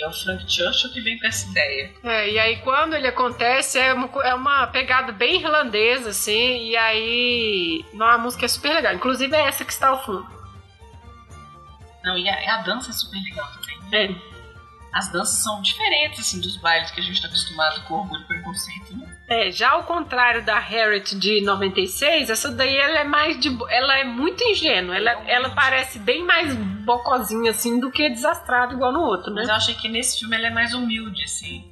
é 0.00 0.06
o 0.06 0.12
Frank 0.12 0.50
Churchill 0.50 0.92
que 0.92 1.00
vem 1.00 1.18
com 1.18 1.26
essa 1.26 1.48
ideia. 1.50 1.92
É, 2.02 2.30
e 2.30 2.38
aí 2.38 2.56
quando 2.62 2.94
ele 2.94 3.06
acontece, 3.06 3.78
é 3.78 3.92
uma, 3.92 4.08
é 4.24 4.34
uma 4.34 4.66
pegada 4.68 5.12
bem 5.12 5.40
irlandesa, 5.40 6.10
assim, 6.10 6.68
e 6.68 6.76
aí. 6.76 7.84
Não, 7.92 8.06
a 8.06 8.18
música 8.18 8.44
é 8.44 8.48
super 8.48 8.74
legal. 8.74 8.94
Inclusive 8.94 9.34
é 9.34 9.42
essa 9.42 9.64
que 9.64 9.72
está 9.72 9.88
ao 9.88 10.04
fundo. 10.04 10.26
Não, 12.04 12.16
e 12.16 12.28
a, 12.28 12.54
a 12.54 12.62
dança 12.62 12.90
é 12.90 12.92
super 12.92 13.18
legal 13.18 13.48
também. 13.52 14.22
É 14.24 14.28
as 14.92 15.12
danças 15.12 15.42
são 15.42 15.60
diferentes 15.60 16.20
assim 16.20 16.40
dos 16.40 16.56
bailes 16.56 16.90
que 16.90 17.00
a 17.00 17.02
gente 17.02 17.16
está 17.16 17.28
acostumado 17.28 17.82
com 17.82 17.94
orgulho 17.94 18.22
e 18.22 18.26
preconceito, 18.26 18.96
né? 18.96 19.17
É, 19.28 19.50
já 19.50 19.72
ao 19.72 19.82
contrário 19.82 20.42
da 20.42 20.58
Harriet 20.58 21.14
de 21.14 21.42
96, 21.42 22.30
essa 22.30 22.50
daí 22.50 22.74
ela 22.74 23.00
é 23.00 23.04
mais 23.04 23.38
de 23.38 23.54
ela 23.68 23.98
é 23.98 24.04
muito 24.04 24.42
ingênua, 24.42 24.96
ela, 24.96 25.10
ela 25.28 25.50
parece 25.50 25.98
bem 25.98 26.24
mais 26.24 26.54
bocozinha 26.56 27.50
assim 27.50 27.78
do 27.78 27.90
que 27.90 28.08
desastrada 28.08 28.72
igual 28.72 28.90
no 28.90 29.02
outro, 29.02 29.30
né? 29.30 29.42
Mas 29.42 29.50
eu 29.50 29.54
achei 29.54 29.74
que 29.74 29.86
nesse 29.86 30.20
filme 30.20 30.34
ela 30.34 30.46
é 30.46 30.50
mais 30.50 30.72
humilde 30.72 31.24
assim. 31.24 31.70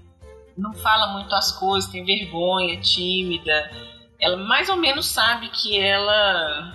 Não 0.56 0.74
fala 0.74 1.14
muito 1.14 1.34
as 1.34 1.50
coisas, 1.58 1.90
tem 1.90 2.04
vergonha, 2.04 2.78
tímida. 2.78 3.70
Ela 4.20 4.36
mais 4.36 4.68
ou 4.68 4.76
menos 4.76 5.06
sabe 5.06 5.48
que 5.48 5.78
ela 5.80 6.74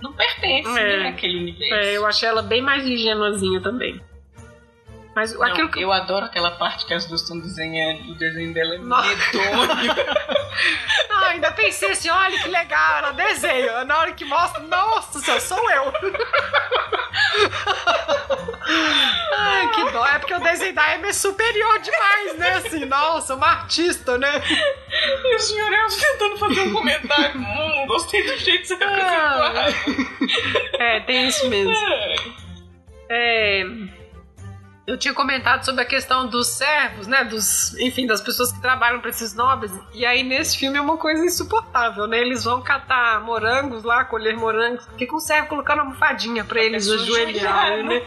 não 0.00 0.12
pertence 0.12 0.78
é, 0.78 0.98
né, 0.98 1.08
àquele 1.08 1.38
universo. 1.38 1.74
É, 1.74 1.96
eu 1.96 2.06
achei 2.06 2.28
ela 2.28 2.42
bem 2.42 2.62
mais 2.62 2.86
ingênuazinha 2.86 3.60
também. 3.60 4.00
Mas 5.14 5.32
não, 5.34 5.42
aquilo 5.42 5.68
que... 5.70 5.80
Eu 5.80 5.92
adoro 5.92 6.24
aquela 6.24 6.52
parte 6.52 6.86
que 6.86 6.94
as 6.94 7.04
duas 7.04 7.20
estão 7.20 7.38
desenhando. 7.38 8.12
O 8.12 8.14
desenho 8.14 8.54
dela 8.54 8.74
é 8.74 8.78
medonho. 8.78 9.68
ah, 11.10 11.26
ainda 11.28 11.52
pensei 11.52 11.90
assim, 11.90 12.08
olha 12.08 12.38
que 12.38 12.48
legal, 12.48 12.98
ela 12.98 13.12
desenha. 13.12 13.84
Na 13.84 13.98
hora 13.98 14.12
que 14.12 14.24
mostra, 14.24 14.60
nossa, 14.62 15.20
céu, 15.20 15.40
sou 15.40 15.70
eu. 15.70 15.92
Ai, 19.36 19.70
que 19.72 19.90
dó. 19.90 20.06
É 20.06 20.18
porque 20.18 20.34
o 20.34 20.40
desenho 20.40 20.74
da 20.74 20.94
Emma 20.96 21.08
é 21.08 21.12
superior 21.12 21.78
demais, 21.80 22.38
né? 22.38 22.54
Assim, 22.54 22.84
nossa, 22.86 23.34
uma 23.34 23.48
artista, 23.48 24.16
né? 24.16 24.42
E 25.24 25.34
o 25.34 25.38
senhor 25.38 25.70
Elcio 25.72 26.00
tentando 26.00 26.38
fazer 26.38 26.60
um 26.62 26.72
comentário. 26.72 27.38
hum, 27.38 27.86
gostei 27.86 28.22
do 28.22 28.36
jeito 28.38 28.62
que 28.62 28.68
você 28.68 28.84
ah. 28.84 29.66
É, 30.78 31.00
tem 31.00 31.28
isso 31.28 31.48
mesmo. 31.50 31.74
É... 33.10 33.60
é 33.60 34.01
eu 34.86 34.98
tinha 34.98 35.14
comentado 35.14 35.64
sobre 35.64 35.82
a 35.82 35.84
questão 35.84 36.26
dos 36.26 36.48
servos, 36.48 37.06
né? 37.06 37.24
Dos, 37.24 37.74
enfim, 37.78 38.06
das 38.06 38.20
pessoas 38.20 38.52
que 38.52 38.60
trabalham 38.60 39.00
para 39.00 39.10
esses 39.10 39.34
nobres. 39.34 39.72
E 39.94 40.04
aí 40.04 40.22
nesse 40.22 40.58
filme 40.58 40.76
é 40.76 40.80
uma 40.80 40.96
coisa 40.96 41.24
insuportável, 41.24 42.06
né? 42.06 42.18
Eles 42.18 42.44
vão 42.44 42.60
catar 42.60 43.20
morangos 43.20 43.84
lá, 43.84 44.04
colher 44.04 44.36
morangos, 44.36 44.86
fica 44.98 45.14
um 45.14 45.20
servo 45.20 45.48
colocando 45.48 45.78
uma 45.78 45.84
almofadinha 45.84 46.44
para 46.44 46.60
eles 46.60 46.90
ajoelharem, 46.90 47.84
né? 47.84 48.02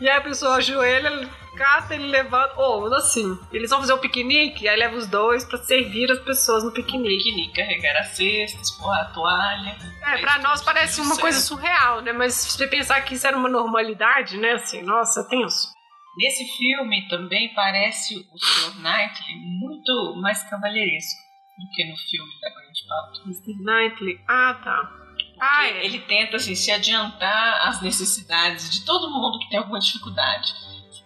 E 0.00 0.08
aí 0.08 0.16
a 0.16 0.20
pessoa 0.20 0.56
ajoelha, 0.56 1.28
cata, 1.54 1.94
ele 1.94 2.08
levanta. 2.08 2.54
Ou 2.56 2.88
oh, 2.88 2.94
assim, 2.94 3.38
eles 3.52 3.70
vão 3.70 3.80
fazer 3.80 3.92
o 3.92 3.98
piquenique, 3.98 4.66
aí 4.66 4.78
leva 4.78 4.96
os 4.96 5.06
dois 5.06 5.44
para 5.44 5.58
servir 5.58 6.10
as 6.10 6.18
pessoas 6.20 6.64
no 6.64 6.72
piquenique. 6.72 7.24
Piquenique, 7.24 7.54
carregar 7.54 8.00
a 8.00 8.04
cesta, 8.04 8.60
expor 8.60 8.94
a 8.94 9.04
toalha. 9.06 9.76
É, 10.02 10.18
pra 10.18 10.38
nós 10.38 10.62
parece 10.62 11.00
uma 11.00 11.16
coisa 11.16 11.38
surreal, 11.38 12.00
né? 12.00 12.12
Mas 12.12 12.34
se 12.34 12.50
você 12.50 12.66
pensar 12.66 13.00
que 13.02 13.14
isso 13.14 13.26
era 13.26 13.36
uma 13.36 13.48
normalidade, 13.48 14.36
né? 14.38 14.52
Assim, 14.52 14.82
nossa, 14.82 15.22
tenso. 15.24 15.73
Nesse 16.16 16.44
filme 16.56 17.08
também 17.08 17.52
parece 17.54 18.16
o 18.32 18.38
Sr. 18.38 18.76
Knightley 18.76 19.36
muito 19.36 20.14
mais 20.20 20.42
cavalheiresco 20.48 21.20
do 21.58 21.68
que 21.70 21.84
no 21.84 21.96
filme 21.96 22.32
da 22.40 22.50
Grande 22.50 22.86
Pauta. 22.88 23.20
Mr. 23.26 23.54
Knightley? 23.62 24.20
Ah, 24.28 24.54
tá. 24.62 25.04
Ah, 25.40 25.66
é. 25.66 25.84
Ele 25.84 25.98
tenta 26.00 26.36
assim, 26.36 26.54
se 26.54 26.70
adiantar 26.70 27.66
às 27.66 27.80
necessidades 27.82 28.70
de 28.70 28.84
todo 28.84 29.10
mundo 29.10 29.38
que 29.38 29.48
tem 29.48 29.58
alguma 29.58 29.78
dificuldade. 29.78 30.54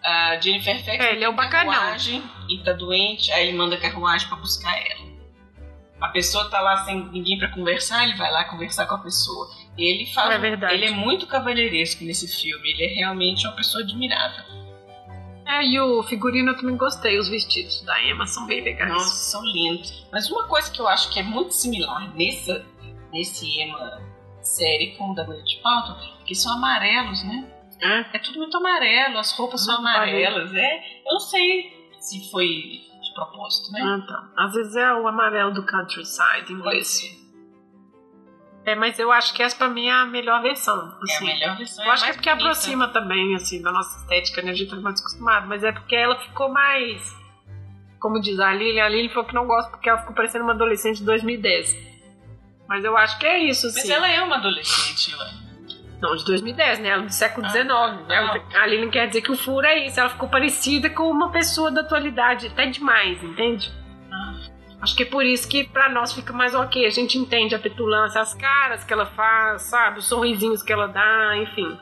A 0.05 0.39
Jennifer 0.41 0.77
Fax 0.85 1.01
é, 1.01 1.13
ele 1.13 1.25
é 1.25 1.29
o 1.29 1.37
carruagem 1.37 2.23
e 2.49 2.63
tá 2.63 2.73
doente, 2.73 3.33
aí 3.33 3.49
ele 3.49 3.57
manda 3.57 3.77
carruagem 3.77 4.29
para 4.29 4.39
buscar 4.39 4.77
ela. 4.79 5.09
A 6.01 6.09
pessoa 6.09 6.49
tá 6.49 6.61
lá 6.61 6.85
sem 6.85 7.09
ninguém 7.11 7.39
para 7.39 7.51
conversar, 7.51 8.05
ele 8.05 8.15
vai 8.15 8.31
lá 8.31 8.45
conversar 8.45 8.87
com 8.87 8.95
a 8.95 8.99
pessoa. 8.99 9.49
Ele 9.77 10.07
faz. 10.07 10.31
É 10.31 10.39
verdade. 10.39 10.75
Ele 10.75 10.87
é 10.87 10.91
muito 10.91 11.27
cavalheiresco 11.27 12.05
nesse 12.05 12.29
filme. 12.41 12.71
Ele 12.71 12.85
é 12.85 12.95
realmente 12.95 13.47
uma 13.47 13.57
pessoa 13.57 13.83
admirável. 13.83 14.45
É, 15.49 15.65
e 15.65 15.81
o 15.81 16.03
figurino 16.03 16.51
eu 16.51 16.57
também 16.59 16.77
gostei, 16.77 17.19
os 17.19 17.29
vestidos 17.29 17.83
da 17.83 18.05
Emma 18.05 18.27
são 18.27 18.47
bem 18.47 18.63
legais. 18.63 18.93
Nossa, 18.93 19.15
são 19.15 19.43
lindos. 19.43 20.07
Mas 20.13 20.31
uma 20.31 20.47
coisa 20.47 20.71
que 20.71 20.79
eu 20.79 20.87
acho 20.87 21.11
que 21.11 21.21
é 21.21 21.23
muito 21.23 21.53
similar 21.53 22.15
nessa, 22.15 22.65
nesse 23.11 23.47
Emma 23.59 24.03
série 24.43 24.95
com 24.97 25.11
o 25.11 25.15
da 25.15 25.25
Gwyneth 25.25 25.63
Paltrow, 25.63 25.97
que 26.27 26.35
são 26.35 26.53
amarelos, 26.53 27.25
né? 27.25 27.51
É? 27.81 28.17
É 28.17 28.19
tudo 28.19 28.39
muito 28.39 28.57
amarelo, 28.59 29.19
as 29.19 29.33
roupas 29.33 29.65
são 29.65 29.81
Não 29.81 29.89
amarelas, 29.89 30.53
é. 30.53 30.79
Eu 31.07 31.13
não 31.13 31.21
sei 31.21 31.91
se 31.99 32.31
foi 32.31 32.47
de 32.47 33.15
propósito, 33.15 33.73
né? 33.73 33.81
Ah, 33.83 34.07
tá. 34.07 34.29
Às 34.37 34.53
vezes 34.53 34.77
é 34.77 34.93
o 34.93 35.09
amarelo 35.09 35.53
do 35.55 35.65
countryside 35.65 36.53
inglês. 36.53 37.01
É, 38.65 38.75
mas 38.75 38.99
eu 38.99 39.11
acho 39.11 39.33
que 39.33 39.43
essa 39.43 39.57
pra 39.57 39.69
mim 39.69 39.87
é 39.89 39.93
a 39.93 40.05
melhor 40.05 40.43
versão. 40.43 40.77
É 40.77 41.13
a 41.13 41.15
Assim. 41.17 41.25
melhor 41.27 41.57
versão. 41.57 41.85
Eu 41.85 41.91
é 41.91 41.95
acho 41.95 42.05
que 42.05 42.11
é 42.11 42.13
porque 42.15 42.29
bonita. 42.31 42.45
aproxima 42.51 42.89
também, 42.89 43.35
assim, 43.35 43.63
da 43.63 43.73
nossa 43.73 43.99
estética, 44.01 44.43
né? 44.43 44.51
A 44.51 44.55
gente 44.55 44.69
tá 44.71 44.77
mais 44.77 45.01
acostumado. 45.01 45.47
Mas 45.49 45.65
é 45.65 45.73
porque 45.73 45.97
ela 45.97 46.19
ficou 46.21 46.51
mais. 46.51 47.17
Como 47.99 48.21
diz 48.21 48.39
a 48.39 48.53
Lilian, 48.53 48.85
a 48.85 48.89
Lilian 48.89 49.09
falou 49.09 49.25
que 49.25 49.35
não 49.35 49.47
gosta 49.47 49.71
porque 49.71 49.89
ela 49.89 49.99
ficou 49.99 50.15
parecendo 50.15 50.45
uma 50.45 50.53
adolescente 50.53 50.99
de 50.99 51.05
2010. 51.05 51.77
Mas 52.69 52.85
eu 52.85 52.97
acho 52.97 53.19
que 53.19 53.27
é 53.27 53.39
isso, 53.39 53.67
Mas 53.67 53.79
assim. 53.79 53.91
ela 53.93 54.07
é 54.09 54.21
uma 54.23 54.37
adolescente, 54.37 55.17
ué. 55.17 55.31
Não, 56.01 56.15
de 56.15 56.25
2010, 56.27 56.79
né? 56.81 56.91
Ela 56.91 57.03
é 57.03 57.07
do 57.07 57.13
século 57.13 57.47
Ah. 57.47 57.51
XIX. 57.51 57.69
Ela- 58.09 58.41
A 58.63 58.67
Lilian 58.67 58.91
quer 58.91 59.09
dizer 59.09 59.23
que 59.23 59.33
o 59.33 59.37
furo 59.37 59.67
é 59.67 59.87
isso. 59.87 59.99
Ela 59.99 60.11
ficou 60.11 60.29
parecida 60.29 60.91
com 60.91 61.11
uma 61.11 61.33
pessoa 61.33 61.71
da 61.73 61.81
atualidade. 61.81 62.47
Até 62.49 62.67
demais, 62.67 63.21
entende? 63.25 63.73
Ah. 64.13 64.35
Acho 64.81 64.95
que 64.95 65.03
é 65.03 65.07
por 65.07 65.25
isso 65.25 65.49
que 65.49 65.65
pra 65.65 65.89
nós 65.89 66.13
fica 66.13 66.33
mais 66.33 66.55
ok. 66.55 66.87
A 66.87 66.91
gente 66.91 67.19
entende 67.19 67.55
a 67.55 67.59
petulância, 67.59 68.21
as 68.21 68.33
caras 68.35 68.85
que 68.85 68.93
ela 68.93 69.07
faz, 69.07 69.63
sabe? 69.63 69.99
Os 69.99 70.07
sorrisinhos 70.07 70.63
que 70.63 70.73
ela 70.73 70.87
dá, 70.87 71.37
enfim. 71.37 71.77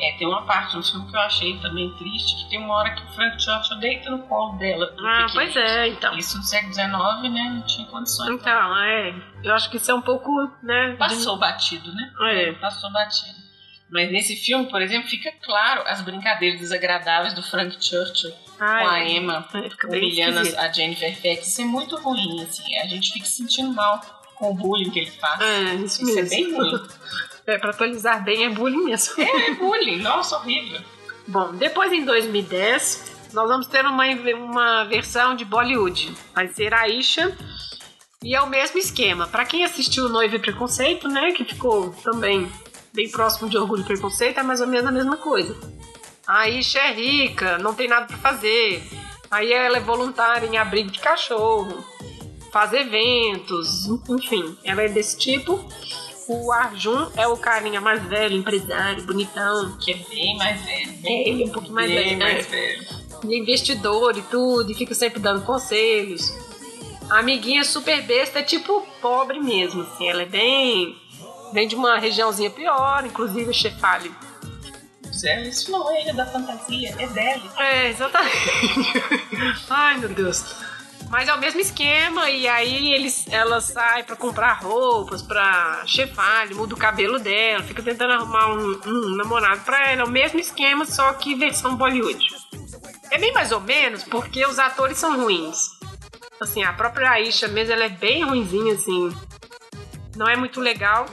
É, 0.00 0.12
tem 0.18 0.26
uma 0.26 0.42
parte 0.42 0.76
no 0.76 0.82
filme 0.82 1.08
que 1.08 1.16
eu 1.16 1.20
achei 1.20 1.56
também 1.60 1.88
triste, 1.96 2.34
que 2.44 2.50
tem 2.50 2.58
uma 2.58 2.74
hora 2.74 2.90
que 2.94 3.02
o 3.04 3.08
Frank 3.14 3.40
Churchill 3.42 3.78
deita 3.78 4.10
no 4.10 4.18
colo 4.26 4.58
dela. 4.58 4.92
Ah, 5.04 5.26
pois 5.32 5.54
é, 5.56 5.86
então. 5.88 6.16
Isso 6.16 6.36
no 6.36 6.42
século 6.42 6.72
XIX, 6.74 6.90
né? 7.32 7.50
Não 7.54 7.62
tinha 7.62 7.86
condições. 7.86 8.30
Então, 8.30 8.76
é. 8.84 9.14
Eu 9.44 9.54
acho 9.54 9.70
que 9.70 9.76
isso 9.76 9.90
é 9.90 9.94
um 9.94 10.00
pouco, 10.02 10.30
né? 10.62 10.90
de- 10.92 10.96
Passou 10.96 11.38
batido, 11.38 11.92
né? 11.94 12.12
É. 12.32 12.52
Passou 12.54 12.92
batido. 12.92 13.43
Mas 13.94 14.10
nesse 14.10 14.34
filme, 14.34 14.68
por 14.68 14.82
exemplo, 14.82 15.08
fica 15.08 15.32
claro 15.40 15.82
as 15.86 16.00
brincadeiras 16.00 16.58
desagradáveis 16.58 17.32
do 17.32 17.44
Frank 17.44 17.76
Churchill 17.78 18.34
Ai, 18.58 18.82
com 18.82 18.90
a 18.90 19.08
Emma, 19.08 19.48
é, 19.54 19.86
humilhando 19.86 20.40
a 20.58 20.72
Jennifer 20.72 21.14
Fax. 21.14 21.46
Isso 21.46 21.62
é 21.62 21.64
muito 21.64 21.94
ruim, 21.98 22.42
assim. 22.42 22.76
A 22.80 22.88
gente 22.88 23.12
fica 23.12 23.24
se 23.24 23.36
sentindo 23.36 23.72
mal 23.72 24.00
com 24.34 24.50
o 24.50 24.54
bullying 24.54 24.90
que 24.90 24.98
ele 24.98 25.12
faz. 25.12 25.40
É, 25.40 25.74
isso, 25.76 26.02
Isso 26.02 26.10
é 26.10 26.22
mesmo. 26.22 26.28
bem 26.28 26.52
ruim. 26.52 26.82
É, 27.46 27.58
pra 27.58 27.70
atualizar 27.72 28.24
bem 28.24 28.46
é 28.46 28.48
bullying 28.48 28.84
mesmo. 28.84 29.22
É 29.22 29.50
bullying, 29.50 29.98
nossa, 29.98 30.38
horrível. 30.38 30.80
Bom, 31.28 31.54
depois 31.54 31.92
em 31.92 32.02
2010, 32.02 33.28
nós 33.34 33.46
vamos 33.46 33.66
ter 33.66 33.84
uma, 33.84 34.06
uma 34.06 34.84
versão 34.84 35.36
de 35.36 35.44
Bollywood. 35.44 36.10
Vai 36.34 36.48
ser 36.48 36.72
a 36.72 36.88
Isha. 36.88 37.36
E 38.22 38.34
é 38.34 38.40
o 38.40 38.48
mesmo 38.48 38.78
esquema. 38.78 39.26
Pra 39.26 39.44
quem 39.44 39.62
assistiu 39.62 40.08
Noiva 40.08 40.36
e 40.36 40.38
Preconceito, 40.38 41.06
né? 41.06 41.32
Que 41.32 41.44
ficou 41.44 41.90
também 42.02 42.50
bem 42.94 43.10
próximo 43.10 43.48
de 43.50 43.58
Orgulho 43.58 43.82
e 43.82 43.84
Preconceito, 43.84 44.38
é 44.38 44.42
mais 44.42 44.60
ou 44.60 44.66
menos 44.66 44.86
a 44.86 44.92
mesma 44.92 45.16
coisa. 45.16 45.56
A 46.26 46.48
Isha 46.48 46.78
é 46.78 46.92
rica, 46.92 47.58
não 47.58 47.74
tem 47.74 47.88
nada 47.88 48.06
pra 48.06 48.16
fazer. 48.16 48.82
Aí 49.30 49.52
ela 49.52 49.76
é 49.78 49.80
voluntária 49.80 50.46
em 50.46 50.56
abrigo 50.56 50.90
de 50.90 51.00
cachorro, 51.00 51.84
faz 52.52 52.72
eventos, 52.72 53.86
enfim, 54.08 54.56
ela 54.62 54.82
é 54.82 54.88
desse 54.88 55.18
tipo. 55.18 55.62
O 56.26 56.50
Arjun 56.52 57.10
é 57.16 57.26
o 57.26 57.36
carinha 57.36 57.80
mais 57.82 58.02
velho, 58.04 58.36
empresário, 58.36 59.04
bonitão, 59.04 59.76
Que 59.76 59.92
é 59.92 59.96
bem 60.08 60.38
mais 60.38 60.58
velho. 60.62 60.94
é, 61.04 61.28
ele 61.28 61.42
é 61.42 61.46
um 61.46 61.50
pouquinho 61.50 61.74
mais 61.74 61.90
bem 61.90 62.04
velho, 62.04 62.18
né? 62.18 62.32
mais 62.32 62.46
velho. 62.46 62.86
Ele 63.24 63.34
é 63.34 63.38
investidor 63.38 64.16
e 64.16 64.22
tudo, 64.22 64.70
e 64.70 64.74
fica 64.74 64.94
sempre 64.94 65.18
dando 65.20 65.44
conselhos. 65.44 66.32
A 67.10 67.18
amiguinha 67.18 67.62
super 67.64 68.00
besta 68.02 68.38
é 68.38 68.42
tipo 68.42 68.86
pobre 69.02 69.38
mesmo, 69.38 69.82
assim, 69.82 70.08
ela 70.08 70.22
é 70.22 70.26
bem. 70.26 70.96
Vem 71.54 71.68
de 71.68 71.76
uma 71.76 72.00
regiãozinha 72.00 72.50
pior, 72.50 73.06
inclusive 73.06 73.48
o 73.48 73.54
Chefali. 73.54 74.12
Isso 75.48 75.70
não 75.70 75.88
é 75.96 76.12
da 76.12 76.26
fantasia, 76.26 76.92
é 76.98 77.06
dela. 77.06 77.42
É, 77.58 77.88
exatamente. 77.90 78.36
Ai, 79.70 79.98
meu 79.98 80.08
Deus. 80.08 80.44
Mas 81.08 81.28
é 81.28 81.34
o 81.34 81.38
mesmo 81.38 81.60
esquema, 81.60 82.28
e 82.28 82.48
aí 82.48 82.92
eles, 82.92 83.24
ela 83.30 83.60
sai 83.60 84.02
pra 84.02 84.16
comprar 84.16 84.54
roupas 84.54 85.22
pra 85.22 85.84
Chefali, 85.86 86.54
muda 86.54 86.74
o 86.74 86.76
cabelo 86.78 87.20
dela, 87.20 87.62
fica 87.62 87.84
tentando 87.84 88.14
arrumar 88.14 88.48
um, 88.48 88.80
um 88.84 89.16
namorado 89.16 89.60
pra 89.60 89.92
ela. 89.92 90.02
É 90.02 90.04
o 90.04 90.10
mesmo 90.10 90.40
esquema, 90.40 90.84
só 90.84 91.12
que 91.12 91.36
versão 91.36 91.76
Bollywood. 91.76 92.26
É 93.12 93.18
bem 93.18 93.32
mais 93.32 93.52
ou 93.52 93.60
menos, 93.60 94.02
porque 94.02 94.44
os 94.44 94.58
atores 94.58 94.98
são 94.98 95.20
ruins. 95.22 95.70
Assim, 96.40 96.64
a 96.64 96.72
própria 96.72 97.10
Aisha 97.10 97.46
mesmo, 97.46 97.74
ela 97.74 97.84
é 97.84 97.90
bem 97.90 98.24
ruinzinha, 98.24 98.74
assim. 98.74 99.16
Não 100.16 100.26
é 100.26 100.36
muito 100.36 100.60
legal. 100.60 101.06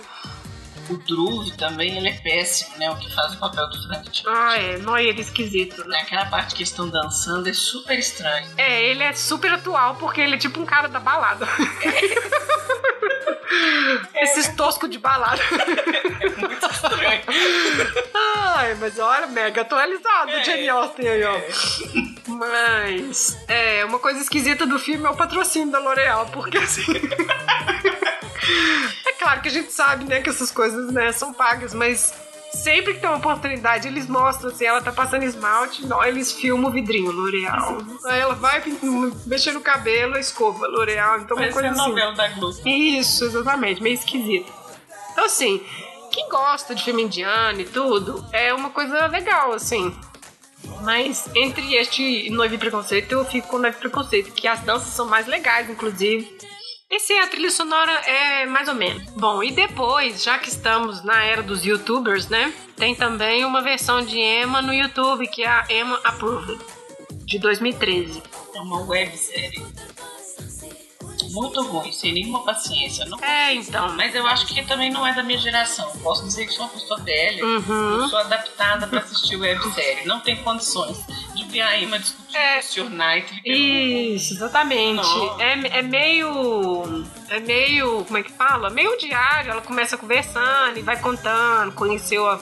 O 0.90 0.98
Druve 0.98 1.52
também, 1.58 1.98
ele 1.98 2.10
é 2.10 2.14
péssimo, 2.14 2.78
né? 2.78 2.90
O 2.90 2.96
que 2.98 3.14
faz 3.14 3.34
o 3.34 3.38
papel 3.38 3.70
do 3.70 3.84
Frank 3.88 4.06
Churchill. 4.06 4.32
Ah, 4.32 4.58
é, 4.58 4.78
não 4.78 4.98
é 4.98 5.04
ele 5.04 5.22
esquisito, 5.22 5.88
né? 5.88 6.00
Naquela 6.00 6.26
parte 6.26 6.56
que 6.56 6.62
eles 6.62 6.70
estão 6.70 6.90
dançando 6.90 7.48
é 7.48 7.54
super 7.54 7.98
estranho. 7.98 8.48
É, 8.58 8.84
ele 8.84 9.04
é 9.04 9.14
super 9.14 9.54
atual 9.54 9.96
porque 9.96 10.22
ele 10.22 10.36
é 10.36 10.38
tipo 10.38 10.60
um 10.60 10.66
cara 10.66 10.88
da 10.88 11.00
balada. 11.00 11.48
Esses 14.16 14.48
toscos 14.56 14.90
de 14.90 14.98
balada. 14.98 15.42
Muito 16.40 16.66
estranho. 16.66 17.22
Ai, 18.56 18.76
mas 18.76 18.98
olha, 19.00 19.28
mega 19.28 19.62
atualizado 19.62 20.32
o 20.32 20.36
É. 20.36 20.44
Jenny 20.44 20.70
Austin 20.70 21.08
aí, 21.08 21.24
ó. 21.24 21.40
Mas, 22.28 23.38
é, 23.48 23.84
uma 23.86 24.00
coisa 24.00 24.20
esquisita 24.22 24.66
do 24.66 24.80
filme 24.80 25.06
é 25.06 25.10
o 25.10 25.16
patrocínio 25.16 25.72
da 25.72 25.80
L'Oreal, 25.80 26.26
porque 26.28 26.58
assim. 26.58 26.86
é 29.06 29.12
claro 29.14 29.42
que 29.42 29.50
a 29.50 29.52
gente 29.52 29.72
sabe, 29.72 30.06
né, 30.06 30.22
que 30.22 30.30
essas 30.30 30.52
coisas, 30.52 30.92
né, 30.92 31.12
são 31.12 31.34
pagas, 31.34 31.74
mas 31.74 32.14
sempre 32.54 32.94
que 32.94 33.00
tem 33.00 33.10
uma 33.10 33.18
oportunidade, 33.18 33.88
eles 33.88 34.08
mostram 34.08 34.52
assim, 34.52 34.66
ela 34.66 34.82
tá 34.82 34.92
passando 34.92 35.24
esmalte, 35.24 35.86
não, 35.86 36.04
eles 36.04 36.32
filmam 36.32 36.70
o 36.70 36.74
vidrinho 36.74 37.12
L'Oreal. 37.12 37.78
Aí 38.06 38.20
ela 38.20 38.36
vai 38.36 38.62
mexer 39.26 39.52
no 39.52 39.62
cabelo, 39.62 40.18
escova 40.18 40.68
L'Oreal, 40.68 41.20
então 41.20 41.38
uma 41.38 41.48
coisa 41.50 41.70
a 41.70 41.72
assim. 41.72 41.90
novela 41.90 42.14
da 42.14 42.28
Globo. 42.30 42.58
Isso, 42.68 43.26
exatamente, 43.26 43.82
meio 43.82 43.96
esquisito. 43.96 44.52
Então, 45.12 45.26
assim, 45.26 45.62
quem 46.12 46.28
gosta 46.30 46.76
de 46.76 46.84
filme 46.84 47.04
indiano 47.04 47.62
e 47.62 47.66
tudo, 47.66 48.26
é 48.32 48.54
uma 48.54 48.70
coisa 48.70 49.08
legal, 49.08 49.54
assim. 49.54 49.96
Mas 50.82 51.30
entre 51.36 51.76
este 51.76 52.30
Noivo 52.30 52.56
e 52.56 52.58
Preconceito, 52.58 53.12
eu 53.12 53.26
fico 53.26 53.48
com 53.48 53.58
Noivo 53.58 53.78
e 53.78 53.80
Preconceito, 53.80 54.32
que 54.32 54.48
as 54.48 54.60
danças 54.62 54.90
são 54.90 55.08
mais 55.08 55.28
legais, 55.28 55.70
inclusive. 55.70 56.38
Esse 56.92 57.14
a 57.14 57.28
trilha 57.28 57.50
sonora 57.50 57.94
é 58.06 58.46
mais 58.46 58.68
ou 58.68 58.76
menos. 58.76 59.04
Bom, 59.12 59.42
e 59.42 59.50
depois, 59.50 60.22
já 60.22 60.38
que 60.38 60.50
estamos 60.50 61.02
na 61.06 61.24
era 61.24 61.42
dos 61.42 61.64
youtubers, 61.64 62.28
né? 62.28 62.54
Tem 62.76 62.94
também 62.94 63.46
uma 63.46 63.62
versão 63.62 64.02
de 64.02 64.20
Emma 64.20 64.62
no 64.62 64.74
YouTube, 64.74 65.26
que 65.28 65.42
é 65.42 65.48
a 65.48 65.66
Emma 65.70 66.02
Approved, 66.04 66.60
de 67.24 67.40
2013. 67.40 68.22
É 68.54 68.60
uma 68.60 68.82
websérie. 68.86 69.66
Muito 71.32 71.62
ruim, 71.64 71.92
sem 71.92 72.14
nenhuma 72.14 72.44
paciência. 72.44 73.06
Não 73.06 73.18
É, 73.20 73.54
então. 73.54 73.94
Mas 73.96 74.14
eu 74.16 74.26
acho 74.28 74.46
que 74.48 74.62
também 74.66 74.90
não 74.92 75.06
é 75.06 75.14
da 75.14 75.24
minha 75.24 75.40
geração. 75.40 75.90
Posso 76.04 76.24
dizer 76.26 76.46
que 76.46 76.54
sou 76.54 76.66
uma 76.66 76.72
pessoa 76.74 77.00
velha. 77.02 77.46
Uhum. 77.46 78.08
Sou 78.10 78.20
adaptada 78.20 78.88
pra 78.88 79.00
assistir 79.00 79.36
websérie. 79.38 80.06
Não 80.06 80.20
tem 80.20 80.36
condições 80.44 80.98
de 81.36 81.44
ver 81.46 81.62
a 81.62 81.78
Emma 81.80 81.98
discutir 82.00 82.36
É. 82.38 82.54
com 82.56 82.60
o 82.60 82.64
Sr. 82.64 82.90
Knight. 82.90 83.42
Isso, 83.46 84.34
exatamente. 84.34 85.08
É, 85.40 85.80
é 85.80 85.82
meio. 85.82 87.06
É 87.30 87.40
meio. 87.40 88.04
Como 88.06 88.18
é 88.18 88.24
que 88.24 88.32
fala? 88.32 88.70
Meio 88.70 88.98
diário. 88.98 89.52
Ela 89.52 89.62
começa 89.62 89.98
conversando 89.98 90.78
e 90.78 90.82
vai 90.82 91.00
contando. 91.00 91.72
Conheceu 91.74 92.28
a- 92.28 92.40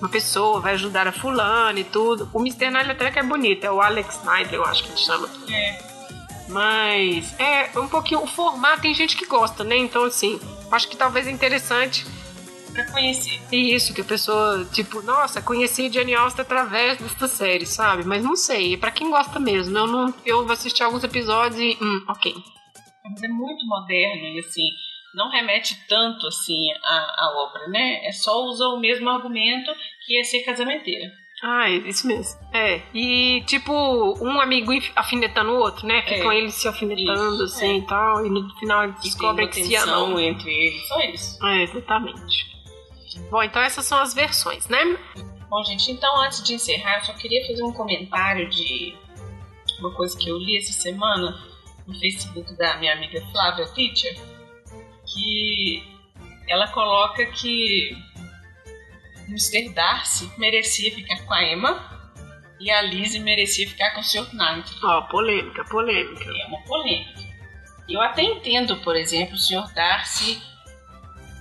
uma 0.00 0.08
pessoa, 0.08 0.58
vai 0.60 0.72
ajudar 0.74 1.06
a 1.06 1.12
fulana 1.12 1.78
e 1.78 1.84
tudo. 1.84 2.28
O 2.32 2.40
Mr. 2.40 2.70
Knight 2.70 2.90
até 2.90 3.08
que 3.12 3.20
é 3.20 3.22
bonito, 3.22 3.62
é 3.64 3.70
o 3.70 3.80
Alex 3.80 4.16
Snyder, 4.16 4.54
eu 4.54 4.64
acho 4.64 4.82
que 4.82 4.88
ele 4.90 4.96
chama. 4.98 5.28
É. 5.48 5.91
Mas 6.48 7.38
é 7.38 7.78
um 7.78 7.88
pouquinho. 7.88 8.22
O 8.22 8.26
formato 8.26 8.82
tem 8.82 8.94
gente 8.94 9.16
que 9.16 9.26
gosta, 9.26 9.64
né? 9.64 9.76
Então, 9.76 10.04
assim, 10.04 10.40
acho 10.70 10.88
que 10.88 10.96
talvez 10.96 11.26
é 11.26 11.30
interessante. 11.30 12.04
Pra 12.72 12.90
conhecer. 12.90 13.38
Isso, 13.52 13.92
que 13.92 14.00
a 14.00 14.04
pessoa, 14.04 14.64
tipo, 14.72 15.02
nossa, 15.02 15.42
conheci 15.42 15.90
Jane 15.90 16.14
Austen 16.14 16.42
através 16.42 16.98
desta 16.98 17.28
série, 17.28 17.66
sabe? 17.66 18.04
Mas 18.04 18.24
não 18.24 18.34
sei, 18.34 18.74
é 18.74 18.76
pra 18.78 18.90
quem 18.90 19.10
gosta 19.10 19.38
mesmo. 19.38 19.76
Eu 19.76 19.86
não. 19.86 20.14
Eu 20.24 20.44
vou 20.44 20.52
assistir 20.52 20.82
alguns 20.82 21.04
episódios 21.04 21.60
e. 21.60 21.76
Hum, 21.82 22.04
ok. 22.08 22.34
Mas 23.04 23.22
é 23.22 23.28
muito 23.28 23.66
moderno 23.66 24.26
e 24.28 24.38
assim, 24.38 24.68
não 25.14 25.30
remete 25.30 25.76
tanto 25.86 26.26
assim 26.26 26.72
à, 26.82 27.24
à 27.24 27.32
obra, 27.44 27.68
né? 27.68 28.06
É 28.06 28.12
só 28.12 28.42
usa 28.44 28.66
o 28.68 28.80
mesmo 28.80 29.10
argumento 29.10 29.70
que 30.06 30.18
é 30.18 30.24
ser 30.24 30.42
casamenteira. 30.42 31.10
Ah, 31.44 31.68
é 31.68 31.74
isso 31.74 32.06
mesmo. 32.06 32.38
É. 32.52 32.82
E, 32.94 33.42
tipo, 33.46 33.72
um 34.24 34.40
amigo 34.40 34.70
afinetando 34.94 35.50
o 35.50 35.56
outro, 35.58 35.86
né? 35.86 36.00
Ficam 36.02 36.30
É. 36.30 36.38
eles 36.38 36.54
se 36.54 36.68
alfinetando, 36.68 37.44
Isso, 37.44 37.56
assim 37.56 37.72
é. 37.74 37.76
e 37.78 37.82
tal. 37.86 38.24
E 38.24 38.30
no 38.30 38.48
final 38.58 38.84
eles 38.84 39.00
descobrem 39.00 39.48
que 39.48 39.64
se 39.64 39.74
amam. 39.74 40.20
entre 40.20 40.50
eles, 40.52 40.86
só 40.86 41.00
isso. 41.00 41.44
É, 41.44 41.62
exatamente. 41.64 42.52
Bom, 43.28 43.42
então 43.42 43.60
essas 43.60 43.84
são 43.84 43.98
as 43.98 44.14
versões, 44.14 44.68
né? 44.68 44.78
Bom, 45.50 45.62
gente, 45.64 45.90
então 45.90 46.22
antes 46.22 46.42
de 46.44 46.54
encerrar, 46.54 46.98
eu 46.98 47.04
só 47.06 47.12
queria 47.14 47.44
fazer 47.46 47.62
um 47.64 47.72
comentário 47.72 48.48
de 48.48 48.94
uma 49.80 49.90
coisa 49.92 50.16
que 50.16 50.28
eu 50.28 50.38
li 50.38 50.56
essa 50.56 50.72
semana 50.72 51.36
no 51.86 51.94
Facebook 51.98 52.54
da 52.56 52.76
minha 52.76 52.92
amiga 52.92 53.20
Flávia 53.32 53.66
Teacher, 53.74 54.16
que 55.12 55.82
ela 56.48 56.68
coloca 56.68 57.26
que 57.26 57.96
Mr. 59.28 59.70
Darcy 59.70 60.30
merecia 60.38 60.94
ficar 60.94 61.22
com 61.24 61.32
a 61.32 61.42
Emma 61.44 62.02
e 62.60 62.70
a 62.70 62.80
Lizzie 62.82 63.20
merecia 63.20 63.68
ficar 63.68 63.90
com 63.90 64.00
o 64.00 64.04
Sr. 64.04 64.28
Knight. 64.32 64.72
Ó, 64.82 64.98
oh, 64.98 65.02
polêmica, 65.08 65.64
polêmica. 65.64 66.24
É 66.24 66.46
uma 66.46 66.62
polêmica. 66.62 67.20
Eu 67.88 68.00
até 68.00 68.22
entendo, 68.22 68.76
por 68.78 68.96
exemplo, 68.96 69.34
o 69.34 69.38
Sr. 69.38 69.72
Darcy 69.74 70.40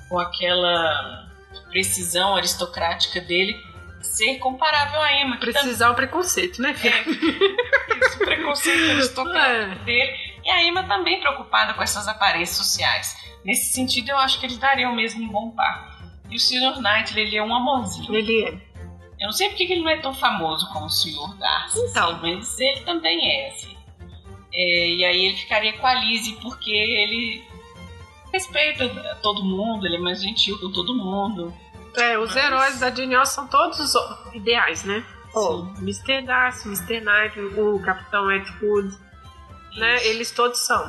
com 0.09 0.19
aquela 0.19 1.29
precisão 1.69 2.36
aristocrática 2.36 3.21
dele 3.21 3.55
ser 4.01 4.39
comparável 4.39 5.01
a 5.01 5.21
Emma. 5.21 5.38
Precisar 5.38 5.86
tam... 5.86 5.93
o 5.93 5.95
preconceito, 5.95 6.61
né, 6.61 6.73
filho? 6.73 6.95
É, 6.95 8.05
isso, 8.05 8.17
preconceito 8.19 8.91
aristocrático 8.91 9.82
é. 9.82 9.86
dele. 9.86 10.11
E 10.43 10.49
a 10.49 10.63
Emma 10.63 10.84
também 10.84 11.19
preocupada 11.19 11.73
com 11.73 11.84
essas 11.84 12.07
aparências 12.07 12.57
sociais. 12.57 13.15
Nesse 13.45 13.73
sentido, 13.73 14.09
eu 14.09 14.17
acho 14.17 14.39
que 14.39 14.45
eles 14.45 14.57
dariam 14.57 14.93
mesmo 14.95 15.23
um 15.23 15.29
bom 15.29 15.51
par. 15.51 15.91
E 16.32 16.38
o 16.38 16.39
Sr. 16.39 16.82
Knightley, 16.82 17.27
ele 17.27 17.38
é 17.38 17.43
um 17.43 17.53
amorzinho. 17.53 18.15
Ele 18.15 18.45
é. 18.45 18.71
Eu 19.19 19.27
não 19.27 19.34
sei 19.34 19.49
porque 19.49 19.63
ele 19.63 19.82
não 19.82 19.89
é 19.89 19.97
tão 19.97 20.13
famoso 20.13 20.67
como 20.71 20.86
o 20.86 20.89
Sr. 20.89 21.38
Darcy, 21.38 21.79
então. 21.79 22.19
Mas 22.21 22.57
ele 22.59 22.79
também 22.82 23.29
é, 23.29 23.49
assim. 23.49 23.77
É, 24.53 24.89
e 24.89 25.05
aí 25.05 25.25
ele 25.25 25.38
ficaria 25.38 25.73
com 25.73 25.86
a 25.86 25.93
Lizzie 25.93 26.38
porque 26.41 26.71
ele 26.71 27.43
respeita 28.34 28.89
todo 29.21 29.43
mundo, 29.43 29.86
ele 29.86 29.97
é 29.97 29.99
mais 29.99 30.21
gentil 30.21 30.57
com 30.59 30.71
todo 30.71 30.95
mundo. 30.95 31.53
É, 31.97 32.17
os 32.17 32.34
mas... 32.34 32.43
heróis 32.43 32.79
da 32.79 32.89
Jane 32.89 33.15
Austen 33.15 33.36
são 33.36 33.47
todos 33.47 33.93
ideais, 34.34 34.84
né? 34.86 35.05
Oh, 35.34 35.67
Mr. 35.79 36.23
Darcy, 36.23 36.67
Mr. 36.67 37.01
Knight, 37.01 37.39
o 37.39 37.79
Capitão 37.79 38.32
Ed 38.32 38.49
Wood, 38.61 38.97
né? 39.77 40.05
Eles 40.07 40.32
todos 40.32 40.59
são. 40.59 40.84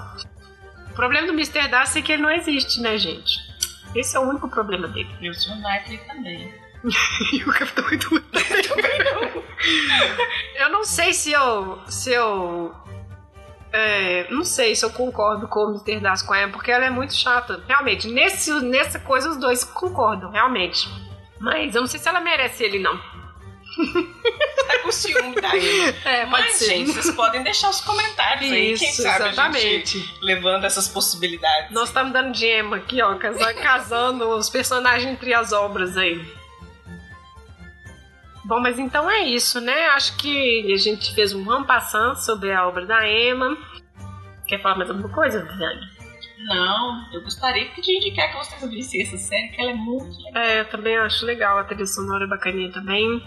O 0.91 0.95
problema 0.95 1.27
do 1.27 1.33
Mr. 1.33 1.69
Darcy 1.69 2.01
é 2.01 2.03
que 2.03 2.13
ele 2.13 2.23
não 2.23 2.31
existe, 2.31 2.81
né, 2.81 2.99
gente? 2.99 3.52
Esse 3.95 4.17
é 4.17 4.21
o 4.21 4.23
único 4.23 4.49
problema 4.49 4.89
dele. 4.89 5.11
E 5.21 5.29
o 5.29 5.35
Sr. 5.35 5.57
Knightley 5.57 5.99
também. 6.07 6.55
e 7.33 7.43
o 7.45 7.53
Capitão 7.53 7.91
Ed 7.93 8.07
Wood 8.11 8.27
também 8.27 8.99
não. 9.05 9.43
eu 10.57 10.71
não 10.71 10.85
sei 10.85 11.13
se 11.13 11.31
eu, 11.31 11.79
se 11.87 12.11
eu 12.13 12.75
é, 13.73 14.27
não 14.31 14.45
sei 14.45 14.75
se 14.75 14.85
eu 14.85 14.91
concordo 14.91 15.49
com 15.49 15.61
o 15.61 15.71
Mr. 15.71 16.01
Das 16.01 16.23
com 16.23 16.35
ela, 16.35 16.53
porque 16.53 16.71
ela 16.71 16.85
é 16.85 16.91
muito 16.91 17.15
chata. 17.15 17.63
Realmente, 17.67 18.07
nesse, 18.09 18.53
nessa 18.61 18.99
coisa 18.99 19.31
os 19.31 19.39
dois 19.39 19.65
concordam, 19.65 20.31
realmente. 20.31 20.89
Mas 21.41 21.75
eu 21.75 21.81
não 21.81 21.89
sei 21.89 21.99
se 21.99 22.09
ela 22.09 22.21
merece 22.21 22.63
ele, 22.63 22.79
não. 22.79 23.01
Tá 24.69 24.79
com 24.83 24.93
ciúme 24.93 25.41
daí. 25.41 25.95
É, 26.05 26.27
Mas, 26.27 26.57
ser. 26.57 26.67
gente, 26.67 26.93
vocês 26.93 27.15
podem 27.15 27.43
deixar 27.43 27.71
os 27.71 27.81
comentários 27.81 28.47
Isso, 28.47 28.55
aí. 28.55 28.79
Quem 28.79 28.93
sabe 28.93 29.29
exatamente. 29.29 29.57
a 29.57 29.61
gente 29.61 30.15
levando 30.23 30.65
essas 30.65 30.89
possibilidades. 30.89 31.71
Nós 31.71 31.89
estamos 31.89 32.13
dando 32.13 32.35
gema 32.35 32.77
aqui, 32.77 33.01
ó, 33.03 33.17
casando 33.63 34.29
os 34.29 34.51
personagens 34.51 35.11
entre 35.11 35.33
as 35.35 35.53
obras 35.53 35.97
aí. 35.97 36.21
Bom, 38.45 38.61
mas 38.61 38.79
então 38.79 39.09
é 39.09 39.23
isso, 39.23 39.61
né? 39.61 39.87
Acho 39.91 40.17
que 40.17 40.73
a 40.73 40.77
gente 40.77 41.15
fez 41.15 41.33
um 41.33 41.45
rampassant 41.45 42.17
sobre 42.17 42.53
a 42.53 42.67
obra 42.67 42.85
da 42.85 43.09
Emma. 43.09 43.57
Quer 44.47 44.61
falar 44.61 44.77
mais 44.77 44.91
alguma 44.91 45.09
coisa, 45.09 45.43
Viviane? 45.43 46.02
Não, 46.45 47.13
eu 47.13 47.23
gostaria 47.23 47.69
de 47.69 47.97
indicar 47.97 48.31
que 48.31 48.37
vocês 48.37 48.71
vissem 48.71 49.03
essa 49.03 49.17
série, 49.17 49.49
que 49.49 49.61
ela 49.61 49.71
é 49.71 49.75
muito 49.75 50.17
legal. 50.23 50.43
É, 50.43 50.61
eu 50.61 50.69
também 50.71 50.97
acho 50.97 51.25
legal, 51.25 51.59
a 51.59 51.65
trilha 51.65 51.87
sonora 51.87 52.25
é 52.25 52.29
bacaninha 52.29 52.73
também. 52.73 53.23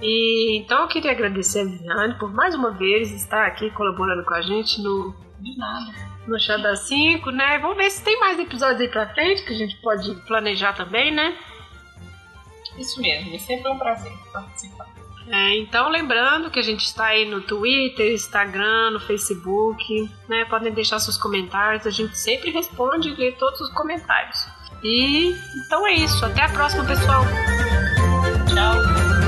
E 0.00 0.56
então 0.56 0.82
eu 0.82 0.88
queria 0.88 1.10
agradecer 1.10 1.60
a 1.60 1.64
Viviane 1.64 2.18
por 2.18 2.32
mais 2.32 2.54
uma 2.54 2.70
vez 2.70 3.12
estar 3.12 3.46
aqui 3.46 3.70
colaborando 3.70 4.24
com 4.24 4.34
a 4.34 4.40
gente 4.40 4.80
no. 4.80 5.14
De 5.40 5.56
nada. 5.56 5.92
No 6.26 6.38
Chá 6.38 6.56
das 6.56 6.80
5, 6.80 7.30
né? 7.30 7.58
Vamos 7.58 7.76
ver 7.76 7.90
se 7.90 8.04
tem 8.04 8.18
mais 8.20 8.38
episódios 8.38 8.80
aí 8.80 8.88
pra 8.88 9.12
frente 9.12 9.44
que 9.44 9.52
a 9.52 9.56
gente 9.56 9.76
pode 9.80 10.14
planejar 10.26 10.74
também, 10.74 11.10
né? 11.10 11.36
Isso 12.78 13.00
mesmo, 13.00 13.34
é 13.34 13.38
sempre 13.38 13.70
um 13.70 13.78
prazer 13.78 14.12
participar. 14.32 14.99
É, 15.32 15.56
então, 15.58 15.88
lembrando 15.88 16.50
que 16.50 16.58
a 16.58 16.62
gente 16.62 16.84
está 16.84 17.06
aí 17.06 17.24
no 17.24 17.40
Twitter, 17.40 18.12
Instagram, 18.12 18.90
no 18.90 19.00
Facebook, 19.00 20.10
né? 20.28 20.44
Podem 20.46 20.72
deixar 20.72 20.98
seus 20.98 21.16
comentários, 21.16 21.86
a 21.86 21.90
gente 21.90 22.18
sempre 22.18 22.50
responde 22.50 23.10
e 23.10 23.14
lê 23.14 23.30
todos 23.32 23.60
os 23.60 23.72
comentários. 23.72 24.44
E 24.82 25.32
então 25.66 25.86
é 25.86 25.92
isso, 25.92 26.24
até 26.24 26.42
a 26.42 26.48
próxima, 26.48 26.84
pessoal. 26.84 27.22
Tchau. 28.52 29.19